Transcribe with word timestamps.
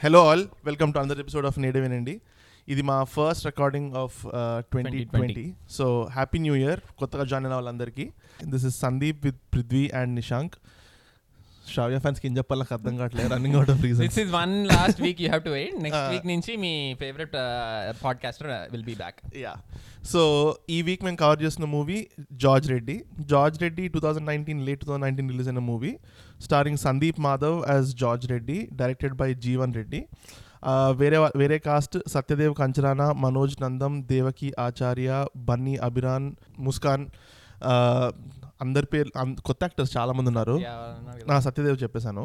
Hello 0.00 0.20
all 0.28 0.42
welcome 0.66 0.90
to 0.94 0.98
another 0.98 1.18
episode 1.22 1.46
of 1.48 1.56
native 1.64 1.82
వినండి 1.86 2.14
ఇది 2.68 2.82
మా 2.90 2.96
first 3.14 3.44
recording 3.48 3.90
of 4.02 4.16
twenty 4.72 5.00
twenty 5.14 5.44
so 5.76 5.86
happy 6.16 6.38
new 6.44 6.54
year 6.60 6.80
కొత్తగా 7.00 7.24
join 7.30 7.46
అయిన 7.46 7.54
వాళ్ళందరికీ. 7.58 8.04
This 8.52 8.64
is 8.70 8.76
Sandeep 8.84 9.18
with 9.26 9.40
Prithvi 9.54 9.84
and 10.00 10.12
Nishank 10.20 10.54
Shravya 11.72 11.98
ఫ్యాన్స్కి 12.04 12.26
ఏం 12.28 12.34
చెప్పాలి 12.38 12.60
నాకు 12.62 12.74
అర్థం 12.76 12.94
కావట్లేదు. 13.00 13.28
Running 13.34 13.56
out 13.58 13.70
of 13.74 13.82
reason 13.86 14.02
this 14.06 14.18
is 14.22 14.32
one 14.38 14.54
last 14.72 15.00
week 15.06 15.20
you 15.22 15.28
have 15.28 15.44
to 15.48 15.52
wait 15.56 15.76
next 15.86 16.06
week 16.14 16.26
నుంచి 16.32 16.54
మీ 16.64 16.72
favourite 17.02 17.34
podcaster 18.02 18.50
will 18.72 18.86
be 18.90 18.96
back 19.02 19.20
yeah 19.44 19.52
so 20.12 20.22
ఈ 20.76 20.80
వీక్ 20.88 21.04
మేము 21.08 21.20
cover 21.24 21.42
చేస్తున్న 21.44 21.68
movie 21.76 21.98
George 22.46 22.68
Reddy 22.74 22.96
George 23.34 23.58
Reddy 23.66 23.86
two 23.96 24.02
thousand 24.06 24.28
nineteen 24.32 24.62
late 24.68 24.80
two 24.84 24.88
thousand 24.90 25.06
nineteen 25.08 25.30
release 25.34 25.50
అయిన 25.52 25.64
movie 25.70 25.92
starring 26.42 26.78
Sandeep 26.78 27.20
Madhav 27.20 27.58
as 27.68 27.90
George 27.96 28.26
Reddy 28.32 28.68
directed 28.72 29.14
by 29.14 29.34
Jeevan 29.34 29.74
Reddy 29.74 30.00
వేరే 30.96 31.18
వేరే 31.36 31.58
cast 31.58 31.98
Satyadev 32.08 32.54
Kancharana 32.54 33.12
Manoj 33.12 33.62
Nandam 33.62 33.92
Devaki 34.08 34.52
Acharya 34.58 35.26
Bunny 35.36 35.76
Abhiran 35.76 36.32
Muskan 36.58 37.04
అందరి 38.60 38.86
పేరు 38.86 39.10
కొత్త 39.40 39.60
actors 39.62 39.96
చాలా 39.96 40.12
మంది 40.12 40.28
ఉన్నారు 40.28 40.56
నా 41.28 41.40
సత్యదేవ్ 41.40 41.78
చెప్పేశాను. 41.82 42.24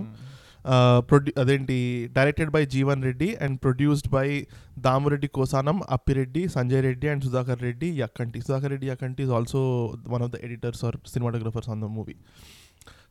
ప్రొడ్యూ 1.10 1.34
అదేంటి 1.42 1.76
directed 2.14 2.50
by 2.50 2.66
Jeevan 2.66 3.04
Reddy 3.04 3.28
and 3.36 3.58
produced 3.62 4.10
by 4.10 4.28
Damureddy 4.80 5.28
Kosanam 5.28 5.78
Appireddy 5.90 6.48
Sanjay 6.48 6.82
Reddy 6.82 7.08
and 7.08 7.24
Sudhakar 7.24 7.62
Reddy 7.62 7.88
Yakkanti 8.00 8.42
Sudhakar 8.42 8.72
Reddy 8.72 8.88
Yakkanti 8.88 9.24
is 9.24 9.32
also 9.32 9.62
one 10.08 10.24
of 10.24 10.32
the 10.32 10.40
editors 10.44 10.86
or 10.86 10.98
cinematographers 11.08 11.70
on 11.70 11.82
the 11.82 11.90
movie 11.98 12.16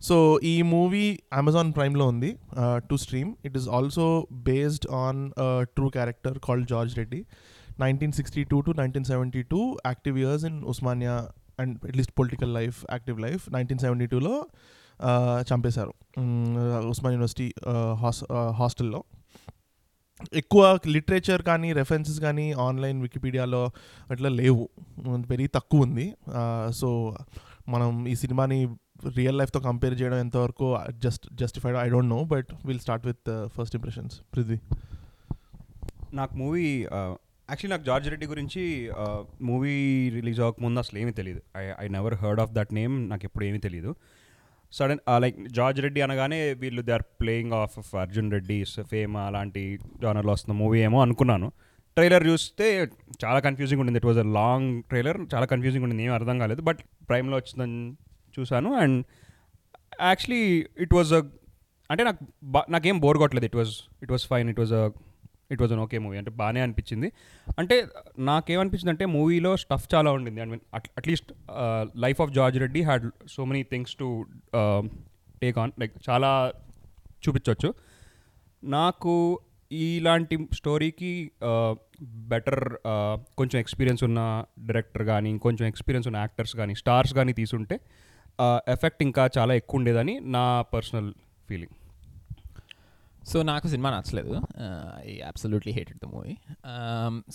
so 0.09 0.17
ఈ 0.53 0.55
movie 0.75 1.05
Amazon 1.41 1.71
ప్రైమ్లో 1.79 2.07
ఉంది 2.13 2.31
to 2.89 2.97
stream 3.05 3.31
it 3.49 3.57
is 3.61 3.69
also 3.79 4.07
based 4.49 4.87
on 5.05 5.21
true 5.77 5.89
character 5.89 6.39
called 6.47 6.69
George 6.73 6.95
Reddy 7.01 7.21
nineteen 7.85 8.13
sixty 8.13 8.45
two 8.45 8.61
to 8.61 8.75
nineteen 8.83 9.09
seventy 9.13 9.43
two 9.43 9.61
active 9.87 10.19
years 10.19 10.45
in 10.51 10.59
Osmania 10.75 11.17
and 11.63 11.75
at least 11.89 12.15
political 12.21 12.55
life 12.59 12.79
active 12.93 13.19
life 13.27 13.43
nineteen 13.57 13.79
seventy 13.79 14.07
టూలో 14.07 14.35
చంపేశారు. 15.51 15.93
Osman 16.93 17.15
university 17.15 17.49
has 18.03 18.21
హాస్టల్లో 18.61 19.01
ఎక్కువ 20.41 20.63
literature 20.95 21.43
కానీ 21.49 21.69
references 21.79 22.21
కానీ 22.21 22.45
online 22.67 22.99
వికీపీడియాలో 23.03 23.63
అట్లా 24.13 24.29
లేవు. 24.41 24.65
Very 25.33 25.47
తక్కువ 25.57 25.87
ఉంది. 25.87 26.07
సో 26.81 26.89
మనం 27.69 27.91
ఈ 28.13 28.15
సినిమాని 28.23 28.61
రియల్ 29.19 29.39
లైఫ్తో 29.41 29.61
కంపేర్ 29.61 29.95
చేయడం 30.01 30.19
ఎంతవరకు 30.19 30.67
just 31.05 31.25
justified 31.43 31.77
I 31.77 31.87
don't 31.95 32.11
know 32.11 32.21
but 32.35 32.51
will 32.69 32.83
start 32.87 33.07
with 33.11 33.31
first 33.57 33.77
impressions 33.79 34.17
Prithvi 34.35 34.59
నాకు 36.15 36.35
మూవీ 36.43 36.67
యాక్చువల్లీ 37.49 37.69
uh, 37.69 37.73
నాకు 37.73 37.85
జార్జ్ 37.89 38.07
రెడ్డి 38.13 38.27
గురించి 38.33 38.63
uh, 39.03 39.21
మూవీ 39.49 39.77
రిలీజ్ 40.19 40.39
అవ్వకముందు 40.41 40.81
అసలు 40.85 40.99
ఏమీ 41.03 41.13
తెలియదు 41.21 41.41
I 41.57 41.65
I 41.85 41.87
never 41.97 42.17
heard 42.23 42.41
of 42.45 42.53
that 42.59 42.73
name 42.79 42.95
నాకు 43.11 43.25
ఎప్పుడు 43.29 43.45
ఏమీ 43.49 43.61
తెలియదు 43.67 43.93
సడన్ 44.73 45.01
లైక్ 45.25 45.37
జార్జ్ 45.57 45.81
రెడ్డి 45.85 46.01
అనగానే 46.07 46.39
వీళ్ళు 46.63 46.83
they 46.83 46.93
are 46.93 47.05
playing 47.21 47.53
off 47.61 47.75
off 47.83 47.91
Arjun 48.05 48.31
Reddy 48.37 48.59
fame 48.93 49.15
అలాంటి 49.27 49.63
జానర్లో 50.03 50.33
వస్తున్న 50.37 50.55
మూవీ 50.63 50.79
ఏమో 50.89 50.99
అనుకున్నాను. 51.07 51.49
ట్రైలర్ 51.97 52.25
చూస్తే 52.31 52.67
చాలా 53.25 53.39
కన్ఫ్యూజింగ్ 53.47 53.81
ఉండింది. 53.83 54.01
It 54.03 54.09
was 54.11 54.21
a 54.25 54.27
long 54.39 54.71
trailer 54.91 55.19
చాలా 55.35 55.47
కన్ఫ్యూజింగ్ 55.53 55.85
ఉండింది. 55.87 56.05
ఏమీ 56.07 56.15
అర్థం 56.19 56.39
కాలేదు. 56.43 56.63
బట్ 56.69 56.81
ప్రైమ్లో 57.11 57.37
వచ్చిందని 57.41 57.79
చూశాను. 58.39 58.71
And 58.83 58.99
actually 60.11 60.45
it 60.85 60.95
was 60.99 61.13
a 61.21 61.23
అంటే 61.91 62.03
నాకు 62.09 62.21
బా 62.55 62.61
నాకేం 62.75 62.99
బోర్ 63.05 63.19
కొట్టలేదు. 63.23 63.47
It 63.51 63.57
was 63.61 63.75
it 64.05 64.13
was 64.15 64.25
fine. 64.33 64.49
It 64.53 64.61
was 64.63 64.73
a 64.81 64.85
it 65.55 65.61
was 65.63 65.73
an 65.75 65.81
okay 65.85 65.97
movie. 66.05 66.17
అంటే 66.21 66.31
బాగానే 66.41 66.61
అనిపించింది. 66.67 67.09
అంటే 67.61 67.77
నాకేమనిపించింది 68.31 68.93
అంటే 68.95 69.07
మూవీలో 69.17 69.53
స్టఫ్ 69.63 69.87
చాలా 69.95 70.13
ఉండింది. 70.19 70.41
I 70.45 70.47
mean 70.53 70.63
at least 71.01 71.31
life 72.05 72.21
of 72.25 72.31
George 72.39 72.59
Reddy 72.65 72.83
had 72.89 73.07
so 73.35 73.45
many 73.51 73.63
things 73.73 73.95
to 74.03 74.09
take 75.43 75.59
on. 75.65 75.73
Like 75.83 75.97
చాలా 76.11 76.31
చూపించవచ్చు 77.25 77.71
నాకు 78.77 79.15
ఇలాంటి 79.71 80.37
స్టోరీకి 80.59 81.13
బెటర్ 82.33 82.63
కొంచెం 83.39 83.57
ఎక్స్పీరియన్స్ 83.63 84.03
ఉన్న 84.09 84.21
డైరెక్టర్ 84.69 85.05
కానీ 85.11 85.29
ఇంకొంచెం 85.35 85.65
ఎక్స్పీరియన్స్ 85.73 86.07
ఉన్న 86.11 86.19
యాక్టర్స్ 86.25 86.55
కానీ 86.61 86.75
స్టార్స్ 86.83 87.13
కానీ 87.19 87.33
తీసుంటే 87.41 87.77
ఎఫెక్ట్ 88.75 89.03
ఇంకా 89.09 89.25
చాలా 89.39 89.55
ఎక్కువ 89.61 89.79
ఉండేదని 89.81 90.15
నా 90.37 90.45
పర్సనల్ 90.75 91.11
ఫీలింగ్. 91.49 91.75
సో 93.31 93.43
నాకు 93.51 93.67
సినిమా 93.73 93.91
నచ్చలేదు. 93.97 94.33
I 95.11 95.13
absolutely 95.31 95.73
hated 95.73 96.01
the 96.05 96.09
movie. 96.15 96.33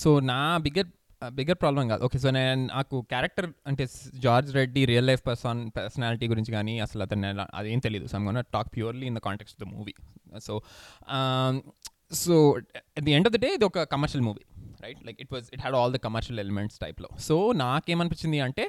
So 0.04 0.10
నా 0.32 0.40
బిగ్గర్ 0.66 0.90
బిగ్గర్ 1.38 1.58
ప్రాబ్లం 1.62 1.86
కాదు. 1.92 2.02
ఓకే 2.08 2.18
సో 2.24 2.30
నేను 2.30 2.62
నాకు 2.74 2.96
క్యారెక్టర్ 3.14 3.48
అంటే 3.70 3.84
George 4.26 4.52
Reddy 4.58 4.82
real 4.92 5.08
life 5.10 5.24
person 5.30 5.62
personality 5.78 6.28
గురించి 6.34 6.52
కానీ 6.58 6.76
అసలు 6.86 7.04
అతను 7.06 7.46
అదేం 7.60 7.80
తెలియదు 7.88 8.08
so 8.12 8.20
gonna 8.28 8.40
talk 8.58 8.70
purely 8.76 9.08
in 9.12 9.18
the 9.20 9.22
context 9.28 9.58
the 9.64 9.68
movie 9.74 9.96
so 10.48 10.56
so 12.22 12.36
at 12.98 13.04
the 13.08 13.14
end 13.18 13.28
of 13.30 13.36
the 13.38 13.42
day 13.46 13.50
ఇది 13.58 13.66
ఒక 13.72 13.84
commercial 13.96 14.24
movie 14.28 14.46
right 14.86 15.02
like 15.08 15.20
it 15.26 15.34
was 15.34 15.48
it 15.54 15.62
had 15.62 15.76
all 15.80 15.94
the 15.98 16.00
commercial 16.08 16.40
elements 16.46 16.80
టైప్లో 16.80 17.10
so 17.28 17.38
నాకేమనిపించింది 17.66 18.40
అంటే 18.48 18.66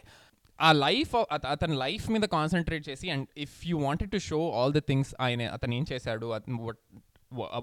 ఆ 0.60 0.72
లైఫ్ 0.72 1.14
అతని 1.46 1.76
life 1.76 2.10
మీద 2.10 2.22
concentrate 2.22 2.88
చేసి 2.88 3.10
and 3.10 3.28
if 3.36 3.66
you 3.66 3.78
wanted 3.78 4.10
to 4.10 4.18
show 4.18 4.50
all 4.50 4.72
the 4.72 4.80
things 4.80 5.14
ఆయన 5.20 5.42
అతను 5.42 5.74
ఏం 5.74 5.86
చేశాడు 5.92 6.26
అతను 6.26 6.72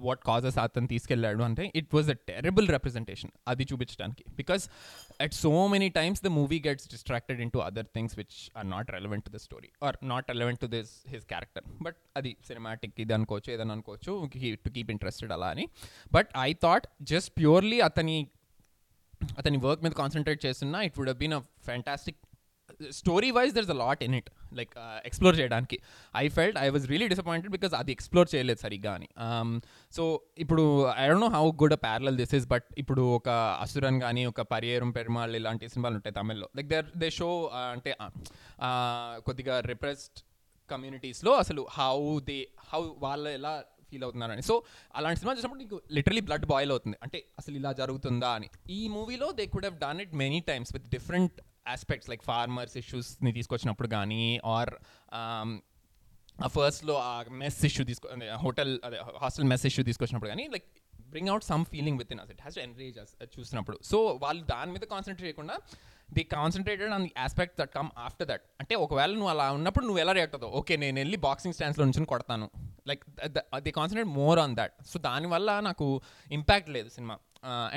వాట్ 0.02 0.22
కాజెస్ 0.24 0.58
అతను 0.58 0.88
తీసుకెళ్ళాడు 0.88 1.44
అంటే 1.44 1.72
it 1.76 1.96
was 1.96 2.10
a 2.10 2.14
terrible 2.14 2.68
representation 2.68 3.32
అది 3.48 3.64
చూపించడానికి 3.64 4.24
because 4.36 4.70
at 5.22 5.34
so 5.34 5.68
many 5.68 5.90
times 5.90 6.24
the 6.24 6.28
movie 6.28 6.60
gets 6.68 6.90
distracted 6.92 7.42
into 7.52 7.58
other 7.58 7.86
things 7.86 8.18
which 8.18 8.52
are 8.58 8.70
not 8.70 8.92
relevant 8.92 9.26
to 9.26 9.30
the 9.30 9.36
story 9.36 9.70
or 9.84 9.98
not 10.04 10.30
relevant 10.30 10.62
to 10.62 10.66
this 10.68 11.04
his 11.10 11.26
character 11.26 11.64
but 11.82 11.96
అది 12.18 12.38
cinematic 12.48 13.00
ఇది 13.00 13.14
అనుకోవచ్చు 13.14 13.54
ఏదని 13.54 13.72
అనుకోవచ్చు 13.72 14.30
to 14.64 14.70
keep 14.70 14.92
interested 14.92 15.32
అలా 15.32 15.48
అని. 15.48 15.68
But 16.14 16.28
I 16.38 16.54
thought 16.54 16.88
just 17.02 17.32
purely 17.38 17.80
అతని 17.80 18.28
అతని 19.38 19.58
work 19.58 19.84
మీద 19.84 19.92
కాన్సన్ట్రేట్ 19.92 20.46
చేస్తున్నా 20.46 20.82
it 20.82 21.00
would 21.00 21.18
been 21.18 21.34
a 21.34 21.40
fantastic 21.40 22.18
story 23.00 23.30
wise 23.38 23.54
there's 23.58 23.72
a 23.76 23.78
lot 23.84 24.02
in 24.08 24.16
it 24.20 24.30
like 24.60 24.74
explore 25.10 25.36
చేయడానికి. 25.40 25.78
I 26.24 26.26
felt 26.38 26.58
I 26.66 26.68
was 26.76 26.86
really 26.92 27.08
disappointed 27.14 27.54
because 27.58 27.74
అది 27.82 27.92
explore 27.98 28.30
చేయలేదు 28.36 28.60
సరిగ్గా 28.66 28.94
అని. 28.98 29.10
Um, 29.28 29.52
సో 29.98 30.04
ఇప్పుడు 30.46 30.66
I 31.04 31.06
don't 31.08 31.26
know 31.26 31.32
how 31.38 31.46
good 31.64 31.76
a 31.78 31.82
parallel 31.88 32.18
this 32.22 32.36
is 32.40 32.48
but 32.54 32.68
ఇప్పుడు 32.84 33.06
ఒక 33.20 33.30
అసురన్ 33.66 34.00
కానీ 34.06 34.26
ఒక 34.26 34.42
పరియేరం 34.54 34.92
పెరుమాళ్ 35.00 35.36
ఇలాంటి 35.42 35.70
సినిమాలు 35.76 35.96
ఉంటాయి 36.02 36.16
తమిళ్ళో. 36.20 36.50
లైక్ 36.60 36.70
దర్ 36.76 36.90
దే 37.04 37.10
షో 37.20 37.30
అంటే 37.76 37.94
uh, 38.06 38.12
uh, 38.68 39.14
కొద్దిగా 39.30 39.58
రిప్రెస్డ్ 39.72 40.20
కమ్యూనిటీస్లో 40.70 41.34
అసలు 41.46 41.62
హౌ 41.80 41.98
దే 42.30 42.38
హౌ 42.70 42.84
వాళ్ళు 43.08 43.30
ఎలా 43.40 43.56
ఫీల్ 43.90 44.04
అవుతున్నారని 44.06 44.44
సో 44.48 44.56
అలాంటి 44.98 45.18
సినిమా 45.20 45.34
చూసినప్పుడు 45.36 45.62
నీకు 45.64 45.78
లిటరలీ 45.98 46.22
బ్లడ్ 46.30 46.46
బాయిల్ 46.54 46.72
అవుతుంది. 46.74 46.98
అంటే 47.06 47.20
అసలు 47.40 47.56
ఇలా 47.60 47.72
జరుగుతుందా 47.82 48.30
అని. 48.38 48.48
ఈ 48.78 48.82
మూవీలో 48.96 49.28
they 49.38 49.46
could 49.54 49.66
have 49.66 49.78
done 49.84 50.02
it 50.06 50.14
many 50.24 50.40
times 50.50 50.72
with 50.76 50.88
different 50.96 51.38
aspects 51.76 52.10
like 52.12 52.24
farmers 52.32 52.76
ఇష్యూస్ని 52.84 53.34
తీసుకొచ్చినప్పుడు 53.40 53.90
కానీ 53.98 54.24
ఆర్ 54.56 54.74
um, 55.20 55.52
ఆ 56.46 56.48
ఫస్ట్లో 56.56 56.96
ఆ 57.10 57.14
మెస్ 57.42 57.60
ఇష్యూ 57.68 57.84
తీసుకో 57.90 58.08
హోటల్ 58.44 58.72
అదే 58.88 58.98
హాస్టల్ 59.22 59.48
మెస్ 59.52 59.64
ఇష్యూ 59.70 59.84
తీసుకొచ్చినప్పుడు 59.88 60.30
కానీ 60.32 60.44
like 60.56 60.68
bring 61.14 61.30
out 61.34 61.46
some 61.52 61.64
feeling 61.72 61.98
within 62.14 62.20
us 62.24 62.32
it 62.34 62.42
has 62.46 62.58
to 62.58 63.02
us 63.04 63.14
చూసినప్పుడు. 63.38 63.78
సో 63.92 63.98
వాళ్ళు 64.24 64.42
దాని 64.54 64.72
మీద 64.76 64.86
కాన్సన్ట్రేట్ 64.94 65.26
చేయకుండా 65.28 65.56
the 66.18 66.24
concentrated 66.36 66.92
on 66.98 67.04
the 67.08 67.14
aspect 67.26 67.56
that 67.62 67.72
come 67.78 67.90
after 68.08 68.28
that 68.32 68.44
అంటే 68.62 68.74
ఒకవేళ 68.86 69.12
నువ్వు 69.20 69.32
అలా 69.34 69.48
ఉన్నప్పుడు 69.60 69.86
నువ్వు 69.88 70.02
ఎలా 70.04 70.14
రియాక్ట్ 70.18 70.36
అవుతావు? 70.38 70.54
ఓకే 70.60 70.74
నేను 70.84 70.98
వెళ్ళి 71.04 71.20
బాక్సింగ్ 71.28 71.56
స్టాండ్స్లో 71.58 71.86
నుంచి 71.90 72.10
కొడతాను. 72.14 72.48
Like 72.92 73.04
the 73.68 73.74
concentrate 73.80 74.12
more 74.20 74.40
on 74.44 74.54
that 74.60 74.76
so 74.92 75.00
దానివల్ల 75.10 75.60
నాకు 75.70 75.88
ఇంపాక్ట్ 76.40 76.70
లేదు 76.78 76.92
cinema. 76.98 77.18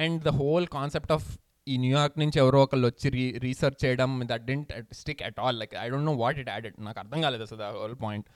And 0.05 0.21
the 0.29 0.33
whole 0.41 0.69
concept 0.79 1.15
of 1.17 1.29
ఈ 1.67 1.75
న్యూయార్క్ 1.79 2.17
నుంచి 2.19 2.39
ఎవరో 2.39 2.59
ఒకళ్ళు 2.63 2.87
వచ్చి 2.87 3.09
రీ 3.17 3.25
రీసెర్చ్ 3.45 3.79
చేయడం 3.85 4.11
that 4.31 4.45
didn't 4.51 4.73
stick 5.01 5.23
at 5.29 5.41
all 5.45 5.59
like 5.59 5.75
I 5.75 5.87
don't 5.93 6.09
know 6.11 6.15
what 6.23 6.39
it 6.39 6.49
added 6.49 6.77
నాకు 6.87 6.99
అర్థం 6.99 7.21
కాలేదు 7.27 7.45
అసలు 7.49 7.65
హోల్ 7.81 7.97
పాయింట్ 8.05 8.29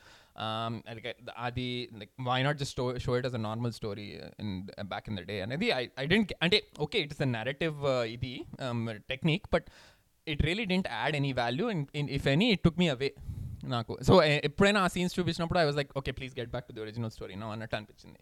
అది 1.46 1.66
like 2.00 2.12
why 2.28 2.38
not 2.42 2.58
just 2.62 2.80
show 3.04 3.12
it 3.18 3.26
as 3.30 3.36
a 3.40 3.42
normal 3.48 3.72
story 3.72 4.06
in 4.44 4.54
back 4.92 5.08
in 5.10 5.18
the 5.20 5.24
day 5.30 5.36
అనేది 5.46 5.68
I 5.80 5.82
I 6.02 6.06
didn't 6.12 6.32
అంటే 6.46 6.60
okay 6.86 7.00
it's 7.06 7.22
a 7.28 7.30
narrative 7.38 7.78
ఇది 8.16 8.34
technique 9.12 9.46
but 9.54 9.68
it 10.26 10.42
really 10.42 10.66
didn't 10.72 10.88
add 10.98 11.16
any 11.20 11.32
value 11.42 11.68
in 12.00 12.10
if 12.18 12.28
any 12.34 12.48
it 12.56 12.64
took 12.66 12.80
me 12.82 12.88
away 12.96 13.10
నాకు. 13.74 13.92
So 14.06 14.14
ఎప్పుడైనా 14.48 14.80
ఆ 14.86 14.88
scenes 14.94 15.14
చూపించినప్పుడు 15.18 15.58
I 15.58 15.64
was 15.64 15.76
like 15.80 15.92
okay 16.00 16.12
please 16.18 16.32
get 16.40 16.50
back 16.54 16.66
to 16.68 16.72
the 16.72 16.80
original 16.80 17.12
story 17.16 17.34
నా 17.42 17.46
అన్నట్టు 17.52 17.76
అనిపించింది. 17.76 18.20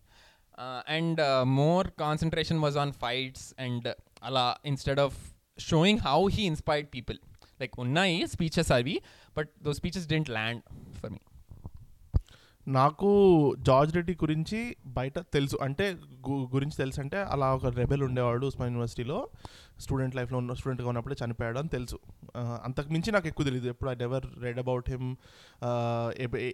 And 0.97 1.21
more 1.61 1.89
concentration 2.05 2.61
was 2.65 2.77
on 2.77 2.93
fights 3.05 3.47
and 3.59 3.89
అలా 4.23 4.57
instead 4.65 5.01
of 5.01 5.35
showing 5.61 5.99
how 5.99 6.29
he 6.31 6.43
inspired 6.43 6.89
people 6.95 7.19
like 7.61 7.81
ఉన్నాయి 7.81 8.27
speeches 8.27 8.73
అవి 8.73 9.01
but 9.37 9.51
those 9.63 9.73
speeches 9.73 10.09
didn't 10.09 10.31
land 10.31 10.93
for 10.95 11.11
me 11.11 11.19
నాకు 12.69 13.55
George 13.59 13.95
Reddy 13.95 14.13
గురించి 14.13 14.77
బయట 14.87 15.19
తెలుసు. 15.19 15.59
అంటే 15.63 15.97
గు- 16.29 16.55
గురించి 16.55 16.77
తెలుసు 16.77 17.01
అంటే 17.01 17.23
అలా 17.23 17.55
ఒక 17.55 17.67
రెబెల్ 17.67 18.03
ఉండేవాడు 18.03 18.47
ఉస్మాన్ 18.47 18.71
యూనివర్సిటీలో. 18.71 19.29
స్టూడెంట్ 19.81 20.17
లైఫ్లో 20.17 20.39
ఉన్న 20.39 20.55
స్టూడెంట్గా 20.55 20.89
ఉన్నప్పుడే 20.89 21.17
చనిపోయాడు 21.25 21.59
అని 21.59 21.69
తెలుసు. 21.69 21.99
అంతకు 22.37 22.93
మించి 22.93 23.13
నాకు 23.13 23.27
ఎక్కువ 23.27 23.45
తెలియదు 23.45 23.69
ఎప్పుడు 23.69 23.91
I 23.91 23.95
never 23.95 24.27
read 24.41 24.59
about 24.59 24.91
him 24.91 25.17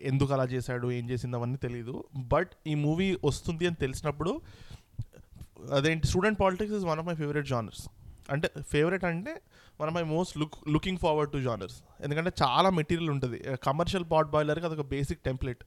ఎందుకు 0.02 0.32
అలా 0.32 0.44
చేశాడు 0.44 0.92
ఏం 0.92 1.10
చేసింది 1.10 1.36
అవన్నీ 1.36 1.56
తెలియదు 1.56 2.04
బట్ 2.16 2.50
ఈ 2.66 2.74
మూవీ 2.74 3.18
వస్తుంది 3.24 3.66
అని 3.66 3.76
తెలిసినప్పుడు 3.76 4.40
అదేంటి 5.76 6.06
student 6.06 6.38
politics 6.42 6.74
is 6.78 6.84
one 6.90 7.00
of 7.02 7.06
my 7.08 7.14
favourite 7.22 7.48
genres 7.52 7.82
అంటే 8.34 8.48
ఫేవరెట్ 8.72 9.04
అంటే 9.10 9.32
one 9.80 9.88
of 9.90 9.96
my 9.98 10.02
most 10.14 10.34
look 10.40 10.56
looking 10.74 11.00
forward 11.04 11.30
to 11.34 11.38
genres 11.48 11.76
ఎందుకంటే 12.04 12.30
చాలా 12.42 12.68
మెటీరియల్ 12.78 13.10
ఉంటుంది. 13.14 13.38
కమర్షియల్ 13.68 14.06
పాట్ 14.12 14.30
బాయిలర్కి 14.34 14.66
అదొక 14.68 14.84
బేసిక్ 14.94 15.20
టెంప్లెట్ 15.28 15.62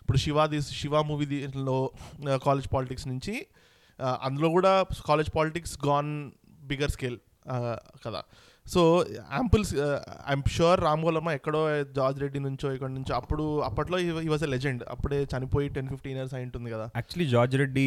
ఇప్పుడు 0.00 0.18
శివ 0.24 0.46
తీస్ 0.52 0.68
శివ 0.80 1.02
మూవీ 1.10 1.26
దీనిలో 1.32 1.78
కాలేజ్ 2.46 2.68
పాలిటిక్స్ 2.74 3.06
నుంచి 3.12 3.34
అందులో 4.26 4.48
కూడా 4.56 4.72
college 5.08 5.30
politics 5.36 5.74
gone 5.86 6.10
bigger 6.70 6.92
scale 6.96 7.18
కదా. 8.04 8.20
So 8.72 8.80
examples 9.36 9.70
I'm 10.30 10.42
sure 10.54 10.80
Ram 10.86 11.02
గోలమ్మ 11.06 11.30
ఎక్కడో 11.38 11.60
జార్జ్ 11.98 12.18
రెడ్డి 12.22 12.40
నుంచో 12.46 12.68
ఇక్కడ 12.76 12.90
నుంచో 12.96 13.12
అప్పుడు 13.18 13.44
అప్పట్లో 13.68 13.98
ఈ 14.04 14.28
వాజ్ 14.32 14.44
ఎ 14.46 14.50
లెజెండ్ 14.54 14.82
అప్పుడే 14.94 15.18
చనిపోయి 15.32 15.66
టెన్ 15.76 15.88
ఫిఫ్టీన్ 15.92 16.18
ఇయర్స్ 16.20 16.34
అయి 16.38 16.44
ఉంటుంది 16.48 16.70
కదా. 16.74 16.86
Actually 16.98 17.26
George 17.34 17.54
Reddy 17.62 17.86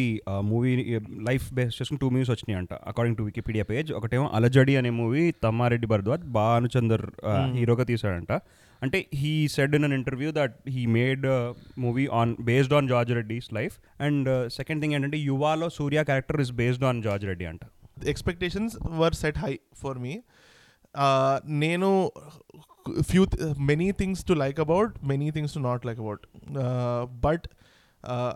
movie 0.52 0.72
life 1.28 1.46
base 1.58 1.74
చేసుకుని 1.78 2.00
టూ 2.04 2.08
మూవీస్ 2.14 2.32
వచ్చినాయి 2.34 2.58
అంట 2.60 2.72
అకార్డింగ్ 2.92 3.18
టు 3.18 3.26
వికీపీడియా 3.28 3.64
పేజ్ 3.72 3.90
ఒకటేమో 3.98 4.26
అలజడి 4.38 4.76
అనే 4.80 4.92
మూవీ 5.00 5.24
తమ్మారెడ్డి 5.46 5.90
భరద్వాజ్ 5.92 6.24
భానుచందర్ 6.38 7.04
హీరోగా 7.58 7.86
తీశాడంట. 7.92 8.32
అంటే 8.82 8.98
he 9.20 9.32
said 9.54 9.74
in 9.78 9.84
an 9.86 9.94
interview 9.98 10.28
that 10.38 10.54
he 10.74 10.82
made 10.96 11.26
movie 11.84 12.06
on 12.20 12.30
based 12.48 12.74
on 12.78 12.88
George 12.92 13.12
Reddy's 13.18 13.48
life 13.58 13.74
and 14.06 14.30
second 14.58 14.80
thing 14.84 14.94
ఏంటంటే 14.98 15.20
యువాలో 15.30 15.68
Surya 15.78 16.02
character 16.10 16.40
is 16.46 16.52
based 16.62 16.86
on 16.90 17.02
George 17.08 17.26
Reddy 17.32 17.46
అంట. 17.52 17.62
Expectations 18.12 18.74
were 19.00 19.16
set 19.22 19.38
high 19.44 19.52
for 19.82 19.98
me 20.04 20.14
నేను 21.44 22.10
few 23.02 23.26
many 23.58 23.90
things 23.90 24.24
to 24.24 24.32
like 24.32 24.60
about 24.60 25.04
many 25.04 25.30
things 25.30 25.54
to 25.54 25.58
not 25.58 25.86
like 25.86 26.00
about 26.00 26.26
but 27.06 27.46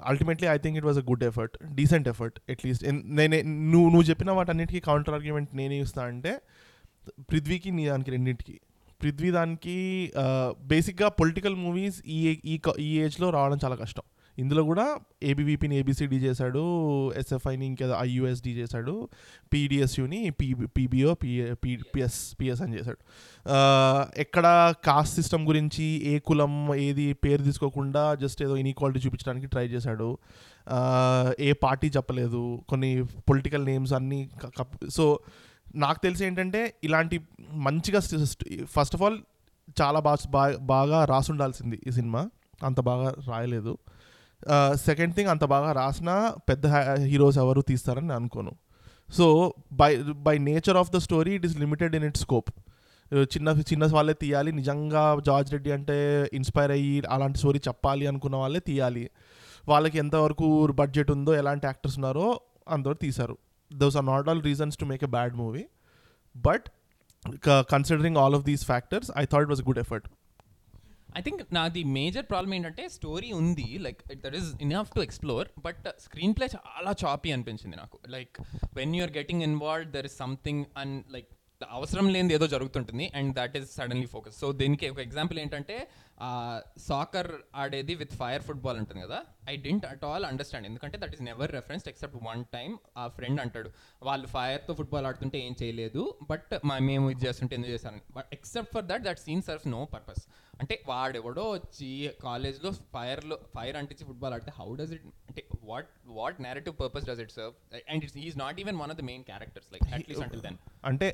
ultimately 0.04 0.48
I 0.48 0.58
think 0.58 0.76
it 0.76 0.84
was 0.84 0.98
a 0.98 1.02
good 1.02 1.24
effort 1.24 1.74
decent 1.74 2.08
effort 2.08 2.40
at least 2.50 2.84
నేనే 3.04 3.42
నువ్వు 3.42 3.88
నువ్వు 3.88 4.02
చెప్పిన 4.02 4.30
వాటన్నిటికీ 4.30 4.80
counter 4.80 5.14
argument 5.14 5.56
నేనే 5.56 5.80
ఇస్తా 5.80 6.02
అంటే 6.02 6.40
పృథ్వీకి 7.20 7.70
నీ 7.70 7.86
దానికి 7.86 8.10
రెండింటికి. 8.10 8.60
పృథ్వీ 9.02 9.30
దానికి 9.30 10.12
బేసిక్గా 10.60 11.08
పొలిటికల్ 11.08 11.56
మూవీస్ 11.56 12.02
ఈ 12.06 12.40
ఈ 12.44 12.60
ఈ 12.78 12.98
ఏజ్లో 12.98 13.30
రావడం 13.30 13.58
చాలా 13.64 13.76
కష్టం. 13.76 14.02
ఇందులో 14.38 14.62
కూడా 14.62 14.96
ఏబీవీపీని 15.22 15.76
ఏబిసిడి 15.76 16.16
చేశాడు 16.16 16.62
ఎస్ఎఫ్ఐని 17.12 17.66
ఇంకేదో 17.66 17.96
ఐయుఎస్డి 18.00 18.50
చేశాడు 18.50 19.08
పీడిఎస్యుని 19.52 20.30
పీ 20.30 20.54
పీబీఓ 20.54 21.14
పిఎస్ 21.14 22.40
పిఎస్ 22.40 22.62
అని 22.62 22.78
చేశాడు. 22.78 22.98
ఎక్కడ 24.16 24.74
కాస్ట్ 24.84 25.14
సిస్టమ్ 25.14 25.46
గురించి 25.46 25.84
ఏ 25.84 26.18
కులం 26.18 26.74
ఏది 26.74 27.12
పేరు 27.12 27.42
తీసుకోకుండా 27.42 28.14
జస్ట్ 28.14 28.42
ఏదో 28.42 28.56
ఇన్ఈక్వాలిటీ 28.56 29.00
చూపించడానికి 29.06 29.46
ట్రై 29.46 29.66
చేశాడు. 29.66 30.18
ఏ 31.40 31.52
పార్టీ 31.52 31.88
చెప్పలేదు 31.88 32.60
కొన్ని 32.68 33.04
పొలిటికల్ 33.04 33.64
నేమ్స్ 33.64 33.92
అన్నీ 33.92 34.30
సో 34.90 35.18
నాకు 35.76 36.00
తెలిసి 36.02 36.24
ఏంటంటే 36.24 36.74
ఇలాంటి 36.84 37.20
మంచిగా 37.52 38.00
ఫస్ట్ 38.64 38.96
ఆఫ్ 38.96 39.02
ఆల్ 39.02 39.18
చాలా 39.80 40.00
బాగా 40.00 40.58
బాగా 40.58 41.04
రాసుండాల్సింది 41.04 41.80
ఈ 41.86 41.90
సినిమా. 41.90 42.30
అంత 42.62 42.80
బాగా 42.80 43.14
రాయలేదు. 43.28 43.78
సెకండ్ 44.86 45.14
థింగ్ 45.16 45.28
అంత 45.28 45.44
బాగా 45.54 45.70
రాసిన 45.72 46.10
పెద్ద 46.48 46.66
హీరోస్ 47.10 47.38
ఎవరు 47.38 47.60
తీస్తారని 47.60 48.06
నేను 48.08 48.20
అనుకోను. 48.20 48.52
So 49.16 49.26
by 49.80 49.90
by 50.26 50.36
nature 50.38 50.76
of 50.76 50.90
the 50.90 51.00
story 51.06 51.32
it 51.34 51.46
is 51.46 51.56
limited 51.58 51.94
in 51.96 52.04
it 52.04 52.18
scope 52.24 52.50
చిన్న 53.32 53.48
చిన్న 53.70 53.86
వాళ్ళే 53.94 54.14
తీయాలి. 54.22 54.50
నిజంగా 54.52 55.02
జార్జ్ 55.26 55.50
రెడ్డి 55.52 55.72
అంటే 55.72 55.96
ఇన్స్పైర్ 56.32 56.72
అయ్యి 56.76 57.02
అలాంటి 57.16 57.38
స్టోరీ 57.38 57.60
చెప్పాలి 57.68 58.04
అనుకున్న 58.06 58.36
వాళ్ళే 58.36 58.60
తీయాలి. 58.68 59.04
వాళ్ళకి 59.68 59.98
ఎంతవరకు 59.98 60.46
బడ్జెట్ 60.80 61.10
ఉందో 61.10 61.34
ఎలాంటి 61.34 61.66
యాక్టర్స్ 61.66 61.96
ఉన్నారో 61.98 62.40
అందరు 62.68 62.94
తీశారు. 62.94 63.36
Those 63.70 63.96
are 63.96 64.06
not 64.06 64.28
all 64.28 64.42
reasons 64.42 64.76
to 64.78 64.84
make 64.84 65.04
a 65.04 65.10
bad 65.16 65.36
movie 65.42 65.64
but 66.34 66.66
considering 67.70 68.16
all 68.16 68.34
of 68.34 68.44
these 68.44 68.64
factors 68.64 69.10
I 69.16 69.24
thought 69.24 69.48
was 69.48 69.62
good 69.68 69.78
effort 69.78 70.08
I 71.16 71.22
think 71.22 71.54
నాది 71.54 71.84
మేజర్ 71.84 72.26
ప్రాబ్లం 72.30 72.54
ఏంటంటే 72.54 72.88
స్టోరీ 72.88 73.32
ఉంది 73.32 73.78
like 73.78 74.02
that 74.24 74.36
is 74.36 74.62
enough 74.62 74.90
to 74.94 75.00
explore 75.00 75.48
but 75.58 75.88
screen 76.00 76.34
play 76.34 76.46
చాలా 76.56 76.94
choppy 77.04 77.32
అనిపించింది 77.32 77.76
నాకు. 77.76 77.98
Like 78.08 78.40
when 78.74 78.96
you're 78.96 79.12
getting 79.16 79.42
involve 79.42 79.92
there 79.92 80.06
is 80.06 80.18
something 80.18 80.64
and 80.76 81.04
like 81.12 81.30
అవసరం 81.70 82.08
లేనిది 82.08 82.34
ఏదో 82.34 82.46
జరుగుతుంటుంది 82.46 83.12
and 83.14 83.34
that 83.34 83.56
is 83.56 83.76
suddenly 83.76 84.06
focus 84.06 84.38
so 84.38 84.52
దీనికి 84.52 84.88
ఒక 84.88 84.98
ఎగ్జాంపుల్ 84.98 85.38
ఏంటంటే 85.38 85.76
సాకర్ 86.88 87.30
ఆడేది 87.62 87.94
విత్ 88.02 88.14
ఫైర్ 88.20 88.42
ఫుట్బాల్ 88.48 88.78
ఉంటుంది 88.82 89.00
కదా. 89.06 89.18
I 89.52 89.54
didn't 89.64 89.86
at 89.92 90.04
all 90.08 90.24
understand 90.30 90.66
ఎందుకంటే 90.68 90.98
that 91.02 91.14
is 91.16 91.22
never 91.30 91.50
referenced 91.58 91.90
except 91.92 92.16
one 92.28 92.42
time 92.56 92.70
ఆ 93.00 93.06
ఫ్రెండ్ 93.16 93.40
అంటాడు. 93.44 93.70
వాళ్ళు 94.08 94.28
ఫైర్తో 94.36 94.74
ఫుట్బాల్ 94.80 95.06
ఆడుతుంటే 95.10 95.38
ఏం 95.46 95.56
చేయలేదు 95.62 96.04
బట్ 96.30 96.54
మా 96.70 96.76
మేము 96.90 97.10
ఇది 97.14 97.26
చేస్తుంటే 97.26 97.54
ఎందుకు 97.58 97.72
చేశారని. 97.76 98.02
But 98.18 98.30
except 98.38 98.72
for 98.76 98.86
that 98.92 99.04
that 99.08 99.22
scene 99.26 99.44
serves 99.50 99.66
no 99.76 99.82
purpose 99.94 100.24
అంటే 100.62 100.74
వాడెవడో 100.88 101.44
వచ్చి 101.56 101.88
కాలేజ్లో 102.24 102.70
ఫైర్లో 102.94 103.36
ఫైర్ 103.54 103.76
అంటించి 103.80 104.04
ఫుట్బాల్ 104.10 104.34
ఆడితే 104.36 104.52
హౌ 104.58 104.68
డస్ 104.80 104.92
ఇట్ 104.96 105.06
అంటే 105.28 105.42
what 105.70 105.88
what 106.18 106.36
narrative 106.46 106.74
purpose 106.82 107.06
does 107.08 107.20
it 107.24 107.32
serve 107.38 107.54
and 107.92 108.04
it's 108.04 108.18
is 108.26 108.36
not 108.42 108.58
even 108.62 108.78
one 108.82 108.90
of 108.94 108.98
the 109.00 109.04
main 109.10 109.24
characters 109.30 109.68
like 109.72 109.84
at least 109.98 110.24
until 110.26 110.42
then 110.46 110.58
అంటే 110.84 111.08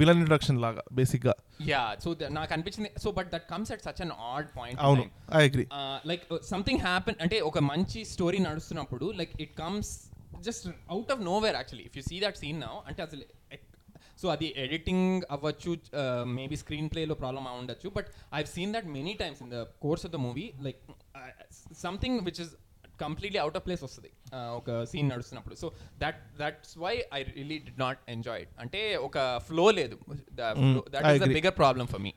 villain 0.00 0.20
introduction 0.22 0.60
లాగా 0.66 0.84
బేసిక్గా 1.00 1.34
యా 1.72 1.82
సో 2.04 2.10
నాకు 2.38 2.52
అనిపించింది 2.56 2.92
so 3.04 3.10
but 3.18 3.30
that 3.34 3.48
comes 3.52 3.72
at 3.76 3.84
such 3.88 4.02
an 4.06 4.14
odd 4.30 4.48
point 4.56 4.80
అవును. 4.80 5.04
I 5.32 5.42
agree 5.44 5.66
like 6.06 6.24
something 6.44 6.80
happen 6.80 7.18
అంటే 7.20 7.40
ఒక 7.40 7.58
మంచి 7.64 8.04
story 8.04 8.38
నడుస్తున్నప్పుడు 8.38 9.06
like 9.12 9.34
it 9.40 9.54
comes 9.58 9.92
just 10.40 10.66
out 10.90 11.12
of 11.12 11.22
nowhere 11.38 11.56
actually 11.56 11.86
if 11.86 11.96
you 11.96 12.02
see 12.02 12.18
that 12.20 12.38
scene 12.38 12.60
now 12.60 12.74
అంటే 12.86 13.02
అసలు 13.02 13.24
so 14.18 14.28
అది 14.28 14.54
ఎడిటింగ్ 14.56 15.22
అవ్వచ్చు 15.30 15.70
maybe 16.34 16.56
screen 16.56 16.90
ప్లేలో 16.90 17.14
ప్రాబ్లమ్ 17.14 17.46
ఉండొచ్చు 17.58 17.88
but 17.88 18.08
I 18.34 18.44
seen 18.46 18.72
that 18.74 18.86
many 18.90 19.14
times 19.14 19.42
in 19.42 19.50
the 19.50 19.60
course 19.80 20.06
of 20.06 20.12
the 20.12 20.20
movie 20.26 20.46
like 20.60 20.80
something 21.80 22.20
which 22.20 22.40
is 22.40 22.52
completely 23.02 23.40
out 23.44 23.56
of 23.58 23.64
place 23.66 23.82
వస్తుంది. 23.86 24.10
ఒక 24.58 24.68
scene 24.90 25.08
నడుస్తున్నప్పుడు. 25.12 25.56
So 25.62 25.66
that 26.02 26.20
that's 26.40 26.74
why 26.84 26.94
I 27.18 27.20
really 27.30 27.58
did 27.66 27.72
not 27.84 28.00
enjoy 28.14 28.40
it 28.44 28.52
అంటే 28.64 28.80
ఒక 29.06 29.18
flow 29.48 29.66
లేదు. 29.80 29.96
That 30.40 31.06
is 31.12 31.22
the. 31.24 31.28
Bigger 31.38 31.56
problem 31.62 31.90
for 31.94 32.02
me 32.06 32.12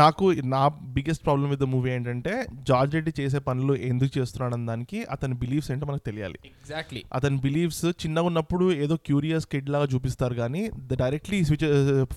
నాకు 0.00 0.26
నా 0.54 0.60
biggest 0.96 1.22
problem 1.26 1.50
with 1.52 1.62
the 1.62 1.66
movie 1.74 1.88
ఏంటంటే 1.94 2.32
George 2.68 2.92
Reddy 2.96 3.12
చేసే 3.20 3.38
పనులు 3.48 3.74
ఎందుకు 3.90 4.12
చేస్తున్నాడు 4.18 4.54
అన్న 4.56 4.66
దానికి 4.72 4.98
అతని 5.14 5.34
బిలీఫ్స్ 5.42 5.70
ఏంటో 5.72 5.86
మనకు 5.90 6.04
తెలియాలి. 6.10 6.38
ఎగ్జాక్ట్లీ 6.50 7.00
అతని 7.18 7.38
బిలీఫ్స్ 7.46 7.84
చిన్నగా 8.02 8.26
ఉన్నప్పుడు 8.30 8.66
ఏదో 8.84 8.96
క్యూరియస్ 9.08 9.46
కిడ్ 9.52 9.70
లాగా 9.74 9.86
చూపిస్తారు 9.94 10.34
కానీ 10.42 10.62
the 10.90 10.98
directly 11.02 11.38
switch 11.48 11.66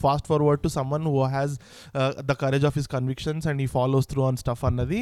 fast 0.04 0.28
forward 0.32 0.62
to 0.66 0.72
someone 0.78 1.08
who 1.14 1.24
has 1.36 1.56
the 2.30 2.36
courage 2.44 2.68
of 2.70 2.78
his 2.80 2.90
convictions 2.96 3.48
and 3.52 3.64
he 3.66 3.68
follows 3.78 4.10
through 4.14 4.24
on 4.30 4.40
stuff 4.44 4.64
అన్నది 4.72 5.02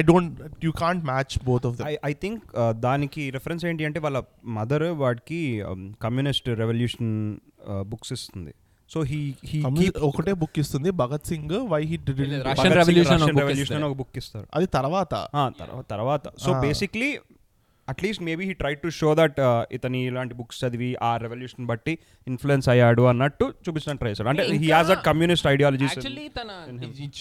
I 0.00 0.02
don't 0.10 0.64
you 0.68 0.72
can't 0.90 1.04
match 1.04 1.44
both 1.44 1.66
of 1.66 1.76
the 1.76 1.82
I 1.82 1.96
I 2.04 2.12
think 2.12 2.44
దానికి 2.70 3.30
reference 3.30 3.64
ఏంటి 3.66 3.84
అంటే 3.84 4.00
వాళ్ళ 4.00 4.22
mother 4.44 4.82
వాడికి 4.82 5.64
communist 6.02 6.48
revolution 6.48 7.36
books 7.82 8.12
ఇస్తుంది. 8.12 8.54
So 8.90 9.02
he 9.02 9.34
he 9.44 9.58
ఒకటే 10.00 10.32
book 10.32 10.58
ఇస్తుంది 10.58 10.90
Bhagat 10.90 11.26
Singh 11.26 11.56
why 11.68 11.82
he 11.84 11.96
revolution 11.96 13.50
ఇస్తారు. 13.50 13.84
ఒక 13.84 13.96
బుక్ 13.96 14.16
ఇస్తారు. 14.16 14.46
అది 14.54 14.66
తర్వాత. 14.66 15.14
తర్వాత 15.90 16.28
so. 16.38 16.60
Basically 16.60 17.18
at least 17.88 18.22
maybe 18.22 18.44
he 18.48 18.54
try 18.54 18.72
to 18.82 18.88
show 18.96 19.08
that 19.14 19.38
ఇతని 19.76 20.00
ఇలాంటి 20.08 20.34
బుక్స్ 20.34 20.58
చదివి 20.62 20.90
ఆ 21.02 21.12
రెవల్యూషన్ 21.16 21.66
బట్టి 21.66 21.92
ఇన్ఫ్లుయెన్స్ 22.26 22.66
అయ్యాడు 22.68 23.04
అన్నట్టు 23.10 23.46
చూపించడానికి 23.64 24.00
ట్రై 24.02 24.10
చేశాడు 24.12 24.30
అంటే 24.32 24.44
he 24.62 24.68
has 24.70 24.90
that 24.92 25.02
communist 25.08 25.46
ideologies 25.52 25.94
actually 25.94 26.26
తన 26.30 26.50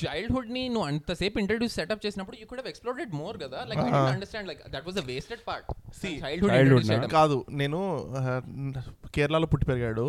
చైల్డ్హుడ్ని 0.02 0.64
నువ్వు 0.70 0.88
అంతసేపు 0.90 1.40
ఇంట్రడ్యూస్ 1.44 1.76
సెటప్ 1.80 2.04
చేసినప్పుడు 2.06 2.38
you 2.42 2.48
could 2.48 2.62
have 2.62 2.70
explored 2.74 3.16
more 3.22 3.38
కదా. 3.44 3.62
Like 3.70 3.80
I 3.80 3.90
don't 3.90 4.12
understand 4.14 4.50
like 4.52 4.62
that 4.76 4.86
was 4.86 4.98
the 4.98 5.06
wasted 5.08 5.44
part 5.50 5.68
See, 6.00 6.14
childhood 6.24 7.08
కాదు 7.14 7.38
నేను 7.62 7.80
uh, 8.20 8.40
కేరళలో 9.14 9.48
పుట్టి 9.54 9.66
పెరిగాడు. 9.66 10.06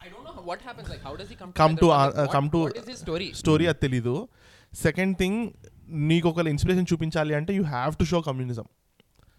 I 0.00 0.08
don't 0.12 0.28
know 0.30 0.44
what 0.46 0.62
happens 0.62 0.88
like 0.92 1.02
how 1.08 1.14
does 1.16 1.32
he 1.32 1.38
come 1.40 1.50
Come 1.60 1.74
to, 1.82 1.88
come 2.30 2.48
to- 2.54 2.62
what 2.64 2.78
is 2.80 2.88
his 2.88 3.00
story 3.02 3.28
story 3.40 3.66
అది 3.66 3.80
తెలీదు. 3.80 4.14
Second 4.72 5.14
thing 5.18 5.40
నీకు 6.10 6.26
ఒక 6.28 6.46
inspiration 6.52 6.88
చూపించాలి 6.92 7.34
అంటే 7.38 7.52
you 7.54 7.64
have 7.68 7.94
to 7.96 8.04
show 8.04 8.20
communism 8.22 8.68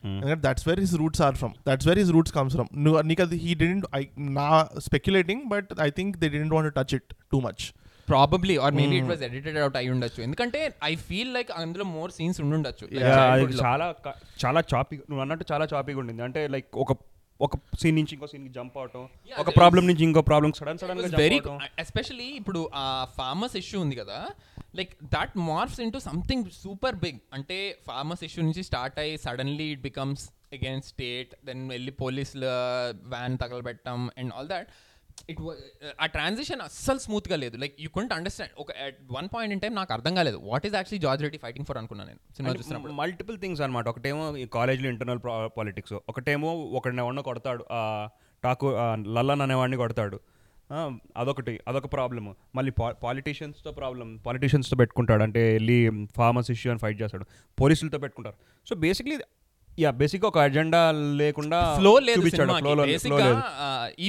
ఎందుకంటే 0.04 0.42
that's 0.48 0.68
where 0.70 0.82
his 0.84 0.96
roots 1.04 1.22
are 1.28 1.38
from 1.42 1.54
that's 1.70 1.88
where 1.90 2.00
his 2.02 2.12
roots 2.18 2.34
comes 2.40 2.56
from 2.58 2.70
నువ్వు 2.86 3.06
నీకు 3.12 3.24
అది 3.28 3.40
హీ 3.46 3.54
డిడెంట్ 3.62 3.88
ఐ 4.00 4.04
నా 4.40 4.50
speculating 4.88 5.44
but 5.54 5.72
I 5.88 5.90
think 6.00 6.18
they 6.24 6.30
didn't 6.36 6.56
want 6.58 6.76
touch 6.80 6.94
it 7.00 7.10
too 7.34 7.40
much 7.48 7.64
probably 8.08 8.56
or 8.58 8.74
maybe. 8.74 8.96
It 9.02 9.10
was 9.12 9.24
edited 9.28 9.58
out 9.64 9.78
అయి 9.82 9.90
ఉండొచ్చు. 9.90 10.20
ఎందుకంటే 10.24 10.60
I 10.84 10.94
feel 11.08 11.32
like 11.34 11.52
అందులో 11.62 11.86
more 11.96 12.12
scenes 12.12 12.40
ఉండుండొచ్చు. 12.42 12.86
చాలా 13.64 13.88
చాలా 14.46 14.62
చాపీ 14.74 14.96
నువ్వు 15.10 15.22
అన్నట్టు 15.22 15.46
చాలా 15.54 15.68
చాపీగా 15.74 16.00
ఉండింది. 16.04 16.24
అంటే 16.24 16.42
లైక్ 16.48 16.70
ఒక 16.86 16.94
ఒక 17.40 17.56
సీన్ 17.82 17.96
నుంచి 17.96 18.14
ఇంకో 18.16 18.28
సీన్ 18.28 18.44
జంప్ 18.58 18.76
అవటం 18.78 19.04
Yeah, 19.30 19.40
ఒక 19.42 19.52
ప్రాబ్లం 19.60 19.84
నుంచి 19.88 20.04
ఇంకో 20.04 20.22
ప్రాబ్లం 20.22 20.52
సడన్ 20.60 20.80
సడన్గా 20.82 21.08
వెరీ. 21.18 21.40
ఎస్పెషలీ 21.84 22.28
ఇప్పుడు 22.42 22.60
ఆ 22.82 22.84
ఫార్మస్ 23.18 23.56
ఇష్యూ 23.62 23.78
ఉంది 23.82 23.96
కదా 23.96 24.18
like 24.80 24.94
that 25.16 25.36
morphs 25.50 25.82
into 25.86 26.00
something 26.10 26.48
super 26.62 26.98
big 27.04 27.20
అంటే 27.38 27.58
ఫార్మస్ 27.90 28.24
ఇష్యూ 28.30 28.42
నుంచి 28.48 28.64
స్టార్ట్ 28.70 28.98
అయ్యి 29.04 29.18
suddenly 29.26 29.68
it 29.74 29.84
becomes 29.90 30.24
against 30.58 30.90
state 30.94 31.34
then 31.50 31.62
వెళ్ళి 31.76 31.94
పోలీసుల 32.06 32.46
వ్యాన్ 33.14 33.38
తగలబెట్టడం 33.44 34.02
అండ్ 34.22 34.34
ఆల్ 34.38 34.50
దాట్ 34.56 34.70
ఇట్ 35.32 35.40
ఆ 36.04 36.06
ట్రాన్సిషన్ 36.16 36.62
అస్సలు 36.68 37.00
స్మూత్గా 37.04 37.38
లేదు. 37.42 37.56
లైక్ 37.64 37.76
యూ 37.84 37.90
కుంట్ 37.98 38.14
అండర్స్టాండ్ 38.16 38.54
ఒక 38.62 38.72
at 38.86 38.98
one 39.18 39.28
point 39.34 39.54
in 39.56 39.62
time 39.64 39.74
నాకు 39.80 39.94
అర్థం 39.96 40.14
కాలేదు. 40.20 40.38
What 40.52 40.66
is 40.68 40.76
actually 40.78 41.02
George 41.06 41.24
Reddy 41.26 41.40
fighting 41.44 41.68
for 41.70 41.78
అనుకున్నాను 41.82 42.10
నేను 42.12 42.22
సినిమా 42.38 42.54
చూసినప్పుడు 42.60 42.94
మల్టిపుల్ 43.02 43.38
థింగ్స్ 43.44 43.62
అనమాట 43.66 43.88
ఒకటేమో 43.94 44.26
ఈ 44.44 44.46
కాలేజ్లో 44.58 44.90
ఇంటర్నల్ 44.94 45.22
పాలిటిక్స్ 45.58 45.96
ఒకటేమో 46.14 46.52
ఒకడిని 46.80 47.04
ఎవరినో 47.06 47.24
కొడతాడు 47.30 47.66
ఆ 47.80 47.82
టాకు 48.44 48.70
లల్లన్ 49.18 49.44
అనేవాడిని 49.48 49.78
కొడతాడు. 49.84 50.20
అదొకటి 51.18 51.60
అదొక 51.68 51.94
ప్రాబ్లమ్. 51.94 52.30
మళ్ళీ 52.56 52.72
పాలిటీషియన్స్తో 53.06 53.72
ప్రాబ్లం 53.72 54.10
పాలిటీషియన్స్తో 54.28 54.78
పెట్టుకుంటాడు. 54.82 55.24
అంటే 55.24 55.44
వెళ్ళి 55.54 55.78
ఫార్మస్ 56.18 56.52
ఇష్యూ 56.52 56.72
అని 56.72 56.80
ఫైట్ 56.80 57.00
చేస్తాడు. 57.02 57.28
పోలీసులతో 57.62 58.00
పెట్టుకుంటారు. 58.00 58.38
సో 58.70 58.76
బేసిక్లీ 58.76 59.18
యా 59.80 59.92
బేసిక్గా 59.92 60.28
ఒక 60.28 60.40
అజెండా 60.48 60.80
లేకుండా 61.20 61.60
ఫ్లో 61.78 61.94
లేదు 62.08 62.22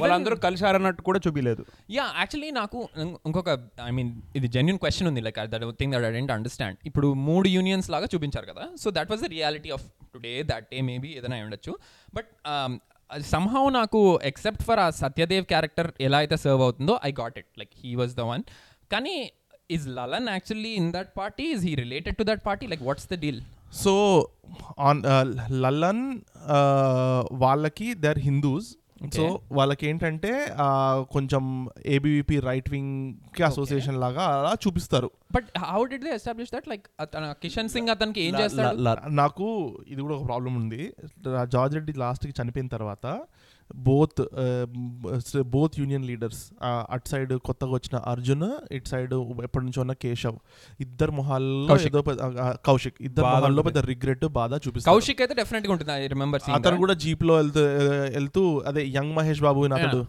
వాళ్ళందరూ 0.01 0.37
కలిసారన్నట్టు 0.37 1.03
కూడా 1.03 1.21
చూపించలేదు 1.27 1.63
యా 1.91 2.05
యాక్చువల్లీ 2.19 2.51
నాకు 2.51 2.89
ఇంకొక 3.27 3.51
ఐ 3.85 3.91
మీన్ 3.91 4.11
ఇది 4.37 4.49
జెన్యున్ 4.49 4.79
క్వశ్చన్ 4.79 5.09
ఉంది. 5.11 5.21
Like 5.21 5.39
that 5.55 5.65
thing 5.79 5.93
that 5.97 6.05
I 6.05 6.13
didn't 6.13 6.33
understand 6.33 6.79
ఇప్పుడు 6.87 7.11
మూడు 7.29 7.49
యూనియన్స్ 7.49 7.91
లాగా 7.91 8.09
చూపించారు 8.15 8.47
కదా. 8.53 8.67
So 8.83 8.91
that 8.91 9.11
was 9.11 9.23
the 9.23 9.31
reality 9.37 9.71
of 9.71 9.87
today 10.15 10.43
that 10.43 10.67
day 10.73 10.81
maybe 10.81 11.09
ఏదైనా 11.09 11.37
అయి 11.37 11.45
ఉండొచ్చు. 11.45 11.75
బట్ 12.15 12.31
సంహౌ 13.31 13.65
నాకు 13.71 14.01
ఎక్సెప్ట్ 14.23 14.63
ఫర్ 14.63 14.81
ఆ 14.81 14.89
సత్యదేవ్ 15.01 15.45
క్యారెక్టర్ 15.45 15.91
ఎలా 16.01 16.19
అయితే 16.19 16.37
సర్వ్ 16.37 16.63
అవుతుందో 16.63 16.95
I 17.05 17.11
got 17.21 17.37
it 17.39 17.51
like 17.59 17.73
he 17.83 17.91
was 17.95 18.15
the 18.15 18.25
one 18.33 18.45
కానీ 18.91 19.17
is 19.71 19.87
Lallan 19.99 20.29
actually 20.29 20.73
in 20.75 20.89
that 20.93 21.11
party 21.17 21.45
is 21.53 21.65
he 21.65 21.75
related 21.75 22.17
to 22.17 22.25
that 22.25 22.43
party 22.47 22.67
like 22.67 22.83
what's 22.83 23.09
the 23.13 23.19
deal 23.21 23.43
so 23.83 23.93
on 24.81 25.01
Lallan 25.65 26.05
వాళ్ళకి 27.45 27.89
they 27.95 28.09
are 28.09 28.23
Hindus 28.23 28.69
so 29.17 29.25
వాళ్ళకి 29.53 29.85
ఏంటంటే 29.87 30.33
కొంచెం 31.15 31.43
ABVP 31.95 32.37
right 32.49 32.69
వింగ్కి 32.71 33.43
association 33.43 33.97
లాగా 34.05 34.25
అలా 34.35 34.53
చూపిస్తారు. 34.67 35.11
But 35.35 35.49
how 35.71 35.81
did 35.93 36.05
they 36.05 36.13
establish 36.19 36.53
that 36.55 36.69
like 36.73 36.87
Kishan 37.43 37.71
Singh 37.75 37.89
అతనికి 37.89 38.21
ఏం 38.21 38.35
చేస్తాడు? 38.41 39.11
నాకు 39.23 39.47
ఇది 39.89 40.01
కూడా 40.03 40.15
ఒక 40.15 40.27
ప్రాబ్లం 40.27 40.55
ఉంది. 40.63 40.83
జార్జ్ 41.55 41.75
రెడ్డి 41.75 41.95
లాస్ట్కి 42.05 42.35
చనిపోయిన 42.43 42.71
తర్వాత 42.77 43.07
బోత్ 43.73 44.21
బోత్ 45.55 45.75
యూనియన్ 45.81 46.05
లీడర్స్ 46.09 46.41
అటు 46.95 47.09
సైడ్ 47.09 47.33
కొత్తగా 47.49 47.71
వచ్చిన 47.71 47.97
అర్జున్ 48.13 48.45
ఇటు 48.77 48.89
సైడ్ 48.89 49.15
ఎప్పటి 49.47 49.65
నుంచో 49.65 49.81
ఉన్న 49.83 49.93
కేశవ్. 50.05 50.37
ఇద్దరు 50.81 51.13
మొహాల్లో 51.13 51.67
కౌశిక్. 51.67 51.97
ఏదో 51.97 52.03
కౌశిక్. 52.69 52.99
ఇద్దరు 53.01 53.27
మొహాల్లో. 53.27 53.63
పెద్ద 53.63 53.79
రిగ్రెట్ 53.79 54.25
బాధ 54.39 54.53
చూపిస్తారు. 54.55 54.95
కౌశిక్ 54.95 55.23
అయితే 55.23 55.35
డెఫినెట్గా 55.35 55.73
ఉంటుంది 55.73 55.93
ఐ 55.93 56.07
రిమెంబర్ 56.07 56.43
అతను 56.51 56.77
కూడా 56.77 56.95
జీప్లో 56.95 57.35
వెళ్తూ 57.35 57.61
వెళ్తూ 58.19 58.43
అదే 58.59 58.85
యంగ్ 58.87 59.15
మహేష్ 59.17 59.43
బాబు 59.43 59.67
అతడు 59.67 60.07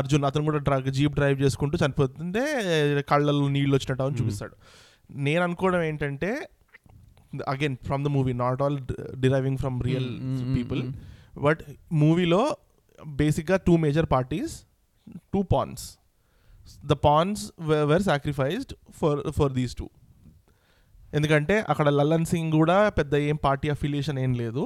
అర్జున్ 0.00 0.24
అతను 0.24 0.44
కూడా 0.44 0.58
డ్రగ్ 0.58 0.90
జీప్ 0.98 1.14
డ్రైవ్ 1.14 1.42
చేసుకుంటూ 1.42 1.78
చనిపోతుంటే 1.84 2.44
కళ్ళల్లో 3.08 3.48
నీళ్ళు 3.48 3.74
వచ్చినట్టు 3.76 4.02
అని 4.02 4.16
చూపిస్తాడు. 4.20 4.56
నేను 5.10 5.42
అనుకోవడం 5.42 5.82
ఏంటంటే 5.82 6.48
again 7.48 7.76
from 7.86 8.04
the 8.04 8.08
movie 8.08 8.32
not 8.32 8.62
all 8.62 8.78
deriving 9.20 9.58
from 9.58 9.82
real 9.82 10.10
people. 10.56 10.82
But 11.46 11.60
మూవీలో 12.02 12.42
బేసిక్గా 13.20 13.56
two 13.66 13.74
major 13.84 14.08
parties 14.14 14.54
two 15.34 15.40
pawns 15.54 15.84
the 16.90 16.96
pawns 17.06 17.42
were 17.92 18.04
sacrificed 18.10 18.74
for 19.00 19.20
for 19.38 19.52
these 19.60 19.74
two 19.80 19.86
ఎందుకంటే 21.18 21.54
అక్కడ 21.72 21.88
లల్లన్ 21.98 22.26
సింగ్ 22.30 22.54
కూడా 22.60 22.74
పెద్ద 22.96 23.14
ఏం 23.28 23.36
పార్టీ 23.44 23.66
అఫిలియేషన్ 23.74 24.18
ఏం 24.24 24.32
లేదు. 24.40 24.62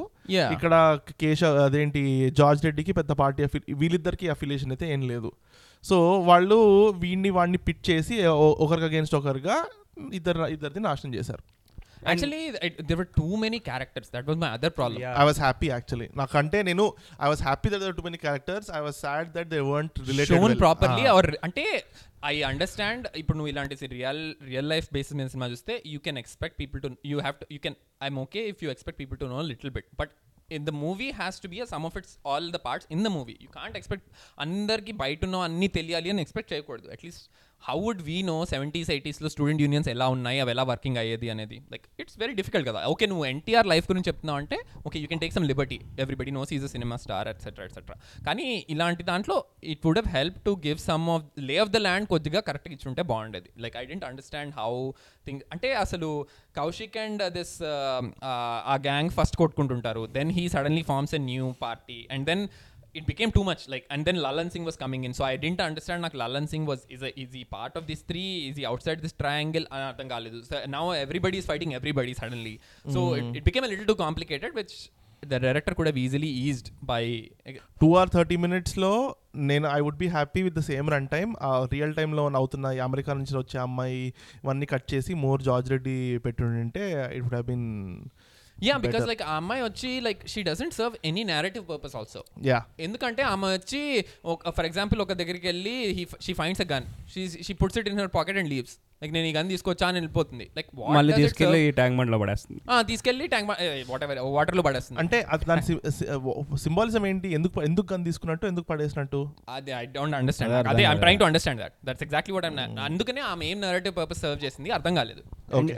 ఇక్కడ 0.55 0.75
కేశవ్ 1.21 1.57
అదేంటి 1.65 2.03
జార్జ్ 2.39 2.63
రెడ్డికి 2.67 2.93
పెద్ద 2.99 3.13
పార్టీ 3.21 3.43
అఫి 3.47 3.59
వీళ్ళిద్దరికి 3.83 4.27
అఫిలియేషన్ 4.35 4.73
అయితే 4.75 4.87
ఏం 4.95 5.03
లేదు. 5.11 5.31
సో 5.85 5.97
వాళ్ళు 6.29 6.59
వీడిని 7.05 7.31
వాడిని 7.37 7.59
పిట్ 7.67 7.83
చేసి 7.91 8.17
ఒకరికి 8.65 8.87
అగేన్స్ట్ 8.89 9.17
ఒకరుగా 9.21 9.57
ఇద్దరు 10.19 10.49
ఇద్దరిది 10.57 10.81
నాశనం 10.89 11.13
చేశారు. 11.19 11.43
Actually 12.03 12.41
there 12.89 12.99
were 13.01 13.11
too 13.19 13.29
many 13.43 13.59
characters 13.69 14.11
that 14.15 14.27
was 14.31 14.39
my 14.43 14.51
other 14.57 14.75
problem. 14.79 15.03
I 15.21 15.27
was 15.29 15.41
happy 15.45 15.69
actually 15.69 16.09
నాకంటే 16.21 16.59
నేను 16.69 16.85
I 17.25 17.29
was 17.33 17.43
happy 17.49 17.71
that 17.75 17.97
too 17.99 18.05
many 18.09 18.21
characters 18.25 18.71
I 18.79 18.83
was 18.87 18.99
sad 19.05 19.31
that 19.37 19.51
they 19.55 19.61
weren't 19.73 19.99
shown 20.01 20.09
related 20.11 20.59
properly 20.65 21.07
or 21.15 21.31
అంటే 21.49 21.67
I 22.33 22.35
understand 22.51 23.07
ఇప్పుడు 23.23 23.37
నువ్వు 23.39 23.53
ఇలాంటి 23.53 23.89
real 23.97 24.21
real 24.51 24.69
life 24.75 24.89
basis 24.99 25.17
మీద 25.21 25.29
cinema 25.29 25.49
చూస్తే 25.55 25.77
you 25.95 26.01
can 26.09 26.21
expect 26.25 26.59
people 26.61 26.83
to 26.83 26.91
you 27.13 27.17
have 27.21 27.39
to 27.43 27.49
you 27.57 27.61
can 27.67 27.79
I'm 28.03 28.21
okay 28.27 28.43
if 28.53 28.63
you 28.65 28.71
expect 28.71 29.01
people 29.01 29.19
to 29.19 29.29
know 29.33 29.41
little 29.53 29.73
bit 29.79 29.89
but 30.03 30.13
in 30.51 30.65
the 30.67 30.73
movie 30.83 31.09
has 31.19 31.37
to 31.43 31.49
be 31.49 31.59
a 31.61 31.69
sum 31.73 31.87
of 31.87 31.97
its 31.97 32.15
all 32.27 32.49
the 32.53 32.61
parts 32.67 32.89
in 32.91 33.05
the 33.05 33.11
movie 33.17 33.35
you 33.41 33.49
can't 33.51 33.77
expect 33.77 34.07
అందరికి 34.39 34.93
బయట 35.03 35.21
ఉన్న 35.25 35.37
అన్ని 35.49 35.69
తెలియాలి 35.77 36.11
అని 36.11 36.23
expect 36.25 36.53
చేయకూడదు. 36.53 36.89
At least 36.89 37.25
how 37.69 37.77
would 37.87 38.03
we 38.09 38.17
know 38.31 38.37
seventies 38.53 38.91
ఎయిటీస్లో 38.95 39.29
student 39.35 39.61
unions 39.65 39.89
ఎలా 39.95 40.07
ఉన్నాయి? 40.15 40.39
అవి 40.43 40.51
ఎలా 40.55 40.65
వర్కింగ్ 40.71 40.99
అయ్యేది 41.03 41.29
అనేది? 41.35 41.59
లైక్ 41.73 41.85
ఇట్స్ 42.03 42.17
వెరీ 42.23 42.35
డిఫికల్ట్ 42.41 42.67
కదా. 42.71 42.81
ఓకే 42.93 43.05
నువ్వు 43.13 43.25
ఎన్టీఆర్ 43.33 43.69
లైఫ్ 43.73 43.87
గురించి 43.91 44.09
చెప్తున్నావు 44.11 44.39
అంటే 44.43 44.59
okay 44.89 44.97
you 45.03 45.09
can 45.13 45.23
take 45.25 45.35
some 45.37 45.47
liberty 45.53 45.79
everybody 46.05 46.35
knows 46.39 46.53
is 46.57 46.65
a 46.69 46.71
cinema 46.75 46.97
star 47.05 47.29
etcetera 47.33 47.67
etcetera 47.69 47.97
కానీ 48.29 48.49
ఇలాంటి 48.77 49.05
దాంట్లో 49.11 49.37
it 49.75 49.85
would 49.89 50.01
have 50.01 50.11
help 50.19 50.39
to 50.49 50.55
give 50.67 50.81
some 50.89 51.07
of 51.15 51.25
lay 51.51 51.57
of 51.65 51.73
the 51.77 51.81
land 51.87 52.09
కొద్దిగా 52.15 52.43
కరెక్ట్గా 52.49 52.75
ఇచ్చుంటే 52.79 53.05
బాగుండేది. 53.13 53.51
Like 53.65 53.77
I 53.83 53.85
didn't 53.93 54.07
understand 54.11 54.55
how 54.61 54.73
thing 55.29 55.43
అంటే 55.55 55.71
అసలు 55.85 56.11
Kaushik 56.61 56.99
and 57.05 57.23
this 57.39 57.55
ఆ 58.73 58.77
gang 58.89 59.13
first 59.19 59.37
కొట్టుకుంటుంటారు. 59.43 60.05
Then 60.19 60.33
he 60.39 60.45
suddenly 60.57 60.85
forms 60.91 61.15
a 61.21 61.23
new 61.31 61.49
party 61.65 61.99
and 62.15 62.27
then 62.33 62.45
it 62.95 63.05
became 63.11 63.31
too 63.37 63.45
much 63.51 63.63
like 63.73 63.85
and 63.95 64.05
then 64.09 64.17
lalan 64.25 64.49
singh 64.55 64.67
was 64.71 64.77
coming 64.83 65.05
in 65.09 65.13
so 65.19 65.25
i 65.31 65.37
didn't 65.45 65.63
understand 65.69 66.03
like 66.07 66.17
lalan 66.23 66.47
singh 66.53 66.67
was 66.73 66.81
is, 66.95 67.03
a, 67.03 67.11
is 67.23 67.31
he 67.39 67.45
part 67.57 67.75
of 67.81 67.87
this 67.91 68.01
three 68.11 68.33
is 68.49 68.57
he 68.61 68.67
outside 68.73 69.01
this 69.07 69.15
triangle 69.23 69.67
అని 69.75 69.85
అర్థం 69.91 70.09
కాలేదు 70.15 70.41
so 70.51 70.59
now 70.77 70.85
everybody 71.05 71.39
is 71.43 71.47
fighting 71.53 71.73
everybody 71.81 72.15
suddenly 72.23 72.57
so 72.95 73.01
it, 73.19 73.25
it 73.39 73.45
became 73.49 73.67
a 73.69 73.73
little 73.75 73.89
too 73.93 73.99
complicated 74.07 74.53
which 74.61 74.75
the 75.23 75.39
director 75.45 75.73
could 75.79 75.89
have 75.91 75.99
easily 76.05 76.31
eased 76.45 76.69
by 76.91 77.03
two 77.83 77.89
or 78.01 78.11
thirty 78.15 78.37
మినిట్స్లో 78.45 78.91
నేను 79.51 79.67
I 79.77 79.81
would 79.87 80.01
be 80.03 80.09
happy 80.17 80.41
with 80.47 80.57
the 80.59 80.63
same 80.71 80.89
run 80.95 81.09
time 81.15 81.31
ఆ 81.49 81.51
real 81.75 81.95
టైంలో 81.99 82.25
అవుతున్న 82.41 82.73
ఈ 82.77 82.81
America 82.89 83.15
నుంచి 83.21 83.35
వచ్చే 83.41 83.59
అమ్మాయి 83.67 84.01
ఇవన్నీ 84.43 84.67
కట్ 84.73 84.87
చేసి 84.93 85.15
మోర్ 85.25 85.43
జార్జ్ 85.49 85.71
రెడ్డి 85.75 85.97
పెట్టుంటే 86.27 86.85
it 87.17 87.23
would 87.25 87.37
have 87.37 87.49
been 87.53 87.69
yeah 88.58 88.78
because 88.84 89.04
Better. 89.04 89.12
like 89.12 89.22
ఆ 89.30 89.34
అమ్మాయి 89.42 89.62
వచ్చి 89.68 89.90
like 90.06 90.22
she 90.34 90.42
doesn't 90.48 90.74
serve 90.78 90.94
any 91.10 91.24
narrative 91.34 91.66
purpose 91.72 91.94
also 92.00 92.22
yeah 92.50 92.60
ఎందుకంటే 92.86 93.24
ఆమె 93.34 93.48
వచ్చి 93.58 93.82
ఫర్ 94.58 94.68
ఎగ్జాంపుల్ 94.70 95.02
ఒక 95.06 95.14
దగ్గరికి 95.22 95.48
వెళ్ళి 95.52 95.76
she 96.26 96.34
finds 96.42 96.64
a 96.66 96.68
gun 96.74 96.88
she 97.14 97.24
she 97.48 97.56
puts 97.62 97.78
it 97.82 97.90
in 97.92 98.00
her 98.04 98.12
pocket 98.18 98.40
and 98.42 98.52
leaves 98.54 98.76
like 99.03 99.13
నేను 99.17 99.27
ఈ 99.31 99.33
గన్ 99.37 99.49
తీసుకొచ్చా 99.53 99.87
అని 99.91 99.97
వెళ్ళిపోతుంది. 100.01 100.45
లైక్ 100.57 100.69
మళ్ళీ 100.97 101.13
తీసుకెళ్ళి 101.23 101.61
ట్యాంక్ 101.79 101.97
బండ్లో 102.01 102.19
పడేస్తుంది. 102.23 102.61
తీసుకెళ్ళి 102.91 103.25
ట్యాంక్ 103.33 103.49
వాట్ 103.93 104.05
ఎవర్ 104.07 104.21
వాటర్లో 104.39 104.63
పడేస్తుంది. 104.69 104.99
అంటే 105.03 105.19
అది 105.35 105.47
దాని 105.51 105.63
సింబాలిజం 106.65 107.05
ఏంటి? 107.11 107.31
ఎందుకు 107.39 107.65
ఎందుకు 107.69 107.89
గన్ 107.93 108.05
తీసుకున్నట్టు 108.09 108.47
ఎందుకు 108.53 108.67
పడేసినట్టు? 108.73 109.21
అదే 109.57 109.75
ఐ 109.81 109.85
డోంట్ 109.97 110.17
అండర్స్టాండ్ 110.21 110.55
అదే 110.55 110.85
కాలేదు. 110.87 111.03
Trying 111.05 111.23
to 111.25 111.29
understand 111.31 111.63
that 111.65 111.77
that's 111.89 112.07
exactly 112.09 112.35
what 112.37 112.47
I'm 112.51 112.61
అందుకనే 112.89 113.23
ఆమె 113.33 113.45
ఏం 113.51 113.61
నరేటివ్ 113.69 113.97
పర్పస్ 114.01 114.23
సర్వ్ 114.25 114.41
చేసింది 114.47 114.71
అర్థం 114.79 114.95
కాలేదు. 115.01 115.23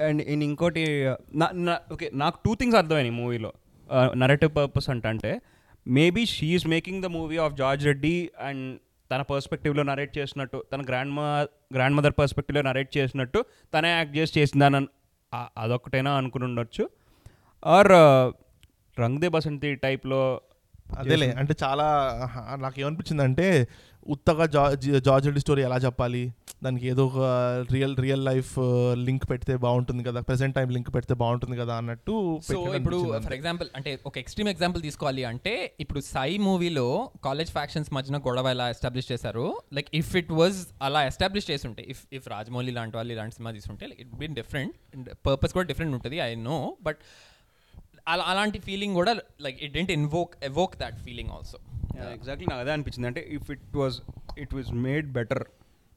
అండ్ 0.08 0.44
ఇంకోటి 0.50 0.84
ఓకే 1.96 2.08
నాకు 2.24 2.38
టూ 2.46 2.54
థింగ్స్ 2.62 2.78
అర్థమైనాయి 2.82 3.16
మూవీలో. 3.22 3.52
నరేటివ్ 4.24 4.52
పర్పస్ 4.60 4.88
అంటే 4.94 5.08
అంటే 5.14 5.32
maybe 5.86 6.22
she's 6.36 6.66
making 6.74 7.02
the 7.04 7.08
movie 7.16 7.38
of 7.46 7.54
George 7.60 7.82
Reddy 7.88 8.16
and 8.48 8.64
తన 9.10 9.22
పర్స్పెక్టివ్లో 9.30 9.82
నరేట్ 9.88 10.12
చేసినట్టు 10.18 10.58
తన 10.70 10.82
గ్రాండ్ 10.90 11.12
మా 11.18 11.26
గ్రాండ్ 11.74 11.96
మదర్ 11.96 12.12
పర్స్పెక్టివ్లో 12.18 12.62
నరేట్ 12.62 12.96
చేసినట్టు 12.96 13.44
తనే 13.74 13.90
యాక్ట్ 13.90 14.16
చేసి 14.16 14.38
చేసిందని 14.38 14.76
అన్- 14.76 14.90
ఆ- 15.32 15.48
అదొకటైనా 15.58 16.14
అనుకుని 16.14 16.44
ఉండొచ్చు. 16.44 16.84
ఆర్ 17.62 17.92
రంగ్ 18.96 19.18
దే 19.18 19.28
బసంతి 19.28 19.74
టైప్లో 19.74 20.40
అదేలే 20.98 21.30
అంటే 21.32 21.54
చాలా 21.64 21.86
నాకు 22.56 22.80
ఏమనిపించింది 22.80 23.22
అంటే 23.22 23.46
ఉత్తగా 24.12 24.44
జా 24.54 24.62
జార్జ్ 25.06 25.26
రెడ్డి 25.28 25.40
స్టోరీ 25.42 25.62
ఎలా 25.66 25.76
చెప్పాలి? 25.84 26.20
దానికి 26.64 26.84
ఏదో 26.92 27.02
ఒక 27.10 27.18
రియల్ 27.74 27.94
రియల్ 28.04 28.24
లైఫ్ 28.28 28.52
లింక్ 29.06 29.24
పెడితే 29.30 29.54
బాగుంటుంది 29.64 30.02
కదా 30.08 30.20
ప్రెసెంట్ 30.28 30.54
టైం 30.58 30.68
లింక్ 30.76 30.90
పెడితే 30.96 31.14
బాగుంటుంది 31.22 31.56
కదా 31.60 31.74
అన్నట్టు 31.80 32.14
సో 32.48 32.58
ఇప్పుడు 32.78 32.98
ఫర్. 33.26 33.34
ఎగ్జాంపుల్ 33.38 33.68
అంటే 33.78 33.92
ఒక 34.10 34.14
ఎక్స్ట్రీమ్ 34.22 34.50
ఎగ్జాంపుల్ 34.52 34.82
తీసుకోవాలి 34.86 35.24
అంటే 35.32 35.54
ఇప్పుడు 35.84 36.00
సై 36.12 36.30
మూవీలో 36.46 36.86
కాలేజ్ 37.26 37.52
ఫ్యాక్షన్స్ 37.56 37.90
మధ్యన 37.98 38.18
గొడవ 38.28 38.48
ఎలా 38.56 38.66
ఎస్టాబ్లిష్ 38.74 39.10
చేశారు? 39.12 39.46
లైక్ 39.78 39.90
ఇఫ్ 40.00 40.12
ఇట్ 40.22 40.32
వాజ్ 40.40 40.58
అలా 40.88 41.02
ఎస్టాబ్లిష్ 41.10 41.48
చేసి 41.52 41.66
ఉంటే 41.70 41.84
ఇఫ్ 41.94 42.02
ఇఫ్ 42.18 42.28
రాజమౌళి 42.34 42.74
లాంటి 42.78 42.96
వాళ్ళు 43.00 43.14
ఇలాంటి 43.16 43.36
సినిమా 43.38 43.52
తీసుంటే 43.58 43.88
ఇట్ 44.04 44.12
బీన్ 44.22 44.36
డిఫరెంట్ 44.40 44.74
పర్పస్ 45.28 45.54
కూడా 45.58 45.66
డిఫరెంట్ 45.72 45.94
ఉంటుంది 45.98 46.18
ఐ 46.28 46.32
నో 46.50 46.58
బట్ 46.88 47.00
అలా 48.12 48.24
అలాంటి 48.32 48.58
ఫీలింగ్ 48.58 48.94
కూడా 49.00 49.12
like 49.46 49.58
it 49.66 49.74
didn't 49.78 49.92
invoke 49.98 50.34
evoke 50.50 50.76
that 50.82 50.98
feeling 51.06 51.30
also. 51.36 51.58
Exactly 52.14 52.46
నాకు 52.46 52.60
అదే 52.60 52.72
అనిపించింది. 52.72 53.08
అంటే 53.10 53.22
if 53.36 53.48
it 53.50 53.76
was 53.76 53.96
it 54.38 54.54
was 54.54 54.70
made 54.84 55.08
better 55.12 55.42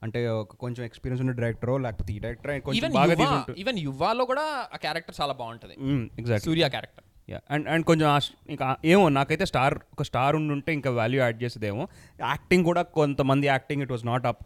అంటే 0.01 0.19
ఒక 0.35 0.55
కొంచెం 0.55 0.81
ఎక్స్పీరియన్స్ 0.85 1.21
ఉన్న 1.23 1.33
డైరెక్టరో 1.37 1.75
లేకపోతే 1.83 2.11
ఈ 2.13 2.19
డైరెక్టర్ 2.19 2.51
కొంచెం 2.61 2.77
ఈవెన్ 2.79 2.93
బాగా 2.97 3.13
ఈవెన్ 3.57 3.79
యువాలో 3.85 4.25
కూడా 4.25 4.43
ఆ 4.67 4.79
క్యారెక్టర్ 4.83 5.15
చాలా 5.19 5.33
బాగుంటుంది. 5.39 5.75
Exact 6.21 6.45
Surya 6.47 6.67
character 6.69 7.03
and 7.49 7.65
and 7.67 7.85
కొంచెం 7.87 8.07
ఇంకా 8.49 8.65
ఏమో 8.85 9.05
నాకైతే 9.15 9.45
స్టార్ 9.45 9.75
ఒక 9.93 10.03
స్టార్ 10.03 10.35
ఉండుంటే 10.35 10.71
ఇంకా 10.77 10.89
వాల్యూ 10.97 11.19
యాడ్ 11.21 11.39
చేసేదేమో. 11.43 11.83
యాక్టింగ్ 12.27 12.65
కూడా 12.65 12.81
కొంతమంది 12.95 13.47
acting 13.47 13.81
it 13.83 13.91
was 13.91 14.05
not 14.05 14.27
up 14.27 14.43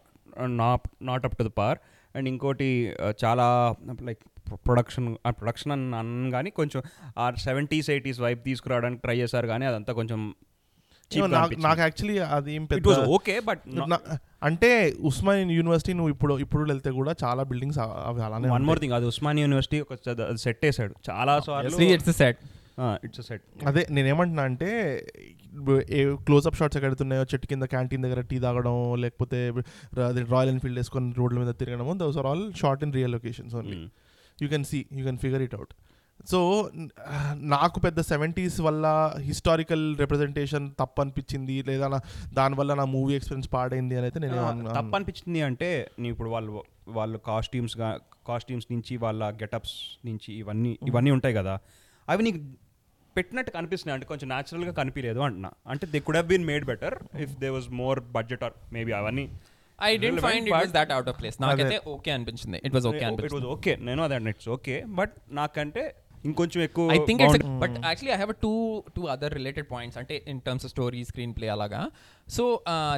not 0.60 0.86
not 1.02 1.24
up 1.24 1.36
to 1.38 1.44
the 1.44 1.52
par 1.54 1.78
and 2.14 2.26
ఇంకోటి 2.28 2.68
ఆ, 2.96 3.08
చాలా 3.22 3.46
లైక్ 4.08 4.22
ప్రొడక్షన్ 4.66 5.06
ఆ 5.26 5.32
ప్రొడక్షన్ 5.32 5.72
అని 5.72 5.94
అన్న 5.96 6.30
కానీ 6.30 6.50
కొంచెం 6.52 6.80
ఆ 7.18 7.26
సెవెంటీస్ 7.44 7.88
ఎయిటీస్ 7.90 8.20
వైపు 8.20 8.42
తీసుకురావడానికి 8.42 9.02
ట్రై 9.02 9.16
చేశారు. 9.18 9.46
కానీ 9.46 9.64
అదంతా 9.66 9.92
కొంచెం 9.92 10.20
నాకు 11.16 11.54
నాకు 11.60 11.80
యాక్చువల్లీ 11.80 12.18
అది 12.18 12.54
ఏం 12.54 12.64
పెద్ద 12.64 12.88
ఓకే 12.88 13.40
బట్ 13.40 13.60
అంటే 14.42 14.94
ఉస్మాన్ 15.00 15.50
యూనివర్సిటీ 15.50 15.92
నువ్వు 15.92 16.10
ఇప్పుడు 16.10 16.38
ఇప్పుడు 16.38 16.62
వెళ్తే 16.62 16.90
కూడా 16.90 17.14
చాలా 17.24 17.42
బిల్డింగ్స్ 17.42 17.78
అవి 17.78 18.22
అలానే 18.22 18.48
వన్ 18.48 18.64
మోర్ 18.64 18.80
థింగ్ 18.80 18.92
అది 18.92 19.04
ఉస్మాన్ 19.04 19.38
యూనివర్సిటీ 19.38 19.80
ఒక 19.80 19.94
సెట్ 20.36 20.64
వేసాడు. 20.64 20.94
చాలా 21.10 21.40
సార్లు 21.40 21.82
ఇట్స్ 21.82 22.10
సెట్ 22.10 22.38
ఇట్స్ 23.04 23.28
సెట్ 23.28 23.42
అదే 23.66 23.86
నేనేమంటున్నా 23.90 24.42
అంటే 24.42 24.68
క్లోజ్అప్ 26.26 26.56
షాట్స్ 26.56 26.76
ఎక్కడున్నాయో 26.76 27.22
చెట్టు 27.22 27.46
కింద 27.46 27.62
క్యాంటీన్ 27.62 28.02
దగ్గర 28.02 28.20
టీ 28.20 28.38
తాగడం 28.38 28.94
లేకపోతే 29.00 29.50
రాయల్ 30.30 30.48
ఎన్ఫీల్డ్ 30.48 30.78
వేసుకొని 30.78 31.12
రోడ్ల 31.12 31.38
మీద 31.38 31.48
తిరగడం 31.48 31.98
those 31.98 32.16
are 32.16 32.26
all 32.26 32.52
shot 32.52 32.84
in 32.84 32.92
real 32.92 33.12
locations 33.12 33.54
only 33.54 33.88
you 34.42 34.48
can 34.48 34.64
see 34.64 34.86
you 34.92 35.04
can 35.04 35.18
figure 35.18 35.42
it 35.42 35.54
out 35.54 35.74
so 36.30 36.38
నాకు 37.54 37.78
పెద్ద 37.80 38.00
సెవెంటీస్ 38.10 38.60
వల్ల 38.60 38.86
హిస్టారికల్ 39.28 39.84
రిప్రజెంటేషన్ 40.02 40.66
తప్పు 40.80 41.00
అనిపించింది 41.04 41.56
లేదా 41.68 41.88
నా 41.88 41.98
దానివల్ల 42.32 42.74
నా 42.74 42.84
మూవీ 42.94 43.14
ఎక్స్పీరియన్స్ 43.14 43.50
పాడైంది 43.54 43.96
అని 43.96 44.06
అయితే 44.08 44.20
నేను 44.24 44.36
తప్పు 44.78 44.96
అనిపించింది 44.98 45.42
అంటే 45.48 45.68
నీ 46.02 46.08
ఇప్పుడు 46.08 46.30
వాళ్ళు 46.30 46.52
వాళ్ళు 46.98 47.18
కాస్ట్యూమ్స్ 47.30 47.76
కాస్ట్యూమ్స్ 48.30 48.68
నుంచి 48.72 48.96
వాళ్ళ 48.96 49.30
గెటప్స్ 49.42 49.76
నుంచి 50.06 50.30
ఇవన్నీ 50.42 50.72
ఇవన్నీ 50.88 51.10
ఉంటాయి 51.10 51.34
కదా. 51.34 51.54
అవి 52.08 52.22
నీకు 52.22 52.40
పెట్టినట్టు 53.16 53.50
కనిపిస్తున్నాయి. 53.56 53.94
అంటే 53.96 54.06
కొంచెం 54.10 54.28
న్యాచురల్గా 54.28 54.72
కనిపించలేదు 54.72 55.20
అంటున్నా. 55.26 55.50
అంటే 55.72 55.84
they 55.92 56.00
could 56.06 56.16
have 56.16 56.28
been 56.32 56.46
made 56.50 56.64
better 56.70 56.96
if 57.24 57.34
they 57.42 57.48
was 57.48 57.68
more 57.82 58.00
budget 58.16 58.44
or 58.48 58.54
maybe 58.72 58.92
అవన్నీ 58.92 59.24
I 59.78 59.90
didn't 59.96 60.20
find 60.20 60.46
it 60.48 60.54
was 60.56 60.72
that 60.78 60.92
out 60.96 61.08
of 61.12 61.18
place 61.20 61.36
నాకైతే 61.44 61.76
ఓకే 61.94 62.10
అనిపించింది. 62.10 62.60
It 62.66 62.74
was 62.74 62.86
okay 62.86 63.04
it 63.26 63.34
was 63.36 63.48
okay 63.56 63.74
నేను 63.88 64.02
అదే 64.06 64.18
ఇట్స్ 64.34 64.48
ఓకే 64.56 64.76
బట్ 65.00 65.14
నాకంటే 65.40 65.84
ఇంకొంచెం 66.24 66.60
ఎక్కువ 66.66 66.84
I 66.94 66.98
think 67.08 67.20
it's. 67.24 67.38
But 67.62 67.74
actually 67.88 68.12
I 68.14 68.18
have 68.20 68.32
two 68.44 68.52
two 68.96 69.02
other 69.14 69.34
related 69.38 69.68
points 69.72 69.98
అంటే 70.00 70.16
in 70.32 70.40
terms 70.46 70.64
of 70.66 70.72
story 70.74 71.00
screen 71.10 71.34
play 71.38 71.48
అలాగా 71.56 71.80
so 72.36 72.44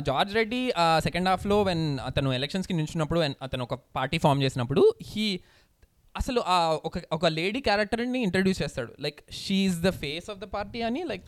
George 0.09 0.33
Reddy 0.39 0.63
second 1.07 1.31
హాఫ్లో 1.33 1.59
when 1.71 1.85
అతను 2.09 2.33
ఎలక్షన్స్కి 2.39 2.77
నించున్నప్పుడు 2.81 3.23
and 3.27 3.37
అతను 3.47 3.65
ఒక 3.69 3.77
పార్టీ 3.99 4.21
ఫామ్ 4.25 4.43
చేసినప్పుడు 4.47 4.85
హీ 5.11 5.27
అసలు 6.15 6.41
ఆ 6.55 6.59
ఒక 6.89 6.97
ఒక 7.17 7.27
లేడీ 7.39 7.61
క్యారెక్టర్ని 7.69 8.21
ఇంట్రడ్యూస్ 8.27 8.61
చేస్తాడు. 8.63 8.93
Like 9.05 9.19
she's 9.41 9.79
the 9.87 9.91
face 10.03 10.27
of 10.33 10.39
the 10.39 10.47
party 10.57 10.81
అని 10.89 11.01
లైక్ 11.13 11.25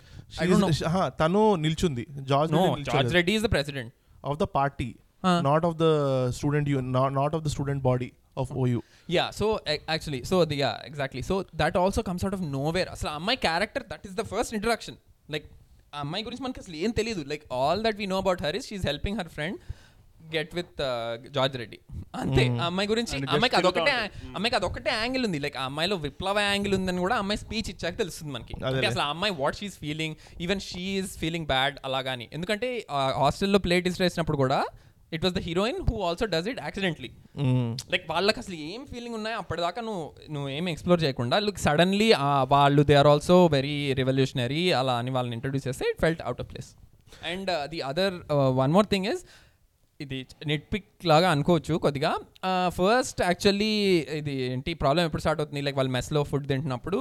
తను 1.22 1.42
నిల్చుంది. 1.64 2.04
George 2.32 2.52
no 2.52 2.62
George 2.90 3.14
Reddy 3.18 3.34
is 3.38 3.44
the 3.46 3.50
president 3.56 3.92
of 4.24 4.38
the 4.44 4.48
party 4.58 4.90
Huh. 5.24 5.38
Not 5.46 5.64
of 5.66 5.76
the 5.80 5.84
student 6.38 6.68
you 6.70 6.78
not 7.18 7.34
of 7.36 7.42
the 7.44 7.48
student 7.52 7.82
body 7.86 8.08
of 8.36 8.52
OU 8.56 8.80
yeah 9.10 9.24
so 9.32 9.46
actually 9.88 10.20
so 10.24 10.38
the 10.44 10.58
yeah 10.58 10.72
exactly 10.84 11.22
so 11.22 11.36
that 11.54 11.76
also 11.76 12.02
comes 12.02 12.24
out 12.24 12.36
of 12.36 12.44
nowhere 12.56 12.88
అసలు 12.88 13.10
అమ్మాయి 13.14 13.40
character 13.46 13.86
that 13.88 14.06
is 14.06 14.16
the 14.16 14.24
first 14.32 14.54
introduction 14.54 14.98
like 15.30 15.46
ఆ 15.94 16.00
అమ్మాయి 16.00 16.24
గురించి 16.24 16.42
మనకి 16.42 16.60
అసలు 16.60 16.76
ఏం 16.76 16.90
తెలియదు 16.92 17.24
like 17.24 17.44
all 17.54 17.82
that 17.84 17.96
we 17.96 18.06
know 18.06 18.18
about 18.18 18.42
her 18.42 18.56
is 18.56 18.68
she's 18.68 18.86
helping 18.86 19.18
her 19.18 19.28
friend 19.28 19.58
get 20.34 20.52
with 20.54 20.78
George 21.30 21.56
Reddy 21.56 21.78
అంతే 22.14 22.44
ఆ 22.60 22.66
అమ్మాయి 22.66 22.88
గురించి 22.88 23.12
అమ్మాయికి 23.34 23.56
అదొకటే 23.56 23.92
అమ్మాయికి 24.34 24.56
అదొకటే 24.56 24.90
యాంగిల్ 24.94 25.24
ఉంది 25.26 25.38
లైక్ 25.38 25.56
ఆ 25.56 25.64
అమ్మాయిలో 25.64 25.96
విప్లవ 25.96 26.38
యాంగిల్ 26.46 26.74
ఉందని 26.74 27.00
కూడా 27.00 27.16
అమ్మాయి 27.16 27.38
స్పీచ్ 27.38 27.70
ఇచ్చాక 27.70 27.94
తెలుస్తుంది 27.98 28.32
మనకి. 28.32 28.54
అసలు 28.86 29.02
ఆ 29.02 29.08
అమ్మాయి 29.08 29.34
what 29.34 29.56
she's 29.56 29.78
feeling 29.78 30.16
even 30.40 30.60
she's 30.60 31.12
feeling 31.18 31.46
bad 31.46 31.76
అలాగాని 31.84 32.28
ఎందుకంటే 32.32 32.70
హాస్టల్లో 33.20 33.58
ప్లేట్ 33.58 33.88
ఇస్ట్ 33.88 34.02
వేసినప్పుడు 34.02 34.36
కూడా 34.36 34.58
it 35.12 35.24
was 35.26 35.34
the 35.38 35.42
heroine 35.48 35.78
who 35.88 35.96
also 36.08 36.26
does 36.34 36.48
it 36.52 36.60
accidentally 36.66 37.10
like 37.94 38.04
వాళ్ళకి 38.12 38.40
అసలు 38.42 38.56
ఏం 38.68 38.82
ఫీలింగ్ 38.92 39.16
ఉన్నాయో 39.18 39.38
అప్పటిదాకా 39.42 39.82
నువ్వు 39.88 40.04
నువ్వు 40.34 40.48
ఏం 40.56 40.68
ఎక్స్ప్లోర్ 40.74 41.02
చేయకుండా 41.04 41.38
లుక్ 41.46 41.62
సడన్లీ 41.66 42.10
వాళ్ళు 42.54 42.84
they 42.90 42.96
are 43.02 43.10
also 43.14 43.38
very 43.56 43.76
revolutionary 44.02 44.62
అలా 44.82 44.96
అని 45.02 45.12
వాళ్ళని 45.16 45.36
ఇంట్రడ్యూస్ 45.38 45.66
చేస్తే 45.70 45.86
it 45.92 46.00
felt 46.04 46.22
out 46.28 46.42
of 46.44 46.50
place 46.52 46.70
and 47.32 47.50
the 47.74 47.80
other 47.90 48.16
one 48.60 48.72
more 48.78 48.88
thing 48.94 49.08
is 49.14 49.24
ఇది 50.00 50.16
నెట్ 50.50 50.64
పిక్ 50.72 50.88
లాగా 51.10 51.28
అనుకోవచ్చు 51.34 51.74
కొద్దిగా. 51.84 52.10
ఫస్ట్ 52.78 53.20
యాక్చువల్లీ 53.28 53.70
ఇది 54.18 54.34
ఏంటి 54.48 54.72
ప్రాబ్లం 54.82 55.02
ఎప్పుడు 55.08 55.22
స్టార్ట్ 55.24 55.40
అవుతుంది? 55.42 55.60
లైక్ 55.66 55.78
వాళ్ళు 55.80 55.92
మెస్లో 55.96 56.20
ఫుడ్ 56.30 56.44
తింటున్నప్పుడు 56.50 56.98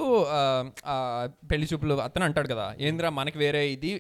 పెళ్ళి 1.51 1.67
చూపులు 1.71 1.95
అతను 2.05 2.25
అంటాడు 2.27 2.49
కదా 2.53 2.67
ఏంద్రా 2.87 3.09
మనకి 3.19 3.37
వేరే 3.43 3.63
ఇది 3.75 3.91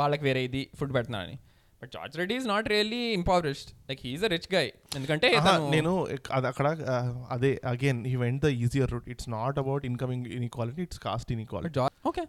వాళ్ళకి 0.00 0.24
వేరే 0.28 0.42
ఇది 0.48 0.62
food 0.78 0.92
పెడుతున్నానని. 0.96 1.36
But 1.84 1.92
George 1.92 2.14
Reddy 2.18 2.34
is 2.34 2.46
not 2.46 2.68
really 2.68 3.02
impoverished 3.12 3.70
like 3.90 4.00
he's 4.04 4.24
a 4.24 4.30
rich 4.34 4.48
guy 4.54 4.66
ఎందుకంటే 4.96 5.28
నేను 5.70 5.92
అక్కడ 6.50 6.66
అదే 7.30 7.52
again 7.74 8.00
he 8.06 8.16
went 8.16 8.42
the 8.46 8.52
easier 8.64 8.90
route 8.92 9.08
it's 9.14 9.28
not 9.30 9.58
about 9.58 9.84
incoming 9.86 10.26
inequality 10.38 10.82
it's 10.82 11.00
caste 11.00 11.32
inequality 11.32 11.80
okay. 12.04 12.22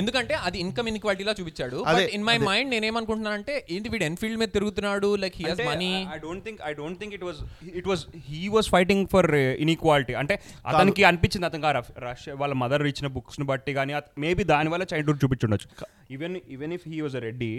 ఎందుకంటే 0.00 0.34
అది 0.46 0.56
ఇన్కమ్ 0.64 0.88
ఇన్క్వాలిటీలా 0.90 1.32
చూపించాడు. 1.40 1.78
In 2.16 2.24
my. 2.28 2.36
మైండ్ 2.48 2.70
నేనేమనుకుంటున్నానంటే 2.74 3.54
ఏంటి 3.74 3.88
వీడు 3.92 4.04
ఎన్ఫీల్డ్ 4.10 4.38
మీద 4.42 4.50
తిరుగుతున్నాడు? 4.56 5.10
Like 5.22 5.36
he 5.40 5.44
has 5.50 5.62
money 5.70 5.90
I 6.14 6.18
don't 6.26 6.44
think 6.46 6.60
I 6.70 6.72
don't 6.80 6.98
think 7.00 7.14
it 7.18 7.24
was 7.28 7.40
it 7.80 7.88
was 7.90 8.02
he 8.30 8.42
was 8.56 8.70
fighting 8.76 9.06
for 9.14 9.30
inequality 9.64 10.16
అంటే 10.22 10.36
అతనికి 10.72 11.04
అనిపించింది 11.10 11.48
అతనికి 11.50 11.72
రష్ 12.06 12.28
వాళ్ళ 12.42 12.54
మదర్ 12.64 12.86
ఇచ్చిన 12.92 13.10
బుక్స్ని 13.16 13.46
బట్టి 13.52 13.74
కానీ 13.80 13.94
మేబీ 14.18 14.44
దాని 14.54 14.70
వల్ల 14.74 14.86
childhood 14.94 15.20
చూపించుండొచ్చు. 15.24 15.68
Even 16.16 16.36
even 16.56 16.74
if 16.78 16.86
he 16.88 17.00
was 17.00 17.16
Reddy 17.26 17.52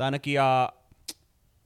తనకి 0.00 0.34
ఆ 0.36 0.50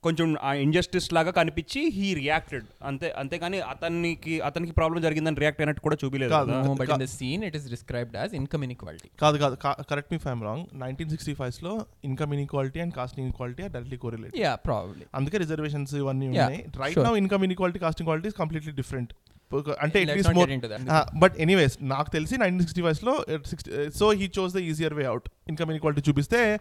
కొంచెం 0.05 0.27
ఆ 0.41 0.51
ఇంజస్టిస్ 0.63 1.07
లాగా 1.13 1.31
కనిపించి 1.37 1.81
హీ 1.95 2.07
రియాక్టెడ్ 2.19 2.65
అంతే 2.85 3.07
అంతేకాని 3.19 3.57
అతనికి 3.71 4.33
అతనికి 4.47 4.73
ప్రాబ్లం 4.77 4.99
జరిగిందని 5.05 5.39
రియాక్ట్ 5.43 5.61
అయినట్టు 5.61 5.83
కూడా 5.85 5.97
చూపించలేదు 6.01 6.33
కాదు. 6.35 6.49
కదా. 6.53 6.73
But 6.81 6.91
in 6.91 7.03
the 7.03 7.09
scene 7.15 7.43
it 7.47 7.57
is 7.59 7.67
described 7.71 8.17
as 8.17 8.33
income 8.39 8.63
inequality 8.65 9.09
కాదు 9.23 9.37
కాదు 9.43 9.57
correct 9.89 10.11
me 10.13 10.19
if I'm 10.25 10.43
wrong 10.43 10.65
nineteen 10.83 11.11
sixty 11.13 11.35
ఫైవ్లో 11.35 11.73
income 12.09 12.33
inequality 12.35 12.81
and 12.85 12.95
caste 12.97 13.19
inequality 13.21 13.63
are 13.63 13.73
directly 13.75 13.99
correlate 14.03 14.35
yeah 14.41 14.53
probably 14.67 15.05
అందుకే 15.15 15.39
రిజర్వేషన్స్ 15.43 15.95
ఇవన్నీ 16.01 16.13
Yeah, 16.27 16.35
ఉన్నాయి 16.39 16.61
right. 16.79 16.99
Now 17.05 17.13
income 17.19 17.43
inequality 17.45 17.79
caste 17.81 17.99
inequality 17.99 18.27
is 18.27 18.37
completely 18.39 18.73
different 18.77 19.11
అంటే 19.83 19.97
it 20.01 20.27
more. 20.37 20.49
But 21.15 21.35
anyways 21.37 21.77
నాకు 21.81 22.09
తెలిసి 22.09 22.37
nineteen 22.37 22.61
sixty 22.61 22.81
ఫైవ్లో 22.81 23.13
sixty 23.51 23.71
so 23.89 24.11
he 24.11 24.31
chose 24.39 24.53
the 24.53 24.57
easier 24.57 24.93
way 24.93 25.05
out 25.05 25.29
income 25.47 25.69
inequality 25.69 26.03
చూపిస్తే 26.09 26.59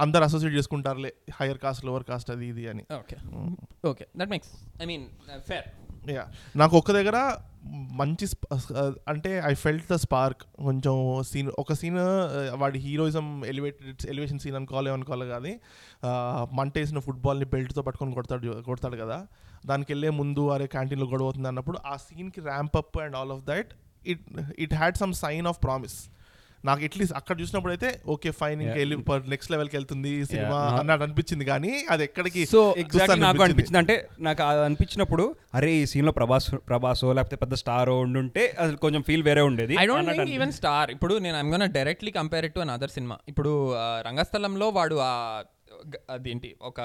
అందరు 0.00 0.24
associate 0.24 0.56
చేసుకుంటారులే. 0.56 1.12
హైయర్ 1.40 1.58
కాస్ట్ 1.58 1.84
లోవర్ 1.84 2.04
కాస్ట్ 2.04 2.30
అది 2.30 2.46
ఇది 2.46 2.68
అని. 2.68 2.84
Okay 3.00 3.16
okay 3.88 4.06
that 4.16 4.30
makes 4.30 4.52
I 4.82 4.84
mean 4.84 5.06
fair 5.50 5.68
yeah 6.10 6.26
నాకు 6.56 6.76
ఒక్క 6.76 6.92
దగ్గర 6.92 7.38
మంచి 7.92 8.26
sp- 8.32 8.48
uh, 8.50 8.92
అంటే 9.08 9.42
ఐ 9.44 9.54
ఫెల్ట్ 9.54 9.92
ద 9.92 9.94
స్పార్క్ 9.94 10.42
కొంచెం 10.64 11.22
సీన్ 11.22 11.50
ఒక 11.58 11.72
సీన్ 11.72 11.98
వాడి 12.54 12.78
హీరోయిజం 12.78 13.44
ఎలివేటెడ్ 13.46 14.06
ఎలివేషన్ 14.06 14.38
సీన్ 14.38 14.56
అనుకోవాలి 14.56 14.90
అనుకోవాలి 14.90 15.28
కానీ 15.28 15.60
మంట 16.52 16.78
వేసిన 16.78 16.98
ఫుట్బాల్ని 16.98 17.44
బెల్ట్తో 17.44 17.82
పట్టుకొని 17.82 18.14
కొడతాడు 18.14 18.62
కొడతాడు 18.62 18.96
కదా. 18.96 19.26
దానికి 19.64 19.90
వెళ్ళే 19.92 20.10
ముందు 20.20 20.44
అరే 20.54 20.66
క్యాంటీన్లో 20.72 21.08
గొడవ 21.12 21.26
అవుతుంది 21.26 21.48
అన్నప్పుడు 21.48 21.78
ఆ 21.86 21.96
సీన్కి 22.06 22.42
ramp 22.48 22.76
up 22.76 22.98
and 23.04 23.16
all 23.20 23.32
of 23.32 23.44
that 23.46 23.70
it 24.04 24.24
it 24.58 24.74
had 24.74 24.98
some 25.02 25.14
sign 25.24 25.48
of 25.50 25.60
promise 25.62 25.98
నాకు 26.64 26.82
అట్లీస్ట్ 26.86 27.14
అక్కడ 27.18 27.34
చూసినప్పుడు 27.40 27.72
అయితే 27.72 27.88
ఓకే 28.06 28.30
ఫైన్ 28.40 28.58
ఇంకా 28.64 28.76
వెళ్ళి 28.80 28.96
నెక్స్ట్ 29.32 29.50
లెవెల్కి 29.52 29.74
వెళ్తుంది 29.78 30.10
సినిమా 30.24 30.58
Yeah. 30.58 30.76
అన్నట్టు 30.80 31.04
అనిపించింది 31.06 31.44
కానీ 31.44 31.72
అది 31.90 32.02
ఎక్కడికి 32.08 32.42
సో 32.52 32.60
ఎగ్జాక్ట్లీ 32.82 33.16
నాకు 33.24 33.42
అనిపించింది. 33.46 33.78
అంటే 33.80 33.94
నాకు 34.20 34.42
అది 34.42 34.60
అనిపించినప్పుడు 34.66 35.24
అరే 35.54 35.70
ఈ 35.78 35.82
సీన్లో 35.92 36.12
ప్రభాస్ 36.18 36.46
ప్రభాసో 36.68 37.08
లేకపోతే 37.18 37.38
పెద్ద 37.42 37.56
స్టార్ 37.62 37.90
ఉండుంటే 38.04 38.44
అసలు 38.58 38.76
కొంచెం 38.76 39.02
ఫీల్ 39.08 39.24
వేరే 39.30 39.44
ఉండేది 39.50 39.76
I 39.82 39.86
don't 39.90 40.12
think 40.12 40.32
even 40.36 40.54
star 40.58 40.90
ఇప్పుడు 40.90 41.16
నేను 41.18 41.38
I'm 41.38 41.50
gonna 41.54 41.66
directly 41.78 42.12
compare 42.18 42.46
it 42.48 42.54
to 42.54 42.62
another 42.76 42.94
cinema 42.98 43.18
ఇప్పుడు 43.32 43.52
రంగస్థలంలో 44.08 44.68
వాడు 44.70 44.98
అదేంటి 46.10 46.56
ఒక 46.60 46.78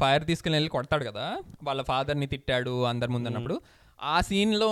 ఫైర్ 0.00 0.24
తీసుకుని 0.24 0.54
వెళ్ళి 0.54 0.70
కొడతాడు 0.70 1.04
కదా 1.04 1.24
వాళ్ళ 1.62 1.82
ఫాదర్ని 1.82 2.26
తిట్టాడు 2.26 2.84
అందరి 2.84 3.10
ముందు 3.10 3.28
అన్నప్పుడు. 3.28 3.56
ఆ 4.00 4.20
సీన్లో 4.20 4.70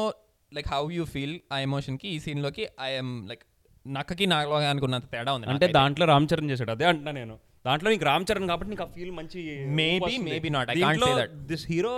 లైక్ 0.53 0.69
హౌ 0.69 0.91
యూ 0.91 1.05
ఫీల్ 1.05 1.41
ఆ 1.53 1.59
ఎమోషన్కి 1.59 2.09
ఈ 2.09 2.19
సీన్లోకి 2.19 2.69
ఐఎమ్ 2.81 3.29
లైక్ 3.29 3.45
నక్కకి 3.87 4.27
నాలో 4.27 4.57
అనుకున్నంత 4.71 5.07
తేడా 5.13 5.33
ఉంది 5.33 5.47
అంటే 5.47 5.67
దాంట్లో 5.69 6.07
రామ్ 6.07 6.29
చరణ్ 6.33 6.51
చేశాడు 6.51 6.71
అదే 6.71 6.85
అంటున్నా 6.85 7.13
నేను. 7.13 7.37
దాంట్లో 7.67 7.91
నీకు 7.91 8.05
రామ్ 8.05 8.27
చరణ్ 8.31 8.49
కాబట్టి 8.49 8.71
నీకు 8.71 8.83
ఆ 8.83 8.91
ఫీల్ 8.97 9.11
మంచి 9.11 9.41
Maybe, 9.81 10.15
maybe 10.29 10.51
not. 10.51 10.67
I 10.69 10.77
can't 10.77 11.05
say 11.05 11.15
that. 11.15 11.33
This 11.51 11.67
hero 11.73 11.95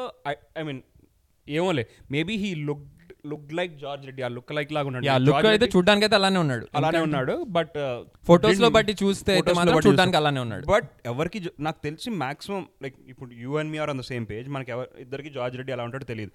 I 0.58 0.62
mean 0.62 0.80
ఏమోలే. 1.46 1.84
Maybe 2.10 2.36
he 2.36 2.54
look 2.68 2.86
look 3.30 3.50
like 3.58 3.72
George 3.82 4.04
Reddy 4.08 4.22
ఆ 4.26 4.28
లుక్ 4.36 4.52
లైక్ 4.58 4.70
లాగా 4.76 4.86
ఉన్నాడు. 4.90 5.06
యా 5.08 5.16
లుక్ 5.26 5.46
అయితే 5.52 5.66
చూడడానికి 5.74 6.06
అయితే 6.06 6.16
అలానే 6.20 6.38
ఉన్నాడు. 6.44 6.64
అలానే 6.78 7.00
ఉన్నాడు 7.06 7.34
uh, 7.40 7.50
బట్ 7.56 7.76
ఫొటోస్లో 8.30 8.70
బట్టి 8.76 8.94
చూస్తే 9.02 9.32
అయితే 9.38 9.54
మాత్రం 9.58 9.80
చూడడానికి 9.86 10.18
అలానే 10.20 10.40
ఉన్నాడు. 10.46 10.66
బట్ 10.74 10.88
ఎవరికి 11.12 11.40
నాకు 11.68 11.80
తెలిసి 11.88 12.10
మాక్సిమం 12.24 12.64
లైక్ 12.84 12.96
ఇప్పుడు 13.12 13.30
you 13.42 13.52
and 13.62 13.72
me 13.74 13.80
are 13.84 13.92
on 13.94 14.02
the 14.02 14.06
same 14.12 14.26
page 14.32 14.48
మనకి 14.56 14.72
ఎవరు 14.76 14.90
ఇద్దరికి 15.06 15.32
జార్జ్ 15.38 15.58
రెడ్డి 15.60 15.74
ఎలా 15.76 15.86
ఉంటాడో 15.88 16.08
తెలియదు. 16.12 16.32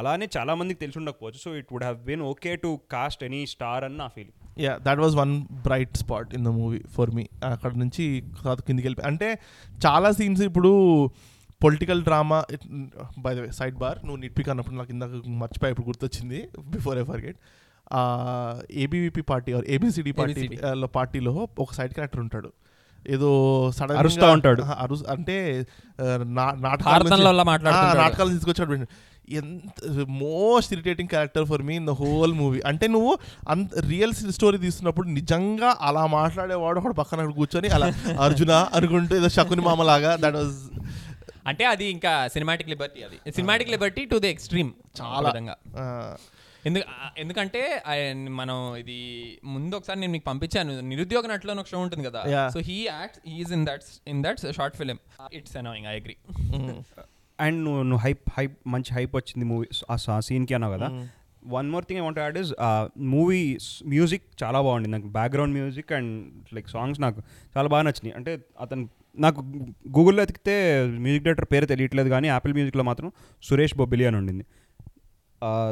అలానే 0.00 0.26
చాలా 0.36 0.52
మందికి 0.58 0.80
తెలిసి 0.84 0.98
ఉండకపోవచ్చు. 1.00 1.40
So 1.46 1.50
it 1.60 1.70
would 1.72 1.84
have 1.86 1.98
been 2.08 2.22
okay 2.32 2.52
to 2.64 2.70
cast 2.94 3.22
any 3.28 3.42
star 3.54 3.84
అని 3.88 3.98
నా 4.02 4.08
feeling 4.14 4.38
yeah 4.64 4.72
that 4.86 5.00
was 5.04 5.14
one 5.22 5.34
bright 5.66 5.94
spot 6.02 6.30
in 6.38 6.44
the 6.48 6.52
movie 6.60 6.80
for 6.96 7.10
me 7.18 7.24
అక్కడ 7.50 7.72
నుంచి 7.82 8.04
కాదు 8.46 8.62
కిందికి 8.68 8.86
వెళ్ళి 8.88 9.06
అంటే 9.10 9.28
చాలా 9.86 10.10
సీన్స్ 10.20 10.42
ఇప్పుడు 10.48 10.72
political 11.62 12.00
drama 12.02 12.38
by 13.18 13.32
the 13.34 13.38
way 13.38 13.50
side 13.58 13.76
bar 13.76 13.98
నువ్వు 14.06 14.20
నిట్పిక్ 14.20 14.48
అన్నప్పుడు 14.48 14.76
నాకు 14.76 14.92
ఇందాక 14.92 15.20
మర్చిపోయి 15.42 15.72
ఇప్పుడు 15.74 15.88
గుర్తొచ్చింది 15.88 16.40
before 16.68 16.98
I 16.98 17.04
forget 17.04 17.38
ABVP 18.84 19.22
party 19.30 19.52
or 19.52 19.64
ABCD 19.68 20.12
party 20.12 20.44
పార్టీలో 20.94 21.32
ఒక 21.58 21.70
సైడ్ 21.74 21.94
క్యారెక్టర్ 21.94 22.22
ఉంటాడు. 22.26 22.50
ఏదో 23.14 23.28
సడన్ 23.78 23.96
అరుస్తా 23.98 24.26
ఉంటాడు. 24.32 24.62
అరు 24.82 24.96
అంటే 25.08 25.36
నాటకాలు 27.98 28.30
తీసుకొచ్చాడు 28.34 28.76
ఎంత 29.40 29.80
most 30.22 30.70
irritating 30.72 31.08
character 31.08 31.44
for 31.44 31.62
me 31.62 31.74
in 31.76 31.86
the 31.86 31.94
whole 32.00 32.32
movie 32.32 32.60
అంటే 32.70 32.86
నువ్వు 32.86 33.12
అంత 33.48 33.80
రియల్ 33.88 34.14
స్టోరీ 34.36 34.58
తీస్తున్నప్పుడు 34.58 35.08
నిజంగా 35.18 35.70
అలా 35.80 36.02
మాట్లాడేవాడు 36.16 36.78
ఒకడు 36.80 36.96
పక్కన 37.02 37.28
కూర్చొని 37.40 37.68
అలా 37.68 37.88
అర్జున 38.26 38.52
అనుకుంటూ 38.74 39.16
ఏదో 39.16 39.28
శకుని 39.28 39.64
మామలాగా 39.68 40.12
దట్ 40.16 40.38
వాజ్ 40.40 40.56
అంటే 41.50 41.64
అది 41.72 41.86
ఇంకా 41.94 42.12
సినిమాటిక్ 42.34 42.70
లిబర్టీ 42.72 43.00
అది. 43.06 43.18
Cinematic 43.38 43.70
liberty 43.74 44.02
to 44.12 44.16
the 44.24 44.30
extreme 44.34 44.70
చాలా. 45.00 45.28
విధంగా 45.30 45.56
ఎందుకు 46.68 46.84
ఎందుకంటే 47.22 47.60
మనం 48.40 48.58
ఇది 48.82 48.98
ముందు 49.54 49.74
ఒకసారి 49.78 49.98
నేను 50.02 50.12
మీకు 50.16 50.26
పంపించాను. 50.28 50.74
నిరుద్యోగ 50.90 51.26
నటులో 51.32 51.54
ఒక 51.62 51.68
షో 51.72 51.78
ఉంటుంది 51.86 52.04
కదా. 52.08 52.20
So 52.54 52.60
he 52.68 52.76
act 52.90 53.18
he's 53.30 53.52
in 53.56 53.64
that 53.70 53.88
in 54.12 54.20
that 54.26 54.40
short 54.58 54.76
film 54.80 54.98
it's 55.38 55.56
annoying 55.62 55.88
I 55.92 55.94
agree 56.00 56.16
and 57.38 57.58
నువ్వు 57.66 57.82
నువ్వు 57.88 58.02
హైప్ 58.06 58.24
హైప్ 58.36 58.56
మంచి 58.74 58.90
హైప్ 58.98 59.12
వచ్చింది 59.20 59.44
మూవీ 59.52 59.66
ఆ 59.92 60.20
సీన్కి 60.28 60.54
అన్నావు 60.58 60.74
కదా. 60.76 60.88
One 61.56 61.68
more 61.74 61.84
thing 61.86 62.00
I 62.00 62.04
want 62.06 62.20
add 62.24 62.36
is 62.42 62.50
movie 63.14 63.42
music 63.94 64.26
చాలా 64.42 64.58
బాగుంది. 64.66 64.88
నాకు 64.94 65.08
background 65.18 65.54
music 65.60 65.92
and 65.98 66.12
like 66.56 66.68
songs 66.76 67.00
నాకు 67.06 67.20
చాలా 67.56 67.68
బాగా 67.74 67.84
నచ్చినాయి. 67.88 68.14
అంటే 68.20 68.32
అతను 68.64 68.84
నాకు 69.16 69.40
గూగుల్లో 69.96 70.22
ఎతికితే 70.22 70.54
మ్యూజిక్ 71.04 71.24
డైరెక్టర్ 71.24 71.48
పేరు 71.52 71.66
తెలియట్లేదు 71.66 72.08
కానీ 72.08 72.28
యాపిల్ 72.28 72.54
మ్యూజిక్లో 72.58 72.84
మాత్రం 72.90 73.08
సురేష్ 73.42 73.76
బొబ్బిలి 73.76 74.06
అని 74.06 74.16
ఉండింది. 74.16 74.44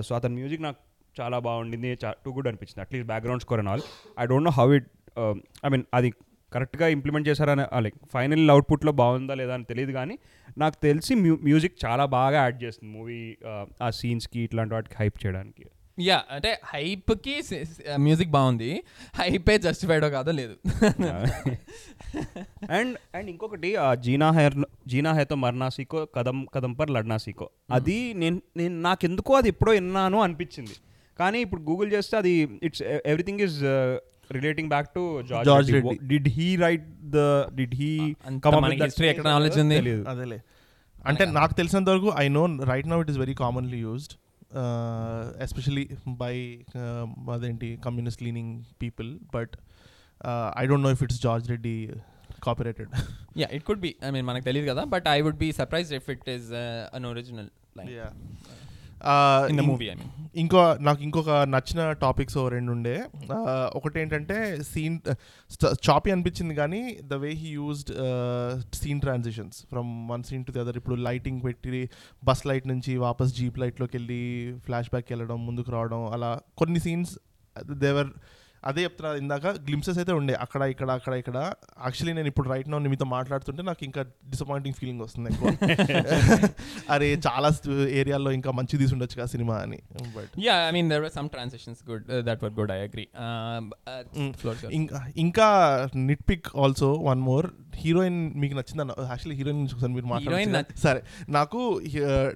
సో 0.07 0.15
అతని 0.19 0.35
మ్యూజిక్ 0.35 0.63
నాకు 0.63 0.81
చాలా 1.21 1.39
బాగుండింది 1.39 1.91
టూ 2.25 2.31
గుడ్ 2.33 2.49
అనిపించింది. 2.49 2.81
At least 2.81 3.09
background 3.13 3.43
score 3.43 3.61
and 3.61 3.71
all 3.71 3.85
I 4.21 4.27
don't 4.27 4.49
know 4.51 4.55
how 4.61 4.67
it 4.79 4.89
I 5.67 5.71
mean 5.75 5.85
అది 5.95 6.11
కరెక్ట్గా 6.53 6.87
ఇంప్లిమెంట్ 6.89 7.27
చేశారని 7.29 7.65
లైక్ 7.87 7.99
ఫైనల్ 8.13 8.51
అవుట్పుట్లో 8.51 8.93
బాగుందా 9.01 9.35
లేదా 9.35 9.55
అని 9.55 9.65
తెలియదు 9.65 9.93
కానీ 9.93 10.19
నాకు 10.59 10.77
తెలిసి 10.83 11.15
మ్యూ 11.15 11.39
మ్యూజిక్ 11.43 11.77
చాలా 11.85 12.05
బాగా 12.05 12.39
యాడ్ 12.45 12.59
చేస్తుంది. 12.65 12.93
మూవీ 12.99 13.21
uh, 13.51 13.65
ఆ 13.83 13.91
సీన్స్కి 13.91 14.41
ఇట్లాంటి 14.41 14.75
వాటికి 14.75 14.97
హైప్ 15.01 15.27
చేయడానికి. 15.27 15.65
యా 16.01 16.25
అంటే 16.31 16.61
హైప్కి 16.65 17.43
మ్యూజిక్ 17.99 18.31
బాగుంది. 18.31 18.83
హైపే 19.15 19.59
జస్టిఫైడో 19.59 20.11
కాదో 20.11 20.33
లేదు. 20.33 20.55
అండ్ 22.71 22.99
అండ్ 23.15 23.31
ఇంకొకటి 23.31 23.75
జీనా 24.01 24.31
హెర్ 24.31 24.55
జీనా 24.87 25.13
హేతో 25.13 25.35
మర్నా 25.35 25.69
సీకో 25.69 26.05
కదం 26.05 26.47
కదం 26.55 26.73
పర్ 26.73 26.91
లడ్నా 26.91 27.17
సీకో. 27.17 27.51
అది 27.71 28.15
నేను 28.15 28.43
నేను 28.57 28.81
నాకెందుకో 28.81 29.35
అది 29.35 29.49
ఎప్పుడో 29.49 29.73
విన్నాను 29.73 30.21
అనిపించింది. 30.21 30.77
కానీ 31.19 31.41
ఇప్పుడు 31.41 31.63
గూగుల్ 31.63 31.93
చేస్తే 31.93 32.17
అది 32.17 32.49
it's 32.63 32.83
everything 32.83 33.41
is 33.41 33.59
relating 34.33 34.69
back 34.69 34.89
to 34.89 35.23
George 35.23 35.45
George. 35.45 35.73
Did 36.09 36.29
he 36.29 36.57
write 36.57 36.89
the 37.11 37.17
did 37.55 37.75
he 37.75 38.15
history 38.29 39.05
ఎక్కడ 39.05 39.25
knowledge 39.25 39.61
ఉంది? 39.61 39.77
అదేలే. 40.09 40.41
అంటే 41.07 41.25
నాకు 41.25 41.55
తెలిసినంత 41.55 41.89
వరకు 41.89 42.13
I 42.19 42.29
know 42.29 42.59
right 42.65 42.89
now 42.89 43.01
it 43.01 43.11
is 43.11 43.19
very 43.19 43.35
commonly 43.35 43.79
used 43.79 44.15
especially 45.41 45.85
by 46.07 46.35
అదేంటి 47.35 47.77
communist 47.77 48.23
leaning 48.23 48.65
people 48.83 49.11
but 49.35 49.55
I 50.57 50.67
don't 50.67 50.85
know 50.85 50.91
if 50.91 51.03
it's 51.03 51.21
George 51.23 51.51
Reddy 51.51 51.75
copyrighted 52.43 52.91
yeah 53.37 53.49
it 53.53 53.65
could 53.65 53.81
be 53.81 53.97
I 54.05 54.11
mean 54.11 54.27
మనకు 54.27 54.45
తెలియదు 54.45 54.69
కదా 54.71 54.85
but 54.85 55.09
I 55.09 55.21
would 55.21 55.39
be 55.39 55.53
surprise 55.53 55.91
if 55.95 56.11
it 56.11 56.29
is 56.29 56.49
an 56.95 57.07
original 57.07 57.51
line 57.77 57.91
in 59.51 59.59
the 59.59 59.61
movie 59.61 59.89
I 59.89 59.95
mean 59.95 60.11
ఇంకో 60.37 60.77
నాకు 60.81 61.03
ఇంకొక 61.03 61.31
నచ్చిన 61.31 61.93
topics 61.93 62.37
రెండు 62.49 62.73
ఉండే. 62.73 63.03
ఒకటి 63.75 64.01
ఏంటంటే 64.01 64.63
సీన్ 64.63 64.99
చాపీ 65.91 66.11
అనిపించింది 66.11 66.55
కానీ 66.55 66.99
the 67.03 67.15
way 67.15 67.31
he 67.31 67.49
used 67.49 67.93
scene 68.75 69.01
transitions 69.01 69.67
from 69.67 70.11
one 70.11 70.23
scene 70.23 70.45
to 70.45 70.53
the 70.53 70.59
other 70.59 70.77
ఇప్పుడు 70.77 70.95
లైటింగ్ 70.95 71.45
పెట్టి 71.45 71.91
బస్ 72.25 72.47
లైట్ 72.47 72.67
నుంచి 72.67 72.97
వాపస్ 72.97 73.35
జీప్ 73.35 73.59
లైట్లోకి 73.59 73.97
వెళ్ళి 73.97 74.53
ఫ్లాష్ 74.59 74.91
బ్యాక్ 74.91 75.07
వెళ్ళడం 75.11 75.47
ముందుకు 75.47 75.73
రావడం 75.73 76.13
అలా 76.13 76.41
కొన్ని 76.59 76.81
సీన్స్ 76.81 77.19
దేవర్ 77.73 78.11
అదే 78.69 78.81
చెప్తున్నా 78.83 79.11
ఇందాక 79.15 79.47
గ్లిమ్సెస్ 79.67 79.99
అయితే 79.99 80.13
ఉండే. 80.13 80.35
అక్కడ 80.35 80.63
ఇక్కడ 80.63 80.91
అక్కడ 80.91 81.15
ఇక్కడ. 81.15 81.39
యాక్చువల్లీ 81.85 82.13
నేను 82.13 82.29
ఇప్పుడు 82.29 82.49
రైట్ 82.49 82.69
నో 82.69 82.79
మీతో 82.79 83.05
మాట్లాడుతుంటే 83.05 83.63
నాకు 83.63 83.85
ఇంకా 83.85 84.03
డిసప్పాయింటింగ్ 84.03 84.75
ఫీలింగ్ 84.75 85.01
వస్తుంది 85.01 85.31
ఎక్కువ. 85.33 85.49
అరే 86.95 87.09
చాలా 87.27 87.51
ఏరియాల్లో 88.01 88.33
ఇంకా 88.33 88.51
మంచి 88.51 88.79
తీసి 88.79 88.95
ఉండొచ్చు 88.95 89.17
కదా 89.21 89.27
సినిమా 89.27 89.57
అని. 89.57 89.79
But 90.17 90.35
yeah 90.39 90.57
I 90.69 90.73
mean 90.73 90.91
there 90.91 91.03
were 91.03 91.13
some 91.13 91.29
transactions 91.29 91.83
good 91.91 92.07
that 92.29 92.43
were 92.45 92.53
good 92.53 92.73
I 92.73 92.81
agree 92.81 93.07
ఇంకా 94.71 95.01
ఇంకా 95.17 95.49
nitpick 96.31 96.49
also 96.57 96.91
one 97.11 97.21
more 97.21 97.49
heroine 97.77 98.21
మీకు 98.41 98.55
నచ్చిందన్న 98.55 98.93
యాక్చువల్లీ 99.11 99.37
హీరోయిన్ 99.37 99.63
ఒకసారి 99.73 99.93
మీరు 99.93 100.07
మాట్లాడారు 100.07 100.79
సరే. 100.79 101.03
నాకు 101.29 101.61
uh, 102.05 102.31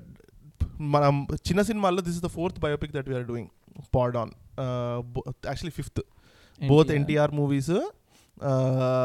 మనం 0.80 1.26
చిన్న 1.34 1.62
సినిమాల్లో 1.62 2.02
this 2.02 2.16
is 2.16 2.24
the 2.24 2.26
fourth 2.26 2.58
biopic 2.60 2.92
that 2.92 3.08
we're 3.08 3.26
doing 3.26 3.50
pod 3.94 4.16
on 4.16 4.32
actually 5.46 5.70
fifth 5.70 6.00
both 6.60 6.90
NTR 6.90 7.30
movies 7.30 7.74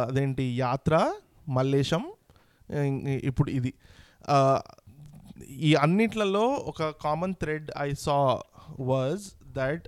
అదేంటి 0.07 0.43
యాత్ర 0.43 1.11
మల్లేశం 1.47 2.03
ఇప్పుడు 3.23 3.49
ఇది. 3.49 3.73
ఈ 5.49 5.75
అన్నిట్లలో 5.75 6.45
ఒక 6.71 6.89
common 6.89 7.33
thread 7.33 7.71
I 7.77 7.93
saw 7.93 8.17
was 8.79 9.23
that 9.53 9.87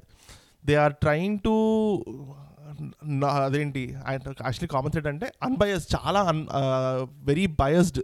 they 0.66 0.76
are 0.76 0.94
trying 0.94 1.40
to 1.40 1.54
అదేంటి 3.26 3.90
యాక్చువల్లీ 4.10 4.68
కామన్ 4.68 4.92
థ్రెడ్ 4.92 5.08
అంటే 5.08 5.34
అన్బయస్డ్ 5.44 5.96
చాలా 5.96 6.20
అన్ 6.22 6.48
very 7.26 7.46
biased 7.46 8.00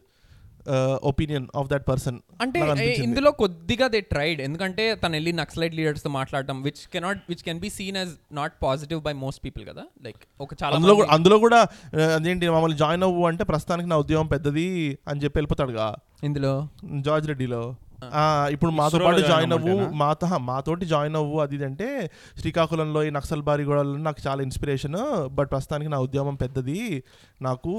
opinion 1.04 1.48
of 1.56 1.70
that 1.70 1.88
person 1.88 2.20
అంటే 2.42 2.60
ఇందులో 2.98 3.32
కొద్దిగా 3.32 3.88
దే 3.88 4.02
ట్రైడ్ 4.02 4.42
ఎందుకంటే 4.42 4.96
తను 4.96 5.12
వెళ్ళి 5.12 5.32
నక్సలైట్ 5.32 5.76
లీడర్స్తో 5.76 6.10
మాట్లాడటం 6.10 6.64
which 6.64 6.82
cannot 6.94 7.22
which 7.30 7.44
can 7.44 7.60
be 7.60 7.70
seen 7.70 7.98
as 7.98 8.14
not 8.32 8.54
positive 8.64 9.02
by 9.02 9.14
most 9.14 9.46
people 9.46 9.66
కదా? 9.66 9.86
లైక్ 10.04 10.22
ఒక 10.42 10.54
చాలా 10.64 10.76
అందులో 10.76 10.96
అందులో 11.10 11.40
కూడా 11.40 11.62
uh, 11.96 12.10
అదేంటి 12.16 12.50
మమ్మల్ని 12.50 12.78
జాయిన్ 12.78 13.04
అవ్వు 13.04 13.26
అంటే 13.28 13.44
ప్రస్తుతానికి 13.44 13.90
నా 13.90 13.98
ఉద్యోగం 13.98 14.28
పెద్దది 14.28 14.98
అని 15.08 15.22
చెప్పి 15.24 15.38
వెళ్ళిపోతాడుగా. 15.38 15.96
ఇందులో? 16.24 16.68
జార్జ్ 17.02 17.28
రెడ్డిలో. 17.28 17.76
ఇప్పుడు 18.54 18.72
మాతో 18.80 18.98
పాటు 19.04 19.20
join 19.20 19.30
జాయిన్ 19.32 19.54
అవ్వు? 19.56 19.76
మాతో 20.02 20.28
మాతోటి 20.50 20.86
జాయిన్ 20.92 21.16
అవ్వు. 21.20 21.38
అది 21.44 21.56
ఇది 21.58 21.66
అంటే 21.70 21.88
శ్రీకాకుళంలో 22.40 23.00
ఈ 23.08 23.10
నక్సల్ 23.18 23.44
బారి 23.48 23.64
గోడలో 23.70 23.98
నాకు 24.08 24.22
చాలా 24.26 24.42
ఇన్స్పిరేషన్ 24.48 24.98
బట్ 25.38 25.50
ప్రస్తుతానికి 25.54 25.90
నా 25.94 26.00
ఉద్యమం 26.08 26.36
పెద్దది. 26.44 26.80
నాకు 27.48 27.72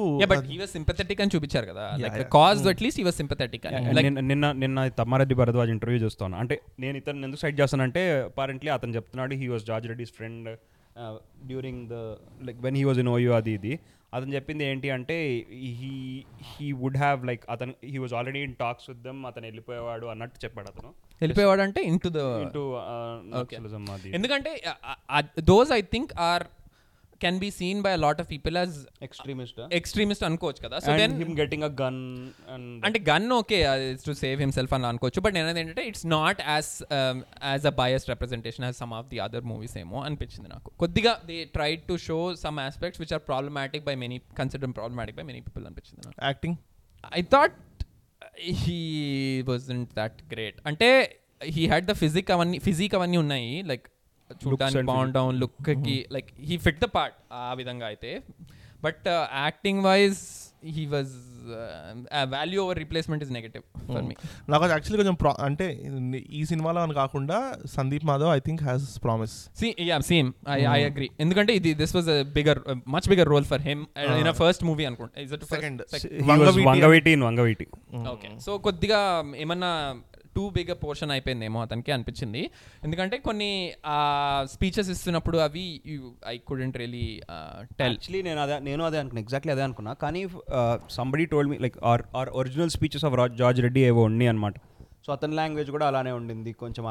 సింపథెటిక్ 0.77 1.21
అని 1.25 1.33
చూపించారు 1.35 1.67
కదా. 1.73 1.85
Cause 2.37 2.65
at least 2.73 3.01
he 3.03 3.07
was 3.09 3.19
sympathetic 3.23 3.67
నిన్న 3.99 4.21
నిన్న 4.31 4.53
నిన్న 4.63 4.89
తమ్మారెడ్డి 5.01 5.37
భరద్వాజ్ 5.43 5.73
ఇంటర్వ్యూ 5.77 6.01
చూస్తాను. 6.07 6.37
అంటే 6.43 6.57
నేను 6.85 6.97
ఇతను 7.03 7.25
ఎందుకు 7.29 7.43
సైడ్ 7.45 7.61
చేస్తానంటే 7.61 8.03
అపారెంట్లీ 8.31 8.73
అతను 8.79 8.97
చెప్తున్నాడు 8.99 9.35
he 9.43 9.49
was 9.55 9.67
George 9.71 9.89
Reddy's 9.93 10.15
friend 10.19 10.49
during 11.51 11.83
the 11.95 11.97
like 12.49 12.59
when 12.67 12.77
he 12.81 12.85
was 12.91 13.01
in 13.05 13.11
OU 13.17 13.33
అది 13.41 13.53
ఇది. 13.59 13.75
అతను 14.13 14.35
చెప్పింది 14.35 14.65
ఏంటి 14.65 14.91
అంటే 14.91 15.17
he 15.79 15.91
he 16.51 16.73
would 16.73 16.97
have 16.97 17.25
like 17.25 17.43
అతను 17.51 17.75
he 17.85 17.99
was 17.99 18.15
already 18.15 18.43
in 18.43 18.55
talks 18.55 18.91
with 18.91 19.03
them 19.03 19.27
అతను 19.27 19.47
వెళ్ళిపోయేవాడు 19.47 20.07
అన్నట్టు 20.07 20.39
చెప్పాడు 20.45 20.69
అతను. 20.69 20.91
వెళ్ళిపోయాడు 21.21 21.63
అంటే 21.63 21.81
ఇంటూ 21.83 22.09
ద 22.11 22.23
ఎందుకంటే 24.15 24.51
those 25.45 25.73
I 25.73 25.81
think 25.93 26.13
are 26.21 26.45
can 27.22 27.38
be 27.40 27.50
seen 27.58 27.80
by 27.86 27.92
lot 28.04 28.20
of 28.24 28.28
people 28.32 28.56
as 28.58 28.76
extremist 29.08 29.60
extremist 29.80 30.24
అనుకోవచ్చు 30.28 30.62
కదా 30.66 30.78
so 30.80 30.90
and 30.92 31.02
then 31.04 31.16
him 31.22 31.36
getting 31.42 31.66
a 31.70 31.72
gun 31.82 32.00
and 32.54 32.86
అంటే 32.88 33.00
gun 33.10 33.28
okay 33.38 33.60
to 34.06 34.16
save 34.24 34.42
himself 34.46 34.74
అని 34.78 34.88
అనుకోవచ్చు 34.92 35.22
బట్ 35.22 35.36
నేను 35.38 35.60
ఏంటంటే 35.64 35.86
it's 35.92 36.06
not 36.16 36.42
as 36.48 36.72
as 37.52 37.68
a 37.72 37.74
bias 37.82 38.06
representation 38.14 38.66
as 38.66 38.78
some 38.84 38.94
of 38.94 39.08
the 39.10 39.20
other 39.20 39.48
movies 39.54 39.78
ఏమో 39.84 40.00
అనిపించింది 40.02 40.50
నాకు 40.50 40.72
కొద్దిగా 40.78 41.14
they 41.26 41.38
try 41.58 41.72
to 41.88 41.98
show 42.08 42.20
some 42.44 42.60
aspects 42.60 43.02
which 43.04 43.14
are 43.14 43.26
problematic 43.32 43.86
by 43.86 43.96
many 43.96 44.20
consider 44.42 44.76
problematic 44.82 45.18
by 45.22 45.28
many 45.32 45.42
people 45.42 45.66
అనిపించింది 45.66 46.02
నాకు 46.08 46.20
acting 46.26 46.58
I 47.14 47.24
thought 47.34 47.58
he 48.64 48.80
wasn't 49.48 49.90
that 49.96 50.20
great 50.34 50.60
అంటే 50.66 50.90
he 51.48 51.64
had 51.68 51.86
the 51.86 51.96
physique 51.96 52.30
అవన్నీ 52.32 52.58
physique 52.60 52.94
అవన్నీ 52.96 53.18
ఉన్నాయి 53.18 53.50
లైక్ 53.72 53.86
చూడడానికి 54.43 54.87
బాగుంటాం 54.87 55.31
లుక్కి 55.41 55.97
like 56.11 56.31
he 56.43 56.59
fit 56.59 56.81
the 56.81 56.89
part 56.97 57.17
ఆ 57.43 57.55
విధంగా 57.55 57.87
అయితే. 57.87 58.13
But 58.83 59.07
acting 59.39 59.83
wise 59.85 60.21
he 60.75 60.85
was 60.87 61.13
value 62.33 62.59
over 62.65 62.79
replacement 62.79 63.23
is 63.25 63.31
negative 63.31 63.65
for 63.87 64.03
me 64.03 64.15
నాకు 64.49 64.65
యాక్చువల్లీ 64.67 64.99
కొంచెం 65.03 65.17
అంటే 65.41 65.67
ఈ 66.31 66.45
సినిమాలో 66.45 66.81
అని 66.83 66.95
కాకుండా 66.95 67.37
Sandeep 67.75 68.05
Madhav 68.05 68.31
I 68.31 68.41
think 68.41 68.63
has 68.63 68.87
promise 69.05 69.35
see 69.61 69.69
yeah 69.83 69.99
same 70.09 70.29
I 70.51 70.61
I 70.71 70.81
agree 70.83 71.09
ఎందుకంటే 71.21 71.55
ఇది 71.55 71.73
this 71.75 71.95
was 71.97 72.11
bigger 72.33 72.61
much 72.89 73.09
bigger 73.09 73.29
role 73.29 73.45
for 73.45 73.63
him 73.63 73.83
in 74.19 74.33
first 74.43 74.65
movie 74.65 74.85
అనుకుంటా. 74.85 75.15
Vangaveeti 76.67 77.13
in 77.13 77.23
Vangaveeti 77.23 77.67
okay 78.13 78.31
so 78.39 78.59
కొద్దిగా 78.59 79.01
ఏమన్నా 79.37 79.73
టూ 80.39 80.47
బిగ్ 80.57 80.73
పోర్షన్ 80.85 81.13
అయిపోయిందేమో 81.17 81.61
అతనికి 81.67 81.93
అనిపించింది. 81.97 82.43
ఎందుకంటే 82.85 83.19
కొన్ని 83.29 83.51
స్పీచెస్ 84.55 84.91
ఇస్తున్నప్పుడు 84.95 85.39
అవి 85.47 85.67
I 86.35 86.37
couldn't 86.49 86.79
really 86.83 87.07
tell 87.81 87.95
actually 87.95 88.23
నేను 88.29 88.41
అదే 88.47 88.59
నేను 88.71 88.85
అదే 88.89 88.99
అనుకున్నా 89.03 89.23
ఎగ్జాక్ట్లీ 89.27 89.53
అదే 89.57 89.65
అనుకున్నా. 89.69 89.93
కానీ 90.05 90.23
somebody 90.91 91.27
told 91.35 91.51
me 91.53 91.59
like 91.67 91.79
or 91.93 92.05
or 92.17 92.31
original 92.43 92.73
speeches 92.77 93.05
of 93.11 93.17
George 93.43 93.61
Reddy 93.67 93.83
ఏవో 93.91 94.03
ఉన్నాయి 94.11 94.31
అనమాట 94.33 94.55
సో 95.07 95.13
అతని 95.13 95.35
లాంగ్వేజ్ 95.35 95.71
కూడా 95.75 95.87
అలానే 95.91 96.13
ఉండింది. 96.21 96.53
కొంచెం 96.63 96.85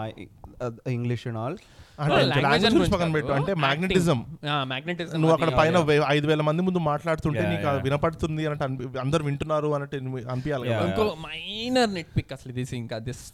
ఇంగ్లీష్ 0.97 1.25
అండ్ 1.27 1.39
ఆల్ 1.41 1.57
లాంగ్వేజ్ 1.99 2.65
గురించి 2.67 2.91
పక్కన 2.91 3.11
పెట్టు. 3.13 3.31
అంటే 3.31 3.53
మ్యాగ్నెటిజం 3.61 4.19
మ్యాగ్నెటిజం 4.67 5.15
నువ్వు 5.21 5.35
అక్కడ 5.35 5.51
పైన 5.57 5.77
వే- 5.87 6.03
ఐదు 6.09 6.27
వేల 6.27 6.41
మంది 6.41 6.61
ముందు 6.61 6.79
మాట్లాడుతుంటే 6.87 7.43
నీకు. 7.49 7.73
వినపడుతుంది 7.83 8.45
అన్నట్టు 8.47 8.65
అందరు 8.99 9.23
వింటున్నారు 9.23 9.71
అన్నట్టు 9.75 9.97
అనిపించాలి. 10.29 10.69
ఇంకో 10.87 11.05
మైనర్ 11.25 11.91
నెట్ 11.93 12.13
పిక్ 12.17 12.33
అసలు 12.33 12.51
ఇది 12.55 12.75
ఇంకా 12.77 12.99
this 13.07 13.25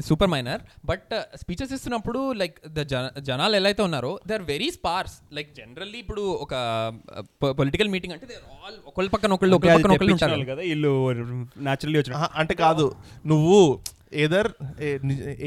super 0.00 0.30
minor 0.30 0.60
but 0.84 1.10
speeches 1.36 1.72
ఇస్తున్నప్పుడు 1.72 2.32
లైక్ 2.32 2.54
ద 2.68 2.82
జనాలు 3.22 3.56
ఎలా 3.56 3.68
అయితే 3.68 3.82
ఉన్నారో 3.82 4.12
they 4.26 4.34
are 4.34 4.46
very 4.46 4.70
sparse 4.70 5.16
like 5.32 5.50
generally 5.54 5.98
ఇప్పుడు 5.98 6.22
ఒక 6.40 6.54
పొలిటికల్ 7.58 7.88
మీటింగ్ 7.88 8.12
అంటే 8.12 8.26
దే 8.26 8.36
ఆల్ 8.60 8.76
ఒకళ్ళ 8.86 9.08
పక్కన 9.08 9.32
ఒకళ్ళు 9.32 9.56
ఒకళ్ళ 9.56 9.74
పక్కన 9.76 9.92
ఒకళ్ళు 9.92 10.14
ఉంటారు. 10.14 10.46
కదా 10.50 10.62
వీళ్ళు 10.62 10.92
న్యాచురల్లీ 11.60 11.98
వచ్చిన 11.98 12.28
అంటే 12.36 12.54
కాదు 12.56 12.86
నువ్వు 13.26 13.58
either 14.24 14.48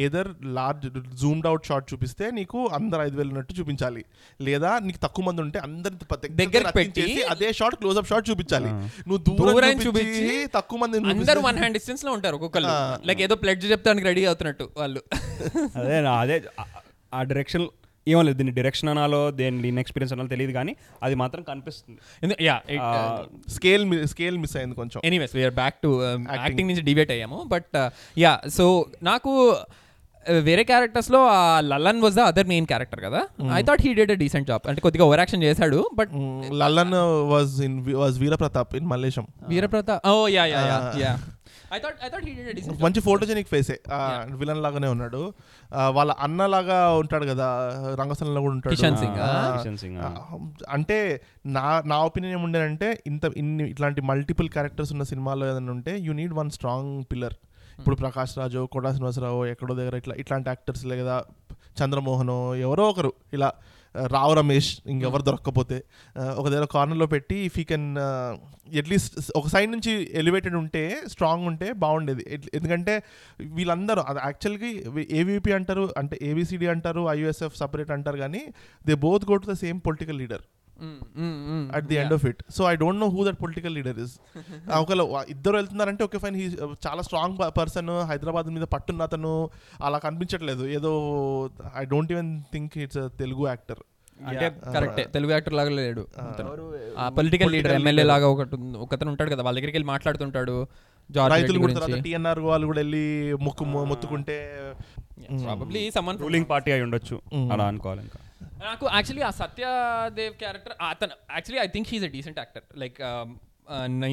either 0.06 0.30
large 0.58 0.86
zoomed 1.22 1.48
out 1.50 1.66
shot 1.70 1.86
చూపిస్తే 1.92 2.26
నీకు 2.40 2.60
అందరు 2.78 3.02
ఐదు 3.08 3.16
వేలు 3.20 3.30
ఉన్నట్టు 3.34 3.54
చూపించాలి. 3.60 4.02
లేదా 4.48 4.72
నీకు 4.88 5.00
తక్కువ 5.06 5.26
మంది 5.28 5.42
ఉంటే 5.46 5.60
అందరి 5.68 5.96
దగ్గరికి 6.42 6.74
పెట్టి 6.80 7.08
అదే 7.34 7.50
షాట్ 7.60 7.78
క్లోజ్ 7.82 8.00
అప్ 8.02 8.10
షాట్ 8.12 8.28
చూపించాలి. 8.32 8.72
నువ్వు 9.08 9.22
దూరం 9.30 9.82
చూపించి 9.88 10.28
తక్కువ 10.58 10.80
మంది 10.84 11.04
అందరు 11.16 11.46
వన్ 11.48 11.60
హ్యాండ్ 11.62 11.78
డిస్టెన్స్లో 11.80 12.14
ఉంటారు 12.18 12.38
ఒక్కొక్కళ్ళు. 12.40 12.76
లైక్ 13.10 13.24
ఏదో 13.28 13.38
ప్లెడ్జ్ 13.46 13.66
చెప్తానికి 13.74 14.08
రెడీ 14.12 14.26
అవుతున్నట్టు 14.32 14.68
వాళ్ళు. 14.82 15.04
అదే 15.80 15.98
అదే 16.22 16.38
ఆ 17.14 17.22
డైరెక్షన్ 17.32 17.68
ఏమో 18.08 18.22
లేదు 18.26 18.38
దీన్ని 18.40 18.54
డైరెక్షన్ 18.58 18.90
అనాలో 18.92 19.20
దేని 19.38 19.62
దీని 19.66 19.80
ఎక్స్పీరియన్స్ 19.84 20.12
అనాలో 20.16 20.30
తెలియదు 20.34 20.54
కానీ 20.58 20.74
అది 21.06 21.16
మాత్రం 21.22 21.42
కనిపిస్తుంది. 21.48 22.00
యా 22.48 22.56
స్కేల్ 23.56 23.86
స్కేల్ 24.12 24.38
మిస్ 24.44 24.56
అయింది 24.60 24.76
కొంచెం. 24.82 25.00
Anyways 25.10 25.34
we're 25.38 25.56
back 25.62 25.78
to 25.86 25.90
acting 26.44 26.70
నుంచి 26.72 26.86
డిబేట్ 26.90 27.14
అయ్యాము 27.16 27.40
బట్ 27.56 27.74
యా 28.26 28.34
సో 28.58 28.68
నాకు 29.10 29.32
uh, 30.26 30.40
వేరే 30.48 30.64
క్యారెక్టర్స్లో 30.70 31.20
ఆ 31.34 31.40
Lallan 31.72 32.00
was 32.04 32.16
the 32.20 32.22
other 32.30 32.48
main 32.52 32.68
character 32.72 33.02
కదా. 33.08 33.20
I 33.58 33.62
thought 33.68 33.82
he 33.86 33.92
did 34.00 34.12
a 34.14 34.18
decent 34.22 34.48
job 34.52 34.64
అంటే 34.72 34.82
కొద్దిగా 34.86 35.04
ఓవర్ 35.08 35.22
యాక్షన్ 35.24 35.44
చేశాడు 35.48 35.80
but 36.00 36.14
Lallan 36.62 36.96
was 37.34 37.54
in 37.68 37.78
was 38.02 38.18
Veeraprathap 38.24 38.74
in 38.80 38.88
Mallesham 38.94 39.26
Veeraprathap 39.54 40.08
oh 40.12 40.14
ya 40.36 40.46
ya 40.54 40.62
ya 40.72 40.80
ya 41.04 41.12
I 41.74 41.78
thought 41.84 42.00
I 42.06 42.08
thought 42.14 42.26
he 42.28 42.34
did 42.38 42.50
a 42.52 42.54
decent 42.58 42.82
మంచి 42.86 43.00
photogenic 43.08 43.50
ఫేసే 43.54 43.76
villain 44.42 44.62
లాగానే 44.66 44.90
ఉన్నాడు. 44.96 45.22
వాళ్ళ 45.98 46.12
అన్న 46.26 46.46
లాగా 46.54 46.78
ఉంటాడు 47.02 47.26
కదా 47.32 47.48
రంగస్థలంలో 48.02 48.42
కూడా 48.46 48.54
ఉంటాడు. 48.58 48.74
కిషన్ 48.76 48.98
సింగ్? 49.02 49.20
కిషన్ 49.58 49.98
అంటే 50.76 50.98
నా 51.58 51.66
నా 51.92 51.98
ఒపీనియన్ 52.10 52.36
ఏముండేనంటే 52.40 52.90
ఇంత 53.12 53.32
ఇన్ని 53.44 53.66
ఇట్లాంటి 53.74 54.04
మల్టిపుల్ 54.12 54.50
క్యారెక్టర్స్ 54.56 54.94
ఉన్న 54.96 55.06
సినిమాలో 55.12 55.46
ఏదైనా 55.52 55.74
ఉంటే 55.78 55.94
you 56.08 56.14
need 56.22 56.36
one 56.42 56.52
strong 56.58 56.92
pillar 57.14 57.38
ఇప్పుడు 57.80 57.96
ప్రకాష్ 57.96 58.34
రాజు 58.40 58.62
కోటా 58.74 58.90
శ్రీనివాసరావు 58.92 59.40
ఎక్కడో 59.54 59.74
దగ్గర 59.80 59.96
ఇట్లా 60.02 60.16
ఇట్లాంటి 60.22 60.50
యాక్టర్స్ 60.50 60.86
లేదా 60.92 61.16
చంద్రమోహన్ 61.80 62.36
ఎవరో 62.66 62.84
ఒకరు 62.92 63.12
ఇలా 63.34 63.50
రావు 63.96 64.34
రమేష్ 64.34 64.78
ఇంకెవరు 64.88 65.22
దొరక్కపోతే 65.22 65.84
ఒక 66.36 66.50
దగ్గర 66.50 66.66
కార్నర్లో 66.66 67.06
పెట్టి 67.06 67.36
if 67.36 67.60
you 67.60 67.66
can 67.66 67.98
at least 68.74 69.32
ఒక 69.36 69.48
సైడ్ 69.48 69.72
నుంచి 69.72 70.10
ఎలివేటెడ్ 70.14 70.56
ఉంటే 70.56 70.98
స్ట్రాంగ్ 71.08 71.48
ఉంటే 71.48 71.74
బాగుండేది. 71.74 72.40
ఎందుకంటే 72.54 73.04
వీళ్ళందరూ 73.42 74.02
అది 74.02 74.20
యాక్చువల్గా 74.24 74.70
ఏవీపీ 75.12 75.52
అంటారు 75.52 75.94
అంటే 75.98 76.20
ఏబిసిడి 76.22 76.68
అంటారు 76.68 77.10
ఐయుఎస్ఎఫ్ 77.10 77.58
సపరేట్ 77.58 77.92
అంటారు 77.92 78.18
కానీ 78.18 78.46
they 78.88 78.94
both 78.94 79.26
go 79.26 79.36
to 79.36 79.52
the 79.52 79.54
same 79.54 79.82
political 79.86 80.18
leader 80.18 80.42
at 81.78 81.88
the 81.92 81.98
end 82.02 82.14
of 82.18 82.26
it 82.32 82.42
so 82.58 82.62
I 82.72 82.74
don't 82.84 83.02
know 83.06 83.10
who 83.16 83.24
that 83.28 83.40
political 83.44 83.74
leader 83.78 84.00
is 84.06 84.14
ఒకవేళ 84.82 85.04
ఇద్దరు 85.36 85.56
వెళ్తున్నారంటే 85.60 86.04
ఓకే 86.08 86.20
ఫైన్ 86.26 86.38
హీ 86.42 86.46
చాలా 86.88 87.02
స్ట్రాంగ్ 87.08 87.38
పర్సన్ 87.60 87.92
హైదరాబాద్ 88.12 88.50
మీద 88.58 88.68
పట్టున్న 88.76 89.10
అతను 89.10 89.34
అలా 89.88 90.00
కనిపించట్లేదు. 90.06 90.64
ఏదో 90.78 90.94
I 91.82 91.86
don't 91.94 92.14
even 92.16 92.32
think 92.56 92.74
it's 92.86 93.04
Telugu 93.24 93.46
actor 93.52 93.84
అంటే 94.30 94.46
కరెక్టే 94.74 95.04
తెలుగు 95.14 95.32
యాక్టర్ 95.36 95.56
లాగా 95.60 95.72
లేడు. 95.80 96.04
ఆ 97.04 97.06
political 97.18 97.50
leader 97.54 97.72
Political 97.72 97.80
MLA 97.80 98.04
leader. 98.04 98.14
లాగా 98.14 98.28
ఒకటి 98.34 98.58
ఒకతను 98.86 99.10
ఉంటాడు 99.14 99.30
కదా 99.34 99.42
వాళ్ళ 99.48 99.56
దగ్గరికి 99.58 99.78
వెళ్ళి 99.78 99.90
మాట్లాడుతుంటాడు 99.94 100.56
రైతులు 101.34 101.58
కూడా 101.58 101.64
గురించి. 101.64 101.80
తర్వాత 101.80 102.04
టీఎన్ఆర్ 102.06 102.40
వాళ్ళు 102.52 102.66
కూడా 102.70 102.80
వెళ్ళి 102.84 103.04
మొక్కు 103.48 103.64
మొత్తుకుంటే 103.92 104.38
ప్రాబబ్లీ 105.44 105.82
సమ్మన్ 105.98 106.22
రూలింగ్ 106.24 106.48
పార్టీ 106.54 106.70
అయి 106.76 106.84
ఉండొచ్చు. 106.86 107.18
అలా 107.54 107.66
అనుకోవాలి 107.72 108.02
ఇంకా. 108.06 108.20
నాకు 108.66 108.86
యాక్చువల్లీ 108.96 109.24
ఆ 109.30 109.32
సత్యదేవ్ 109.42 110.34
క్యారెక్టర్ 110.42 110.76
అతను 110.90 111.16
actually 111.36 111.62
I 111.66 111.68
think 111.68 111.90
he's 111.94 112.06
a 112.08 112.10
decent 112.16 112.40
actor 112.44 112.66
like 112.84 113.02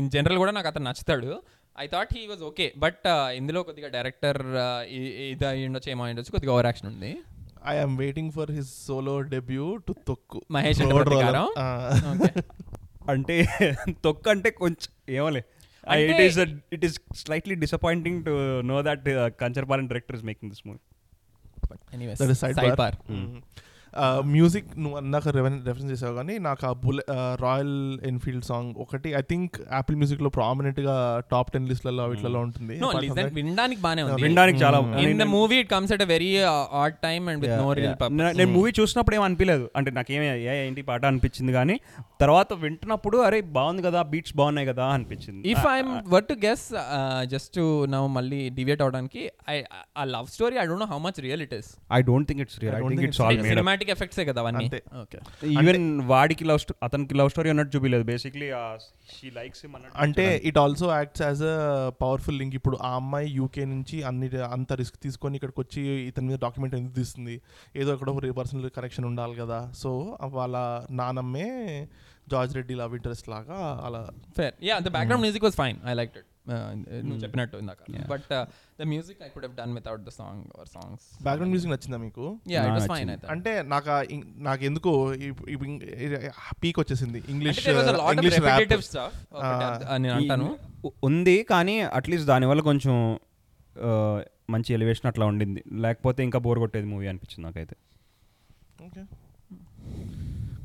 in 0.01 0.11
general 0.17 0.38
కూడా 0.43 0.53
నాకు 0.57 0.69
అతను 0.73 0.91
నచ్చుతాడు. 0.91 1.43
I 1.77 1.87
thought 1.87 2.17
he 2.17 2.27
was 2.27 2.43
okay 2.43 2.73
but 2.77 3.07
ఇందులో 3.37 3.62
కొద్దిగా 3.62 3.88
డైరెక్టర్ 3.88 4.43
ఇది 5.33 5.47
అయి 5.51 5.69
ఉండొచ్చు 5.69 5.91
ఏమో 5.91 6.09
ఉండొచ్చు 6.12 6.31
కొద్దిగా 6.31 6.53
ఓవర్ 6.57 6.67
యాక్షన్ 6.71 6.88
ఉంది 6.93 7.23
I'm 7.73 7.97
waiting 7.97 8.31
for 8.37 8.51
his 8.51 8.87
solo 8.87 9.21
debut 9.35 9.83
to 9.88 9.95
తొక్కు. 10.09 10.41
మహేష్. 10.51 10.81
అంటే 13.12 13.37
తొక్క 14.05 14.29
అంటే 14.29 14.51
కొంచెం 14.61 14.91
ఏమోలే. 15.17 15.43
It 16.03 16.21
is 16.27 16.38
it 16.77 16.85
is 16.88 16.97
slightly 17.23 17.55
disappointing 17.65 18.21
to 18.27 18.35
know 18.71 18.83
that 18.88 19.09
Kancharapalem 19.43 19.88
director 19.93 20.17
is 20.19 20.25
making 20.31 20.51
this 20.55 20.65
movie 20.69 20.81
Anyways, 21.97 22.19
That 22.19 22.31
is 22.31 22.43
music 24.35 24.69
నువ్వు 24.79 24.97
అందాక 24.99 25.29
రెఫరెన్స్ 25.29 25.91
చేసావు 25.93 26.15
కానీ 26.15 26.39
నాకు 26.39 26.67
ఆ 26.67 26.73
బుల్లె 26.85 27.05
రాయల్ 27.43 27.75
ఎన్ఫీల్డ్ 28.11 28.45
సాంగ్ 28.45 28.75
ఒకటి 28.85 29.11
ఐ 29.15 29.23
థింక్ 29.31 29.57
యాపిల్ 29.73 29.97
మ్యూజిక్లో 29.97 30.31
ప్రామినెంట్గా 30.31 30.95
టాప్ 31.31 31.51
టెన్ 31.53 31.69
లిస్ట్లలో 31.69 32.07
వీటిలలో 32.07 32.41
ఉంటుంది. 32.41 32.75
వినడానికి 33.41 33.81
బానే 33.83 34.03
ఉంది. 34.03 34.23
వినడానికి 34.23 34.59
చాలా 34.65 34.79
in 35.01 35.19
the 35.19 35.27
movie 35.37 35.57
it 35.57 35.71
comes 35.71 35.93
at 35.93 36.05
very 36.15 36.31
odd 36.83 36.97
time 37.07 37.29
and 37.29 37.43
with 37.47 37.57
no 37.63 37.73
real 37.73 37.97
నేను 38.41 38.51
మూవీ 38.53 38.73
చూసినప్పుడు 38.81 39.17
ఏం 39.17 39.23
అనిపించలేదు 39.23 39.71
అంటే 39.77 39.91
నాకేమే 39.91 40.29
ఏంటి 40.67 40.83
పాట 40.83 41.05
అనిపించింది 41.05 41.53
కానీ 41.53 41.77
తర్వాత 42.21 42.53
వింటున్నప్పుడు 42.55 43.19
అరే 43.19 43.41
బాగుంది 43.41 43.83
కదా 43.83 44.03
బీట్స్ 44.03 44.37
బాగున్నాయి 44.37 44.67
కదా 44.67 44.85
అనిపించింది. 44.87 45.43
If 45.49 45.67
I'm 45.67 45.93
were 46.15 46.25
to 46.25 46.35
guess 46.47 46.65
just 47.27 47.59
now 47.89 48.03
మళ్ళీ 48.07 48.49
డివియేట్ 48.51 48.83
అవడానికి 48.83 49.23
ఆ 49.99 50.05
love 50.05 50.27
story 50.27 50.57
I 50.57 50.67
don't 50.67 50.85
know 50.85 50.91
how 50.95 50.99
much 50.99 51.21
real 51.21 51.43
it 51.43 51.55
is 51.55 51.71
I 51.93 52.03
don't 52.03 52.29
think 52.29 52.43
it's 52.47 52.59
real 52.61 52.77
I 52.77 52.79
I 52.79 52.83
think 52.83 53.01
think 53.01 53.09
it's 53.09 53.23
all 53.23 53.65
made 53.71 53.82
cinematic 53.83 53.90
effects 53.95 54.21
కదా 54.31 54.40
అవన్నీ? 54.42 54.64
అంతే. 54.64 54.81
Okay 55.03 55.18
even 55.61 55.85
వాడికి 56.12 56.45
love 56.45 56.59
story 56.59 56.79
అతనికి 56.87 57.14
love 57.14 57.31
story 57.31 57.49
అన్నట్టు 57.51 57.73
చూపించలేదు 57.77 58.07
basically 58.12 58.49
she 59.14 59.29
likes 59.38 59.62
అంటే 60.05 60.25
it 60.51 60.59
also 60.59 60.87
acts 60.92 61.23
as 61.23 61.42
a 61.42 61.57
powerful 62.03 62.38
link 62.38 62.55
ఇప్పుడు 62.55 62.79
ఆ 62.83 62.92
అమ్మాయి 62.95 63.29
యూకే 63.40 63.64
నుంచి 63.64 63.99
అన్ని 64.03 64.29
అంత 64.57 64.73
రిస్క్ 64.73 64.99
తీసుకొని 65.07 65.37
ఇక్కడికి 65.37 65.61
వచ్చి 65.61 65.83
ఇతని 66.09 66.27
మీద 66.27 66.38
డాక్యుమెంట్ 66.38 66.75
ఎందుకు 66.75 66.95
తీస్తుంది? 66.95 67.37
ఏదో 67.77 67.90
ఇక్కడ 67.95 68.33
పర్సనల్ 68.40 68.71
కనెక్షన్ 68.71 69.05
ఉండాలి 69.05 69.37
కదా. 69.42 69.61
సో 69.75 69.90
వాళ్ళ 70.38 70.57
నానమ్మే 70.90 71.49
జార్జ్ 72.31 72.53
రెడ్డి 72.57 72.75
లవ్ 72.75 72.92
ఇంట్రెస్ట్ 72.95 73.29
లాగా 73.29 73.59
అలా 73.87 74.01
fair 74.37 74.55
yeah 74.64 74.79
the 74.79 74.90
background 74.97 75.25
music 75.27 75.45
was 75.45 75.57
fine 75.57 75.79
I 75.85 75.95
like 76.01 76.12
it 76.21 76.29
నువ్వు 76.47 77.21
చెప్పినట్టు 77.23 77.57
ఇందాక. 77.57 77.83
But 78.11 78.25
the 78.81 78.85
music 78.85 79.21
I 79.23 79.29
could 79.29 79.45
have 79.45 79.57
done 79.57 79.75
without 79.75 80.03
the 80.03 80.13
song 80.19 80.45
or 80.61 80.69
songs 80.69 81.05
background 81.23 81.53
music 81.53 81.73
నచ్చిందా 81.73 81.97
మీకు? 81.97 82.25
యా 82.49 82.61
ఇట్ 82.61 82.69
నాకు 82.69 82.81
వాస్ 82.81 82.89
ఫైన్ 82.93 83.11
అంటే 83.31 83.63
నాకు 83.63 83.91
నాకు 84.43 84.65
ఎందుకో 84.65 84.93
పీక్ 86.63 86.81
వచ్చేసింది. 86.81 87.23
ఇంగ్లీష్ 87.29 87.61
ఇంగ్లీష్ 88.13 88.39
అని 89.89 90.03
నేను 90.03 90.15
అంటాను. 90.15 90.49
ఉంది 91.05 91.43
కానీ 91.45 91.81
అట్లీస్ట్ 91.99 92.27
దానివల్ల 92.27 92.61
కొంచెం 92.61 92.95
ఆ, 93.83 93.91
మంచి 94.51 94.75
ఎలివేషన్ 94.75 95.07
అట్లా 95.07 95.27
ఉండింది. 95.27 95.65
లేకపోతే 95.77 96.23
ఇంకా 96.23 96.39
బోర్ 96.39 96.59
కొట్టేది 96.59 96.87
మూవీ 96.87 97.07
అనిపించింది 97.07 97.45
నాకైతే. 97.47 97.77
ఓకే 98.87 99.03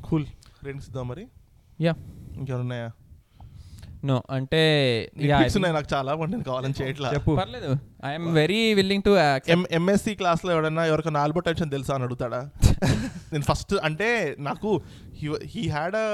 కూల్ 0.00 0.26
రేటింగ్స్ 0.64 0.88
ఇద్దాం 0.88 1.08
మరి? 1.08 1.24
యా 1.80 1.92
ఇంకెవరు 2.36 2.62
ఉన్నాయా? 2.62 2.88
నో 4.02 4.22
అంటే 4.30 4.60
ఉన్నాయి 5.54 5.74
నాకు 5.74 5.86
చాలా 5.94 6.14
బట్ 6.14 6.30
నేను 6.30 6.42
కావాలని 6.42 6.74
చేయట్లా. 6.82 7.12
చెప్పు 7.12 7.32
పర్లేదు 7.36 7.70
I'm 8.06 8.26
very 8.34 8.74
willing 8.74 9.02
to 9.02 9.10
MSc 9.70 10.14
క్లాస్లో 10.14 10.52
ఎవడన్నా 10.52 10.86
ఎవరికైనా 10.86 11.20
ఆల్బర్ట్ 11.20 11.48
ఐన్స్టైన్ 11.48 11.70
తెలుసా 11.70 11.94
అని 11.94 12.04
అడుగుతాడా? 12.04 12.40
నేను 13.32 13.42
ఫస్ట్ 13.42 13.74
అంటే 13.82 14.36
నాకు 14.38 14.80
he 15.44 15.68
had 15.68 15.96
a 15.96 16.06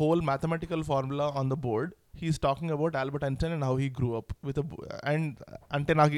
whole 0.00 0.22
mathematical 0.22 0.84
formula 0.84 1.32
on 1.36 1.50
the 1.50 1.54
board 1.54 1.92
he's 2.20 2.38
talking 2.40 2.72
about 2.74 2.94
Albert 3.00 3.24
Einstein 3.28 3.52
and 3.56 3.64
how 3.68 3.74
he 3.78 3.86
grew 3.98 4.08
up 4.18 4.32
with 4.46 4.58
and 5.12 5.28
అంటే 5.72 5.92
నాకు 6.00 6.16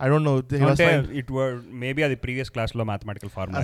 I 0.00 0.08
don't 0.12 0.26
know 0.28 0.34
it 1.20 1.30
word 1.36 1.58
maybe 1.82 2.02
అది 2.02 2.16
ప్రీవియస్ 2.24 2.50
క్లాస్లో 2.54 2.84
mathematical 2.90 3.30
formula 3.36 3.62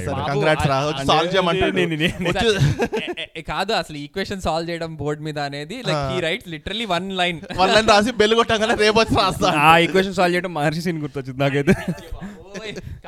కాదు 3.53 3.73
అసలు 3.73 3.97
equation 4.05 4.43
solve 4.47 4.69
చేయడం 4.71 4.93
board 5.03 5.23
మీద 5.29 5.39
అనేది 5.51 5.79
like 5.89 6.03
he 6.15 6.19
write 6.27 6.47
literally 6.55 6.87
one 6.95 7.09
line 7.21 7.41
వాళ్ళని 7.61 7.89
రాసి 7.95 8.13
బెల్ 8.23 8.35
కొట్టగానే 8.35 8.77
రేపు 8.85 8.99
వచ్చి 9.01 9.17
రాస్తా. 9.23 9.49
ఆ 9.69 9.73
ఈక్వేషన్ 9.87 10.17
సాల్వ్ 10.21 10.35
చేయడం 10.37 10.55
మహర్షి 10.59 10.83
సీన్ 10.87 11.01
గుర్తొచ్చింది 11.05 11.41
నాకైతే. 11.45 11.75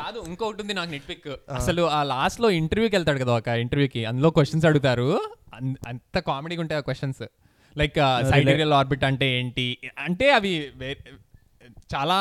కాదు 0.01 0.19
ఇంకొకటి 0.31 0.63
ఉంది 0.63 0.75
నాకు 0.75 0.91
నెట్ 0.91 1.09
పిక్ 1.09 1.29
అసలు 1.61 1.83
ఆ 1.99 2.03
లాస్ట్లో 2.13 2.51
ఇంటర్వ్యూకి 2.61 2.97
వెళ్తాడు 2.97 3.21
కదా 3.25 3.33
ఒక 3.41 3.49
ఇంటర్వ్యూకి 3.65 4.03
అందులో 4.11 4.31
క్వశ్చన్స్ 4.39 4.67
అడుగుతారు. 4.71 5.09
అంత 5.91 6.19
కామెడీగా 6.29 6.63
ఉంటాయి 6.63 6.79
ఆ 6.81 6.85
క్వశ్చన్స్ 6.89 7.23
లైక్ 7.79 7.95
సైడేరియల్ 8.31 8.73
ఆర్బిట్ 8.73 9.05
అంటే 9.05 9.39
ఏంటి? 9.39 9.79
అంటే 9.99 10.31
అవి 10.31 10.73
చాలా 11.95 12.15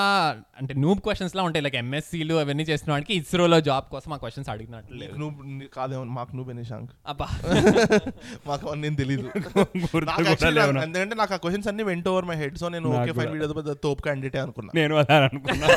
అంటే 0.57 0.73
నూబ్ 0.73 0.99
క్వశ్చన్స్ 0.99 1.35
లా 1.35 1.43
ఉంటాయి. 1.43 1.63
లైక్ 1.63 1.75
ఎంఎస్సీలు 1.75 2.35
అవన్నీ 2.35 2.63
చేసిన 2.63 2.91
వాడికి 2.91 3.13
ఇస్రోలో 3.13 3.61
జాబ్ 3.61 3.85
కోసం 3.85 4.13
ఆ 4.13 4.17
క్వశ్చన్స్ 4.17 4.49
అడిగినట్లు 4.49 4.97
లేదు. 4.97 5.17
నువ్వు 5.17 5.43
నీ- 5.43 5.67
కాదేమో 5.75 6.03
మాకు 6.03 6.35
నువ్వు 6.35 6.53
బెనిషాంక్ 6.53 6.91
అబ్బా. 7.07 7.27
మాకు 8.47 8.67
అవన్నీ 8.67 8.81
నేను 8.81 8.95
తెలీదు. 8.95 9.21
గుర్తు 9.57 9.97
నాకు 9.97 10.17
కూడా 10.17 10.29
actually 10.29 10.49
లేవు 10.49 10.59
నాకు- 10.59 10.75
నాకు. 10.75 10.85
ఎందుకంటే 10.85 11.15
నాకు 11.15 11.33
ఆ 11.33 11.37
క్వశ్చన్స్ 11.37 11.67
అన్ని 11.67 11.83
went 11.83 12.07
over 12.07 12.25
my 12.25 12.35
head 12.35 12.57
so 12.57 12.69
నేను 12.69 12.89
ఓకే 12.89 13.11
ఫైన్ 13.11 13.17
కూడా. 13.19 13.31
వీడియో 13.31 13.53
పెద్ద 13.53 13.71
తోపు 13.71 14.01
క్యాండిడేట్ 14.01 14.35
అనుకున్నా. 14.35 14.71
నేను 14.75 14.95
అలా 14.95 15.15
అనుకున్నా. 15.17 15.67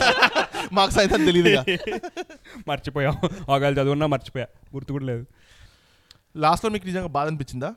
మాకు 0.73 0.91
సైతం 0.91 1.25
తెలియదు 1.25 1.77
మర్చిపోయాం. 2.69 3.17
ఒకవేళ 3.49 3.73
చదువున్నా 3.73 4.07
మర్చిపోయా. 4.07 4.47
గుర్తు 4.75 4.93
కూడా 4.93 5.05
లేదు. 5.05 5.27
లాస్ట్లో 6.37 6.71
మీకు 6.71 6.87
నిజంగా 6.87 7.07
బాధ 7.07 7.27
అనిపించిందా? 7.27 7.75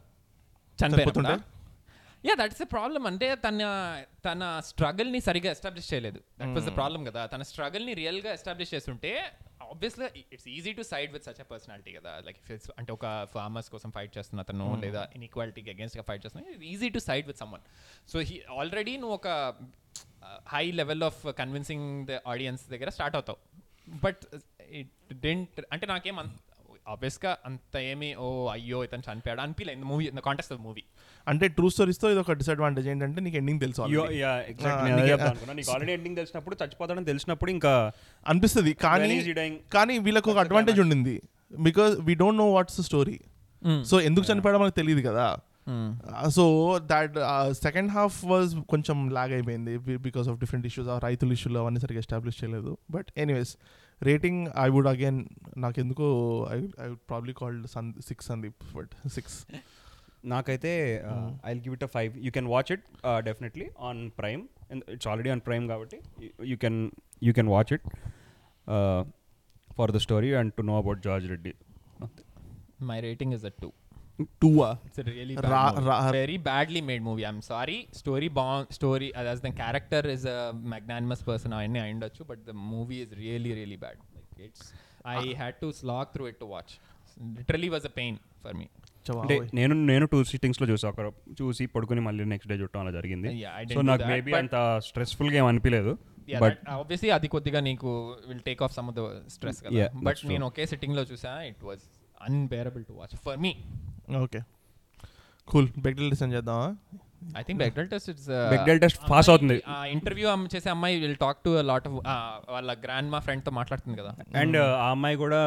చనిపోతుంటే? 0.86 1.59
యా 2.28 2.34
దట్స్ 2.40 2.62
ద 2.62 2.66
ప్రాబ్లం 2.74 3.04
అంటే 3.10 3.28
తన 3.44 3.68
తన 4.26 4.42
స్ట్రగుల్ని 4.70 5.20
సరిగా 5.28 5.50
ఎస్టాబ్లిష్ 5.56 5.88
చేయలేదు. 5.92 6.20
దట్ 6.40 6.56
వాస్ 6.58 6.68
ద 6.70 6.74
ప్రాబ్లం 6.80 7.02
కదా. 7.10 7.22
తన 7.34 7.42
స్ట్రగుల్ని 7.50 7.94
రియల్గా 8.02 8.32
ఎస్టాబ్లిష్ 8.38 8.72
చేస్తుంటే 8.76 9.12
obviously 9.68 10.08
it's 10.36 10.48
easy 10.58 10.72
to 10.80 10.84
side 10.92 11.10
with 11.16 11.26
such 11.28 11.40
a 11.44 11.48
personality 11.52 11.92
కదా. 11.98 12.12
లైక్ 12.28 12.40
అంటే 12.80 12.92
ఒక 12.98 13.06
ఫార్మర్స్ 13.36 13.70
కోసం 13.76 13.90
ఫైట్ 13.98 14.14
చేస్తున్న 14.18 14.46
అతను 14.46 14.68
లేదా 14.84 15.04
ఇన్ఈక్వాలిటీకి 15.18 15.72
అగేన్స్ట్గా 15.76 16.06
ఫైట్ 16.10 16.24
చేస్తున్నా 16.26 16.56
easy 16.74 16.90
to 16.98 17.02
side 17.08 17.28
with 17.32 17.40
someone 17.44 17.66
so 18.14 18.20
he 18.32 18.38
already 18.60 18.96
నువ్వు 19.04 19.16
ఒక 19.20 19.28
high 20.56 20.66
level 20.82 21.06
of 21.10 21.22
convincing 21.42 21.88
the 22.12 22.20
audience 22.34 22.66
దగ్గర 22.76 22.90
స్టార్ట్ 22.98 23.18
అవుతావు. 23.20 23.40
బట్ 24.06 24.24
ఇట్ 24.82 25.14
డెంట్ 25.26 25.60
అంటే 25.74 25.86
నాకేం 25.94 26.18
ఆబ్వియస్గా 26.94 27.32
అంత 27.48 27.78
ఏమి 27.92 28.08
ఓ 28.26 28.28
అయ్యో 28.54 28.78
ఇతను 28.86 29.04
చనిపోయాడు? 29.08 29.42
అనిపించలే 29.46 29.74
in 29.78 29.84
movie 29.90 30.06
in 30.12 30.22
contest 30.28 30.54
of 30.56 30.62
movie 30.68 30.84
అంటే 31.28 31.48
ట్రూ 31.48 31.70
స్టోరీస్తో 31.70 32.10
ఇది 32.10 32.20
ఒక 32.20 32.32
డిసడ్వాంటేజ్ 32.32 32.88
ఏంటంటే 32.88 33.22
నీకు 33.22 33.38
ఎండింగ్ 33.38 33.60
తెలుసు. 33.60 33.82
Ah, 33.82 34.86
నీకు- 34.96 35.54
నీకు 35.54 35.72
ఆల్రెడీ 35.72 35.94
ఎండింగ్ 35.94 36.16
తెలిసినప్పుడు 36.16 36.58
చచ్చిపోతాడని 36.64 37.06
తెలిసినప్పుడు 37.06 37.52
ఇంకా 37.52 37.92
అనిపిస్తుంది. 38.28 38.74
కానీ? 38.74 39.08
కానీ 39.74 39.98
వీళ్ళకి 39.98 40.30
ఒక 40.30 40.38
అడ్వాంటేజ్ 40.38 40.80
ఉండింది. 40.80 41.22
Because 41.60 41.96
we 42.00 42.16
don't 42.16 42.38
know 42.38 42.52
what's 42.52 42.82
story 42.82 43.20
so 43.84 44.02
ఎందుకు 44.02 44.34
చనిపోయాడో 44.34 44.60
మనకు 44.60 44.76
తెలియదు 44.76 45.08
కదా. 45.08 45.38
So 46.30 46.80
that 46.86 47.14
second 47.54 47.92
half 47.92 48.26
was 48.26 48.56
కొంచెం 48.70 49.10
లాగ్ 49.10 49.34
అయిపోయింది 49.34 49.78
బికాస్ 49.78 50.30
ఆఫ్ 50.30 50.40
డిఫరెంట్ 50.40 50.68
ఇష్యూస్ 50.68 50.90
ఆ 50.90 51.00
రైతుల 51.00 51.32
ఇష్యూలు 51.32 51.60
అవన్నీ 51.60 51.80
సరిగ్గా 51.80 52.00
ఎస్టాబ్లిష్ 52.00 52.44
చేయలేదు. 52.44 52.78
But 52.92 53.06
anyways 53.18 53.58
rating 54.04 54.48
I 54.60 54.70
would 54.70 54.88
again 54.88 55.26
నాకెందుకో 55.58 56.48
I 56.52 56.58
I 56.58 56.60
would 56.60 57.00
probably 57.10 57.34
called 57.34 57.68
son 57.68 57.94
six 58.08 58.28
Sandeep 58.28 58.56
but 58.76 59.10
six 59.10 59.46
నాకైతే 60.24 60.72
I 61.50 61.54
give 61.66 61.76
it 61.78 61.86
a 61.88 61.92
five 61.96 62.14
you 62.26 62.32
can 62.38 62.50
watch 62.54 62.72
it 62.76 62.86
definitely 63.30 63.68
on 63.90 64.02
Prime 64.20 64.44
it's 64.96 65.10
already 65.12 65.32
on 65.36 65.44
Prime 65.50 65.66
కాబట్టి 65.74 66.00
you 66.52 66.58
can 66.64 66.80
you 67.28 67.34
can 67.40 67.52
watch 67.56 67.74
it 67.78 67.86
for 69.78 69.92
the 69.98 70.02
story 70.08 70.32
and 70.40 70.54
to 70.58 70.64
know 70.72 70.78
about 70.84 71.02
George 71.08 71.28
Reddy 71.36 71.54
my 72.90 73.00
rating 73.10 73.36
is 73.38 73.46
a 73.52 73.54
two 73.64 73.70
two 74.44 74.50
It's 74.88 75.00
a 75.02 75.06
really 75.10 75.36
Ra- 75.36 75.44
bad 75.52 75.76
movie. 75.76 75.88
ra- 75.90 76.12
very 76.18 76.36
badly 76.48 76.82
made 76.88 77.02
movie. 77.08 77.26
I'm 77.30 77.40
sorry. 77.50 77.78
Story 78.00 78.30
bond 78.38 78.66
story 78.78 79.08
as 79.32 79.40
the 79.46 79.52
character 79.62 80.02
is 80.16 80.24
a 80.34 80.40
magnanimous 80.74 81.22
person 81.30 81.52
అవన్నీ 81.58 81.80
అయి 81.84 81.94
ఉండొచ్చు 81.96 82.24
but 82.32 82.40
the 82.50 82.56
movie 82.74 83.00
is 83.06 83.12
really 83.24 83.52
really 83.60 83.78
bad. 83.86 83.98
Like 84.16 84.42
it's 84.48 84.64
I 85.16 85.22
had 85.42 85.56
to 85.64 85.68
slog 85.82 86.08
through 86.16 86.28
it 86.32 86.38
to 86.42 86.48
watch. 86.56 86.72
Literally 87.38 87.70
was 87.76 87.86
a 87.92 87.94
pain 88.00 88.16
for 88.44 88.54
me. 88.62 88.68
అంటే 89.18 89.50
నేను 89.54 89.86
నేను 89.86 90.06
two 90.06 90.24
సిట్టింగ్స్లో 90.24 90.68
చూసా. 90.68 90.90
ఒక 90.90 91.14
చూసి 91.42 91.66
పడుకుని 91.66 92.02
మళ్ళీ 92.02 92.26
నెక్స్ట్ 92.26 92.54
డే 92.54 92.56
చుట్టం 92.56 92.80
అలా 92.80 92.92
జరిగింది. 92.92 93.28
Yeah, 93.28 93.70
I 93.70 93.74
సో 93.74 93.82
నాకు 93.82 94.04
మేబీ 94.04 94.32
అంత 94.32 94.80
స్ట్రెస్ఫుల్గా 94.80 95.38
ఏం 95.38 95.46
అనిపించలేదు 95.46 95.98
Yeah, 96.30 96.40
బట్ 96.40 96.58
that, 96.60 96.82
obviously 96.82 97.10
అది 97.10 97.28
కొద్దిగా 97.28 97.60
నీకు 97.60 98.18
will 98.28 98.40
take 98.40 98.64
off 98.64 98.74
some 98.74 98.88
of 98.88 98.96
the 98.96 99.30
stress 99.30 99.64
కదా. 99.64 99.90
బట్. 99.96 100.18
నేను 100.26 100.46
ఒకే 100.46 100.66
సిట్టింగ్లో 100.66 101.02
చూసా 101.02 101.42
it 101.42 101.64
was 101.64 101.80
unbearable 102.22 102.86
to 102.86 102.94
watch 102.94 103.16
for 103.16 103.38
me 103.38 103.56
okay 104.22 104.42
cool 105.48 105.70
Bechdel 105.78 106.10
design 106.10 106.34
చేద్దామా? 106.34 106.78
I 107.40 107.42
think 107.48 107.60
Bechdel 107.62 107.88
test 107.92 108.10
it's 108.12 108.28
Bechdel 108.52 108.78
test 108.84 109.00
pass 109.10 109.26
అవుతుంది. 109.32 109.58
ఇంటర్వ్యూ 109.94 110.28
చేసే 110.54 110.70
అమ్మాయి 110.74 110.96
will 111.04 111.18
talk 111.24 111.40
to 111.46 111.52
lot 111.70 111.88
of 111.90 111.96
వాళ్ళ 112.56 112.72
గ్రాండ్ 112.86 113.10
మా 113.14 113.20
ఫ్రెండ్తో 113.26 113.52
మాట్లాడుతుంది 113.58 113.98
కదా. 114.02 114.12
అండ్ 114.42 114.58
ఆ 114.58 114.88
అమ్మాయి 114.96 115.18
కూడా 115.24 115.42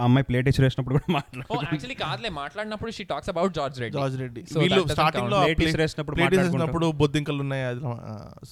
ఆ 0.00 0.04
అమ్మాయి 0.08 0.26
ప్లేట్ 0.30 0.48
ఇచ్చిరేసినప్పుడు 0.52 0.96
కూడా 0.96 1.06
ఓ 1.08 1.16
మాట్లాడు 1.18 1.46
యాక్చువల్లీ 1.64 1.98
కాదులే 2.04 2.32
మాట్లాడినప్పుడు 2.40 2.92
she 2.98 3.04
talks 3.12 3.30
about 3.34 3.54
George 3.58 3.78
Reddy 3.84 3.96
George 3.98 4.16
Reddy 4.24 4.42
So 4.54 4.58
వీళ్ళు 4.64 4.82
స్టార్టింగ్లో 4.94 5.40
ప్లేట్ 5.60 5.62
మాట్లాడుకుంటాం. 5.62 6.40
వేసినప్పుడు 6.46 6.88
బొద్దింకలు 7.02 7.42
ఉన్నాయి 7.46 7.66
అది 7.70 7.82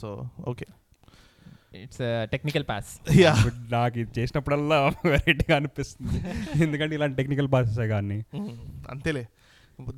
so 0.00 0.10
okay 0.52 0.68
it's 1.82 2.00
technical 2.32 2.64
pass 2.70 2.88
నాకు 3.74 3.96
ఇది 4.02 4.12
చేసినప్పుడల్లా 4.16 4.78
వెరైటీగా 5.12 5.54
అనిపిస్తుంది. 5.60 6.18
ఎందుకంటే 6.64 6.92
ఇలాంటి 6.96 7.16
టెక్నికల్ 7.20 7.48
పాసెస్ 7.54 7.78
కానీ 7.94 8.18
అంతేలే. 8.94 9.22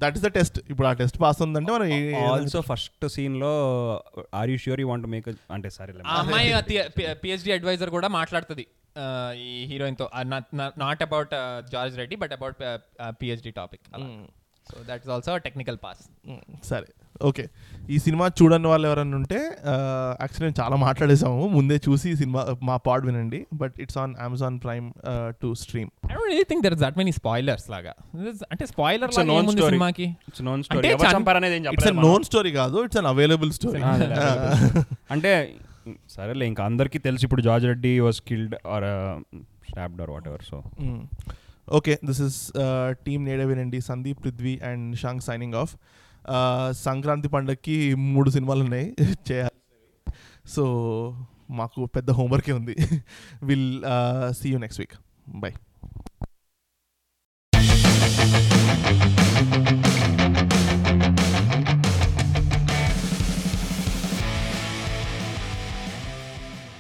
దట్ 0.03 0.17
ఇస్ 0.19 0.25
ద 0.27 0.31
టెస్ట్ 0.37 0.59
ఇప్పుడు 0.73 0.89
ఆ 0.91 0.93
టెస్ట్ 1.01 1.19
పాస్ 1.25 1.41
ఉందంటే 1.47 1.73
మనం 1.77 1.87
ఆల్సో 2.33 2.61
ఫస్ట్ 2.71 3.07
సీన్లో 3.17 3.53
are 4.41 4.51
you 4.53 4.59
sure 4.65 4.83
you 4.83 4.89
want 4.93 5.09
make 5.15 5.29
అంటే 5.57 5.71
సరే 5.79 5.93
అమ్మాయి 6.21 6.49
పిహెచ్డి 7.25 7.53
అడ్వైజర్ 7.59 7.93
కూడా 7.97 8.11
మాట్లాడుతుంది. 8.21 8.67
ఈ 9.49 9.53
హీరోయిన్తో. 9.71 10.07
Not 10.85 11.03
about 11.09 11.33
George 11.75 11.95
Reddy 12.01 12.17
but 12.23 12.33
about 12.39 12.59
PhD 13.21 13.53
topic. 13.61 13.87
So 14.71 14.77
that 14.89 15.03
is 15.05 15.13
also 15.15 15.33
technical 15.47 15.79
pass 15.85 16.03
సరే. 16.71 16.89
ఓకే. 17.21 17.45
ఈ 17.91 17.99
సినిమా 17.99 18.29
చూడని 18.39 18.67
వాళ్ళు 18.67 18.89
ఎవరైనా 18.89 19.17
ఉంటే 19.17 19.39
యాక్చువల్లీ 20.21 20.47
నేను 20.47 20.59
చాలా 20.61 20.77
మాట్లాడేసాము 20.77 21.49
ముందే 21.49 21.81
చూసి 21.89 22.11
ఈ 22.11 22.17
సినిమా 22.17 22.41
మా 22.63 22.77
పాడ్ 22.77 23.07
వినండి. 23.07 23.47
But 23.55 23.75
it's 23.81 23.99
on 23.99 24.15
Amazon 24.21 24.61
Prime 24.61 24.87
to 25.43 25.55
stream 25.55 25.91
I 26.07 26.13
don't 26.13 26.29
really 26.29 26.47
think 26.51 26.63
there 26.65 26.73
is 26.73 26.83
that 26.83 26.99
many 26.99 27.13
spoilers 27.13 27.71
లాగా. 27.71 27.95
అంటే 28.51 28.67
స్పాయిలర్ 28.67 29.11
It's 29.11 29.19
a 29.19 29.23
లాగా 29.23 29.31
known 29.31 29.43
ఏముంది 29.43 29.61
story. 29.61 29.73
సినిమాకి? 29.73 30.07
ఇట్స్ 30.29 30.43
నోన్ 30.43 30.59
అంటే 30.59 30.69
స్టోరీ 30.71 30.89
ఎవరు 30.89 31.07
చన్- 31.07 31.17
చంపారనేది 31.17 31.55
ఏం 31.55 31.63
ఇట్స్ 31.63 31.73
అ 31.73 31.77
చెప్పలేదు 31.79 32.07
నోన్ 32.09 32.25
స్టోరీ 32.25 32.53
కాదు. 32.53 32.79
ఇట్స్ 32.85 32.99
అన్ 32.99 33.07
అవైలబుల్ 33.07 33.53
స్టోరీ 33.53 33.83
అంటే 35.11 35.33
సరేలే 36.11 36.47
ఇంకా 36.47 36.65
అందరికీ 36.65 36.99
తెలిసి 36.99 37.25
ఇప్పుడు 37.25 37.43
George 37.43 37.67
Reddy 37.67 38.01
was 38.01 38.21
killed 38.21 38.55
or 38.67 38.87
stopped 39.69 40.03
or 40.03 40.11
whatever 40.29 40.43
so 40.43 40.59
okay 41.69 41.99
this 42.05 42.21
is 42.21 42.39
team 43.07 43.25
నేడే 43.25 43.45
వినండి. 43.45 43.81
సందీప్ 43.81 44.25
పృథ్వీ 44.25 44.61
అండ్ 44.65 44.97
షాంగ్ 44.97 45.21
సైనింగ్ 45.21 45.55
ఆఫ్ 45.55 45.73
సంక్రాంతి 46.71 47.29
పండగకి 47.29 47.95
మూడు 47.95 48.31
సినిమాలు 48.31 48.63
ఉన్నాయి. 48.65 48.95
చేయాలి. 49.33 50.13
సో 50.49 50.65
మాకు 51.51 51.87
పెద్ద 51.87 52.11
హోంవర్కే 52.11 52.53
ఉంది. 52.53 52.77
Will 53.43 53.83
see 54.31 54.49
you 54.49 54.59
next 54.59 54.81
week 54.81 54.93
bye 55.29 55.53